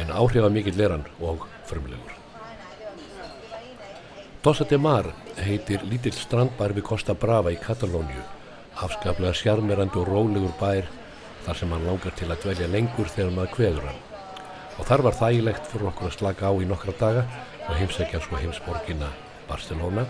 En 0.00 0.10
áhrif 0.10 0.44
að 0.44 0.54
mikill 0.56 0.80
er 0.84 0.96
hann 0.96 1.06
og 1.22 1.46
frumlegur. 1.68 2.14
Tossa 4.44 4.66
de 4.68 4.76
Mar 4.76 5.06
heitir 5.40 5.84
lítill 5.88 6.16
strandbær 6.16 6.74
við 6.76 6.84
Costa 6.88 7.14
Brava 7.16 7.52
í 7.54 7.60
Katalóniu. 7.60 8.24
Afskaplega 8.84 9.32
sjarmerandi 9.38 10.00
og 10.00 10.10
rólegur 10.10 10.52
bær 10.60 10.90
þar 11.46 11.60
sem 11.60 11.72
hann 11.72 11.86
langar 11.86 12.16
til 12.18 12.28
að 12.28 12.42
dvelja 12.42 12.68
lengur 12.72 13.08
þegar 13.08 13.32
maður 13.36 13.54
kveður 13.54 13.88
hann. 13.88 14.02
Og 14.78 14.88
þar 14.88 15.04
var 15.06 15.18
þægilegt 15.20 15.68
fyrir 15.70 15.90
okkur 15.92 16.10
að 16.10 16.16
slaka 16.18 16.50
á 16.50 16.52
í 16.58 16.68
nokkra 16.68 16.96
daga 17.00 17.26
og 17.68 17.76
heimsækja 17.78 18.20
svo 18.24 18.40
heimsborgina 18.40 19.12
Barcelona, 19.48 20.04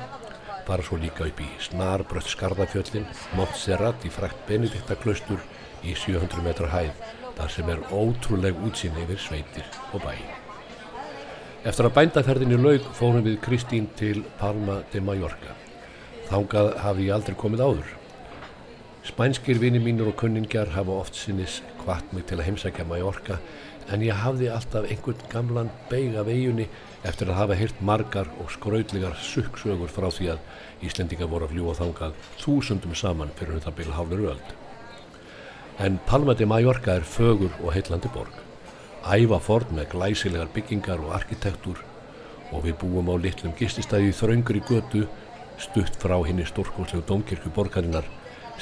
fara 0.67 0.83
svo 0.83 0.99
líka 0.99 1.27
upp 1.29 1.41
í 1.43 1.49
Snarbröð 1.61 2.31
Skarðafjöllin, 2.33 3.07
Montserrat 3.37 4.07
í 4.07 4.13
frækt 4.15 4.47
Benediktaklaustur 4.49 5.43
í 5.85 5.95
700 5.99 6.43
metra 6.43 6.71
hæð, 6.73 6.95
þar 7.39 7.53
sem 7.53 7.69
er 7.73 7.83
ótrúleg 7.91 8.59
útsýn 8.67 8.97
yfir 9.03 9.21
sveitir 9.21 9.67
og 9.93 10.05
bæ. 10.05 10.15
Eftir 11.65 11.89
að 11.89 11.95
bændaferðinni 11.99 12.61
laug 12.61 12.87
fórum 12.97 13.25
við 13.25 13.39
Kristín 13.45 13.87
til 13.97 14.25
Palma 14.41 14.83
de 14.93 15.01
Mallorca. 15.01 15.55
Þángað 16.29 16.75
hafi 16.85 17.07
ég 17.07 17.15
aldrei 17.17 17.37
komið 17.41 17.63
áður. 17.65 17.93
Spænskir 19.05 19.61
vini 19.61 19.81
mínur 19.81 20.11
og 20.13 20.19
kunningjar 20.21 20.73
hafa 20.73 20.99
oft 21.03 21.17
sinnis 21.17 21.63
hvart 21.83 22.13
mig 22.13 22.27
til 22.29 22.39
að 22.39 22.47
heimsækja 22.51 22.87
Mallorca 22.89 23.39
en 23.93 24.05
ég 24.05 24.17
hafði 24.17 24.49
alltaf 24.53 24.89
einhvern 24.89 25.25
gamlan 25.33 25.71
beig 25.91 26.17
af 26.17 26.29
eigunni 26.33 26.69
eftir 27.05 27.29
að 27.29 27.41
hafa 27.43 27.59
hýrt 27.61 27.83
margar 27.85 28.31
og 28.41 28.53
skraudlegar 28.53 29.17
sukksögur 29.21 29.93
frá 29.93 30.09
því 30.09 30.31
að 30.35 30.85
Íslendinga 30.85 31.29
voru 31.29 31.49
að 31.49 31.55
fljúa 31.55 31.79
þangað 31.81 32.21
þúsundum 32.41 32.97
saman 32.97 33.33
fyrir 33.39 33.59
um 33.59 33.65
það 33.65 33.77
byrja 33.81 33.99
hálfur 33.99 34.29
öld. 34.35 34.55
En 35.79 35.99
Palma 36.07 36.35
de 36.35 36.47
Mallorca 36.47 36.93
er 36.95 37.03
fögur 37.03 37.51
og 37.65 37.73
heillandi 37.75 38.09
borg. 38.15 38.31
Æva 39.11 39.41
ford 39.43 39.73
með 39.75 39.89
glæsilegar 39.91 40.53
byggingar 40.55 41.01
og 41.03 41.11
arkitektúr 41.17 41.81
og 42.55 42.63
við 42.63 42.77
búum 42.79 43.11
á 43.11 43.19
litlum 43.19 43.57
gististæði 43.59 44.13
í 44.13 44.15
þraungur 44.15 44.61
í 44.61 44.63
götu 44.69 45.03
stutt 45.59 45.99
frá 45.99 46.15
henni 46.23 46.47
stórkóðslegu 46.47 47.03
domkirkju 47.09 47.51
borgarinnar 47.57 48.07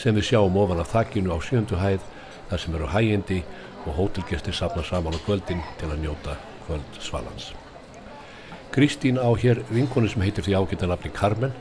sem 0.01 0.17
við 0.17 0.31
sjáum 0.31 0.57
ofan 0.57 0.81
af 0.81 0.95
þakkinu 0.95 1.37
á 1.37 1.39
sjöndu 1.45 1.77
hæð 1.77 2.01
þar 2.49 2.65
sem 2.65 2.79
eru 2.81 2.89
hægindi 2.95 3.43
og 3.85 3.99
hótelgestir 4.01 4.57
safna 4.57 4.83
saman 4.83 5.13
á 5.13 5.21
kvöldin 5.27 5.61
til 5.81 5.93
að 5.93 6.01
njóta 6.07 6.39
kvöld 6.65 6.97
svalans. 6.97 7.53
Kristín 8.73 9.21
á 9.21 9.29
hér 9.37 9.61
vinkonu 9.69 10.09
sem 10.09 10.25
heitir 10.25 10.49
því 10.49 10.57
ágættanafni 10.57 11.13
Carmen 11.13 11.53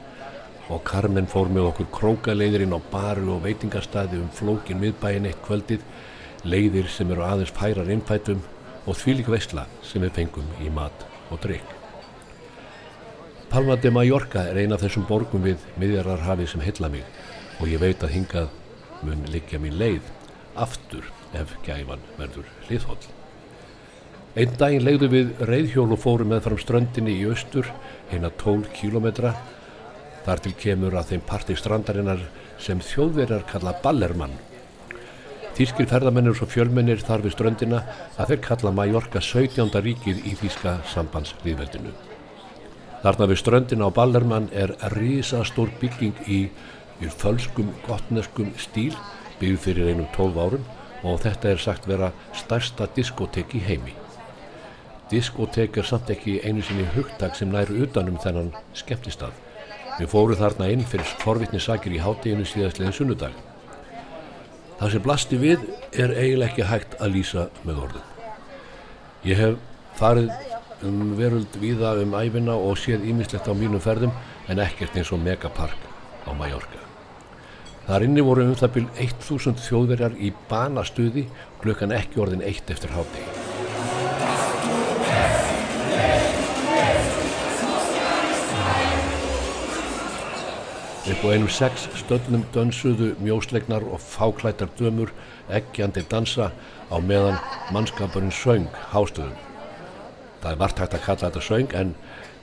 og 0.71 0.83
Carmen 0.87 1.27
fór 1.27 1.51
með 1.51 1.67
okkur 1.71 1.89
krókaleiðirinn 1.97 2.75
á 2.75 2.79
baru 2.91 3.35
og 3.35 3.43
veitingarstaði 3.45 4.21
um 4.21 4.31
flókin 4.35 4.79
miðbæin 4.79 5.27
eitt 5.27 5.41
kvöldið, 5.45 5.83
leiðir 6.47 6.87
sem 6.89 7.11
eru 7.11 7.25
aðeins 7.27 7.53
færar 7.55 7.91
innfætum 7.91 8.41
og 8.87 8.97
þvílik 8.97 9.29
veistla 9.29 9.67
sem 9.85 10.01
við 10.01 10.15
fengum 10.21 10.47
í 10.63 10.71
mat 10.73 11.05
og 11.29 11.43
drikk. 11.43 11.77
Palma 13.51 13.75
de 13.75 13.91
Mallorca 13.91 14.45
er 14.47 14.61
eina 14.63 14.77
af 14.77 14.85
þessum 14.85 15.03
borgum 15.09 15.43
við 15.43 15.59
miðjararhafi 15.81 16.47
sem 16.47 16.63
heilla 16.63 16.89
mig 16.89 17.03
og 17.59 17.67
ég 17.67 17.81
veit 17.83 18.03
að 18.03 18.15
hingað 18.15 18.53
mun 19.03 19.25
liggja 19.33 19.59
mín 19.59 19.75
leið 19.75 20.07
aftur 20.55 21.09
ef 21.35 21.51
gæfan 21.65 21.99
verður 22.17 22.47
hliðhóll. 22.67 23.01
Einn 24.39 24.53
daginn 24.55 24.85
legðu 24.87 25.09
við 25.11 25.31
reyðhjól 25.43 25.89
og 25.91 25.99
fórum 25.99 26.31
með 26.31 26.45
fram 26.45 26.59
ströndinni 26.61 27.17
í 27.19 27.25
austur, 27.27 27.67
heina 28.07 28.31
12 28.39 28.69
kílometra. 28.77 29.33
Þar 30.25 30.41
til 30.45 30.53
kemur 30.59 30.95
að 30.99 31.13
þeim 31.13 31.25
parti 31.29 31.57
strandarinnar 31.57 32.23
sem 32.61 32.81
þjóðverjar 32.85 33.45
kalla 33.49 33.73
Ballermann. 33.83 34.35
Þýskir 35.57 35.89
ferðamennir 35.89 36.37
og 36.41 36.49
fjölmennir 36.49 37.01
þar 37.03 37.25
við 37.25 37.35
ströndina 37.35 37.81
að 38.15 38.31
þeir 38.31 38.41
kalla 38.45 38.71
Mallorca 38.77 39.21
17. 39.21 39.73
ríkið 39.83 40.21
í 40.29 40.35
Þýska 40.39 40.77
sambandsliðveldinu. 40.93 41.91
Þarna 43.01 43.27
við 43.31 43.41
ströndina 43.41 43.89
á 43.89 43.97
Ballermann 43.97 44.47
er 44.53 44.75
risastór 44.93 45.73
bygging 45.81 46.21
í, 46.29 46.39
fölskum, 47.17 47.73
gottneskum 47.87 48.53
stíl 48.61 48.93
byggð 49.41 49.61
fyrir 49.65 49.91
einum 49.91 50.09
12 50.15 50.41
árum 50.45 50.65
og 51.01 51.21
þetta 51.23 51.49
er 51.49 51.61
sagt 51.61 51.87
vera 51.89 52.11
stærsta 52.37 52.85
diskotek 52.95 53.55
í 53.57 53.63
heimi. 53.65 53.95
Diskotek 55.11 55.81
er 55.81 55.87
samt 55.87 56.13
ekki 56.13 56.39
einu 56.45 56.61
sinni 56.63 56.85
hugtak 56.93 57.35
sem 57.35 57.49
næru 57.51 57.81
utanum 57.83 58.21
þennan 58.21 58.53
skemmtistað. 58.77 59.33
Við 60.01 60.09
fórum 60.09 60.37
þarna 60.39 60.67
inn 60.73 60.85
fyrir 60.89 61.09
forvittnisakir 61.21 61.93
í 61.93 61.99
hátteginu 62.01 62.45
síðastlegin 62.49 62.95
sunnudag. 62.95 63.35
Það 64.79 64.93
sem 64.95 65.03
blasti 65.05 65.37
við 65.37 65.67
er 65.93 66.15
eiginlega 66.15 66.47
ekki 66.47 66.65
hægt 66.65 66.95
að 66.97 67.11
lýsa 67.19 67.43
með 67.67 67.83
orðum. 67.83 68.07
Ég 69.29 69.37
hef 69.37 69.59
farið 69.99 70.31
um 70.89 71.11
veröld 71.19 71.59
viða 71.61 71.93
um 72.01 72.15
æfina 72.17 72.55
og 72.57 72.79
séð 72.81 73.05
ímislegt 73.11 73.45
á 73.45 73.53
mínum 73.53 73.83
ferðum 73.83 74.15
en 74.49 74.63
ekkert 74.65 74.97
eins 74.97 75.13
og 75.13 75.21
megapark 75.21 75.85
á 76.25 76.33
Mallorca. 76.33 76.81
Þar 77.85 78.07
inni 78.07 78.25
voru 78.25 78.47
um 78.49 78.57
það 78.57 78.73
byrj 78.79 79.05
1000 79.05 79.61
þjóðverjar 79.67 80.17
í 80.17 80.33
banastuði 80.49 81.27
klukkan 81.61 81.93
ekki 81.93 82.25
orðin 82.25 82.41
eitt 82.49 82.73
eftir 82.73 82.97
hátegi. 82.97 83.40
Upp 91.01 91.23
á 91.25 91.33
einum 91.33 91.49
sex 91.49 91.87
stöllum 91.97 92.43
dönsuðu 92.53 93.15
mjóslegnar 93.25 93.81
og 93.89 94.03
fáklættar 94.05 94.69
dömur 94.77 95.09
eggjandi 95.49 96.03
dansa 96.05 96.51
á 96.93 96.95
meðan 97.01 97.39
mannskapurinn 97.73 98.29
söng 98.29 98.67
hástöðum. 98.91 99.33
Það 100.43 100.51
er 100.51 100.59
vart 100.61 100.77
hægt 100.77 100.93
að 100.93 101.05
kalla 101.07 101.23
þetta 101.23 101.41
söng 101.41 101.73
en 101.79 101.95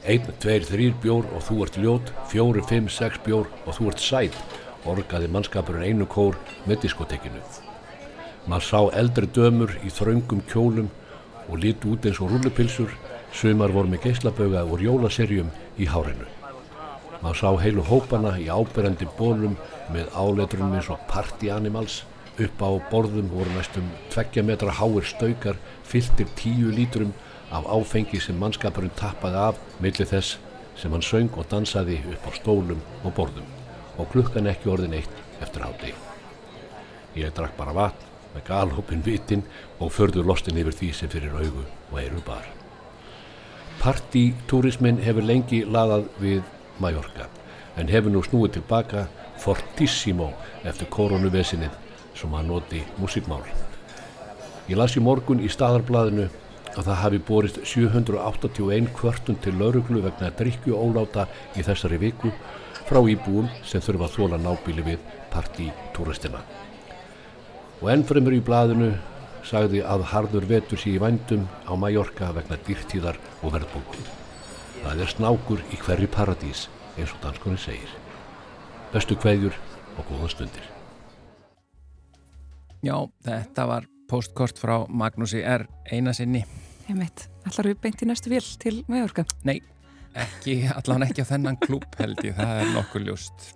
einn, 0.03 0.27
tveir, 0.43 0.67
þrýr 0.67 0.97
bjór 1.05 1.29
og 1.37 1.45
þú 1.47 1.59
ert 1.63 1.79
ljót, 1.79 2.11
fjóri, 2.33 2.65
fimm, 2.67 2.89
sex 2.91 3.21
bjór 3.23 3.47
og 3.65 3.77
þú 3.79 3.93
ert 3.93 4.03
sæt, 4.03 4.39
orgaði 4.83 5.31
mannskapurinn 5.31 5.87
einu 5.87 6.09
kór 6.11 6.35
með 6.67 6.83
diskotekinu. 6.89 7.45
Man 8.51 8.65
sá 8.65 8.81
eldri 8.91 9.31
dömur 9.39 9.77
í 9.87 9.93
þraungum 9.95 10.43
kjólum 10.51 10.91
og 11.47 11.63
líti 11.63 11.87
út 11.93 12.11
eins 12.11 12.19
og 12.19 12.35
rúlupilsur, 12.35 12.91
sumar 13.31 13.71
voru 13.71 13.95
með 13.95 14.09
geislaböga 14.09 14.67
úr 14.67 14.83
jólaserjum 14.83 15.55
í 15.79 15.87
hárinu. 15.87 16.27
Má 17.23 17.33
sá 17.35 17.51
heilu 17.59 17.83
hópana 17.83 18.37
í 18.39 18.47
áberandi 18.47 19.09
bólum 19.19 19.57
með 19.91 20.13
áleitrunum 20.15 20.77
eins 20.79 20.91
og 20.93 21.01
party 21.11 21.51
animals. 21.51 22.05
Upp 22.39 22.63
á 22.63 22.71
borðum 22.93 23.33
voru 23.33 23.51
næstum 23.57 23.89
tveggja 24.13 24.45
metra 24.47 24.71
háir 24.71 25.07
staukar 25.07 25.57
fylltir 25.83 26.29
tíu 26.39 26.71
lítrum 26.71 27.11
af 27.51 27.67
áfengi 27.67 28.21
sem 28.23 28.39
mannskapurinn 28.39 28.95
tappaði 28.95 29.41
af 29.49 29.59
millir 29.83 30.07
þess 30.07 30.37
sem 30.79 30.93
hann 30.95 31.03
söng 31.03 31.35
og 31.35 31.49
dansaði 31.51 31.97
upp 32.13 32.29
á 32.29 32.31
stólum 32.37 32.85
og 33.03 33.15
borðum 33.17 33.49
og 33.99 34.13
klukkan 34.13 34.47
ekki 34.47 34.71
orðin 34.71 34.95
eitt 35.01 35.43
eftir 35.43 35.65
háti. 35.67 35.91
Ég 37.19 37.35
drakk 37.35 37.57
bara 37.59 37.75
vatn 37.75 38.07
með 38.35 38.47
galhópin 38.47 39.03
vitin 39.03 39.43
og 39.81 39.91
förður 39.97 40.29
lostin 40.31 40.61
yfir 40.61 40.77
því 40.79 40.93
sem 40.95 41.11
fyrir 41.11 41.35
augu 41.35 41.65
og 41.91 41.99
eiru 41.99 42.23
bar. 42.27 42.47
Partítúrismin 43.83 45.03
hefur 45.03 45.27
lengi 45.27 45.65
laðað 45.67 46.07
við 46.23 46.47
Mallorca 46.83 47.29
en 47.79 47.91
hefur 47.91 48.13
nú 48.13 48.23
snúið 48.27 48.59
tilbaka 48.59 49.07
fortissimo 49.39 50.33
eftir 50.67 50.91
koronavesinið 50.91 51.75
sem 52.19 52.35
að 52.35 52.49
noti 52.51 52.83
músikmál. 52.99 53.45
Ég 54.69 54.77
las 54.77 54.97
í 54.99 55.03
morgun 55.03 55.41
í 55.41 55.51
staðarbladinu 55.53 56.27
að 56.75 56.85
það 56.85 57.01
hafi 57.03 57.21
borist 57.31 57.61
781 57.65 58.91
kvörtun 58.97 59.39
til 59.43 59.55
lauruglu 59.59 60.03
vegna 60.05 60.31
drikju 60.39 60.77
óláta 60.77 61.27
í 61.57 61.65
þessari 61.67 62.01
viku 62.03 62.33
frá 62.89 63.01
íbúum 63.01 63.49
sem 63.67 63.83
þurfa 63.85 64.09
að 64.09 64.17
þóla 64.17 64.41
nábíli 64.43 64.85
við 64.87 65.07
partítúristina. 65.33 66.43
Og 67.81 67.91
ennfremur 67.95 68.35
í 68.35 68.45
bladinu 68.45 68.93
sagði 69.49 69.85
að 69.87 70.09
harður 70.13 70.49
vetur 70.51 70.81
sé 70.81 70.97
í 70.97 71.03
vændum 71.03 71.47
á 71.65 71.73
Mallorca 71.79 72.33
vegna 72.37 72.59
dýrtíðar 72.67 73.21
og 73.43 73.55
verðbúkum. 73.55 74.28
Það 74.83 75.05
er 75.05 75.13
snákur 75.13 75.63
í 75.75 75.79
hverju 75.83 76.09
paradís 76.13 76.67
eins 76.97 77.13
og 77.15 77.23
danskunni 77.23 77.61
segir. 77.61 77.91
Bestu 78.93 79.17
kveðjur 79.21 79.57
og 79.99 80.11
góða 80.11 80.31
stundir. 80.33 80.67
Já, 82.85 82.95
þetta 83.27 83.67
var 83.67 83.89
postkort 84.09 84.61
frá 84.61 84.87
Magnúsi 84.89 85.43
R. 85.43 85.67
Einasinni. 85.93 86.45
Ég 86.89 86.97
meit, 86.97 87.27
allar 87.45 87.69
við 87.69 87.83
beint 87.83 88.05
í 88.05 88.09
næstu 88.09 88.31
vil 88.33 88.45
til 88.63 88.79
Mallorca? 88.89 89.27
Nei, 89.45 89.59
ekki, 90.25 90.59
allan 90.75 91.07
ekki 91.07 91.25
á 91.25 91.31
þennan 91.33 91.59
klúb 91.63 91.89
held 92.01 92.21
ég, 92.27 92.37
það 92.37 92.63
er 92.63 92.71
nokkur 92.77 93.07
ljúst. 93.07 93.49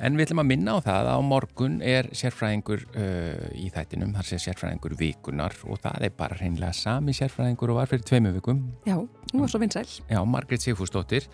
En 0.00 0.16
við 0.16 0.30
ætlum 0.30 0.40
að 0.40 0.48
minna 0.48 0.74
á 0.74 0.78
það 0.80 1.06
að 1.10 1.10
á 1.12 1.18
morgun 1.28 1.74
er 1.84 2.06
sérfræðingur 2.16 2.84
uh, 2.88 3.48
í 3.52 3.66
þættinum, 3.74 4.14
þar 4.16 4.28
sé 4.30 4.38
sérfræðingur 4.40 4.94
vikunar 4.96 5.56
og 5.68 5.82
það 5.82 6.06
er 6.08 6.14
bara 6.16 6.38
hreinlega 6.40 6.72
sami 6.76 7.12
sérfræðingur 7.16 7.74
og 7.74 7.80
var 7.82 7.90
fyrir 7.90 8.06
tveimu 8.08 8.32
vikum. 8.38 8.62
Já, 8.88 8.96
nú 8.96 9.42
var 9.42 9.52
svo 9.52 9.60
vinsæl. 9.60 9.84
Já, 10.08 10.20
Margret 10.24 10.64
Sigfúsdóttir, 10.64 11.28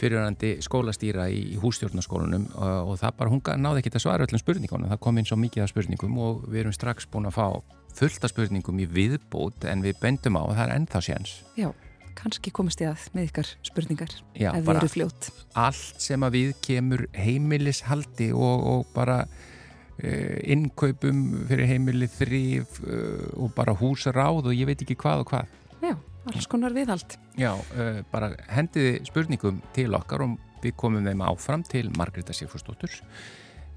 fyrirhandi 0.00 0.54
skólastýra 0.64 1.28
í, 1.28 1.42
í 1.52 1.60
hússtjórnarskólanum 1.60 2.48
og, 2.54 2.92
og 2.94 3.00
það 3.04 3.18
bara, 3.20 3.34
hún 3.34 3.44
náði 3.60 3.84
ekki 3.84 3.92
að 3.92 4.06
svara 4.06 4.28
öllum 4.28 4.40
spurningunum, 4.40 4.92
það 4.94 5.02
kom 5.04 5.20
inn 5.20 5.28
svo 5.28 5.40
mikið 5.42 5.66
af 5.66 5.74
spurningum 5.74 6.20
og 6.24 6.46
við 6.48 6.64
erum 6.64 6.76
strax 6.76 7.08
búin 7.12 7.28
að 7.28 7.36
fá 7.36 7.48
fullta 7.96 8.32
spurningum 8.32 8.80
í 8.80 8.88
viðbót 8.96 9.68
en 9.68 9.84
við 9.84 10.00
bendum 10.00 10.40
á 10.40 10.42
að 10.46 10.54
það 10.54 10.64
er 10.66 10.78
ennþá 10.80 11.04
séns. 11.04 11.42
Já 11.60 11.68
kannski 12.16 12.52
komast 12.54 12.80
ég 12.82 12.92
að 12.92 13.04
með 13.16 13.28
ykkar 13.30 13.50
spurningar 13.66 14.14
Já, 14.34 14.50
ef 14.52 14.64
við 14.64 14.72
eru 14.80 14.90
fljótt. 14.92 15.28
Allt 15.58 16.02
sem 16.02 16.24
að 16.26 16.38
við 16.38 16.54
kemur 16.64 17.04
heimilishaldi 17.16 18.30
og, 18.34 18.66
og 18.72 18.90
bara 18.94 19.20
uh, 19.26 20.36
innkaupum 20.44 21.22
fyrir 21.50 21.70
heimili 21.72 22.10
þrýf 22.10 22.80
uh, 22.84 23.24
og 23.44 23.54
bara 23.56 23.76
húsaráð 23.76 24.50
og 24.50 24.56
ég 24.56 24.68
veit 24.70 24.84
ekki 24.84 24.98
hvað 25.02 25.24
og 25.24 25.32
hvað. 25.32 25.56
Já, 25.84 25.94
alls 26.32 26.50
konar 26.50 26.76
viðhald. 26.76 27.18
Já, 27.38 27.52
uh, 27.54 28.02
bara 28.12 28.32
hendiði 28.52 29.00
spurningum 29.08 29.60
til 29.76 29.92
okkar 29.96 30.26
og 30.26 30.38
við 30.64 30.76
komum 30.80 31.06
þeim 31.06 31.26
áfram 31.26 31.66
til 31.66 31.90
Margreta 31.98 32.36
Sifustóttur. 32.36 32.96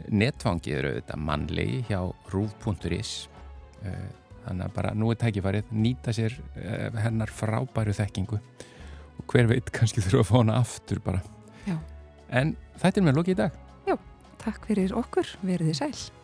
Netfangið 0.09 0.77
eru 0.77 0.93
auðvitað 0.93 1.27
mannlegi 1.27 1.83
hjá 1.89 2.01
rúf.is 2.31 3.13
þannig 4.45 4.67
að 4.67 4.75
bara 4.75 4.93
nú 4.97 5.11
er 5.13 5.19
tækifarið 5.21 5.73
nýta 5.75 6.13
sér 6.15 6.37
uh, 6.39 6.99
hennar 6.99 7.33
frábæru 7.33 7.95
þekkingu. 7.97 8.39
Og 9.19 9.33
hver 9.33 9.49
veit 9.51 9.73
kannski 9.75 10.03
þurfa 10.05 10.25
að 10.25 10.31
fá 10.31 10.37
hana 10.37 10.61
aftur 10.61 11.03
bara. 11.05 11.25
Já. 11.67 11.75
en 12.29 12.55
þetta 12.81 13.01
er 13.01 13.09
með 13.09 13.19
loki 13.19 13.35
í 13.35 13.41
dag. 13.41 13.59
Já, 13.89 13.97
takk 14.41 14.65
fyrir 14.69 14.95
okkur, 14.97 15.35
verið 15.43 15.73
þið 15.73 15.83
sæl 15.83 16.18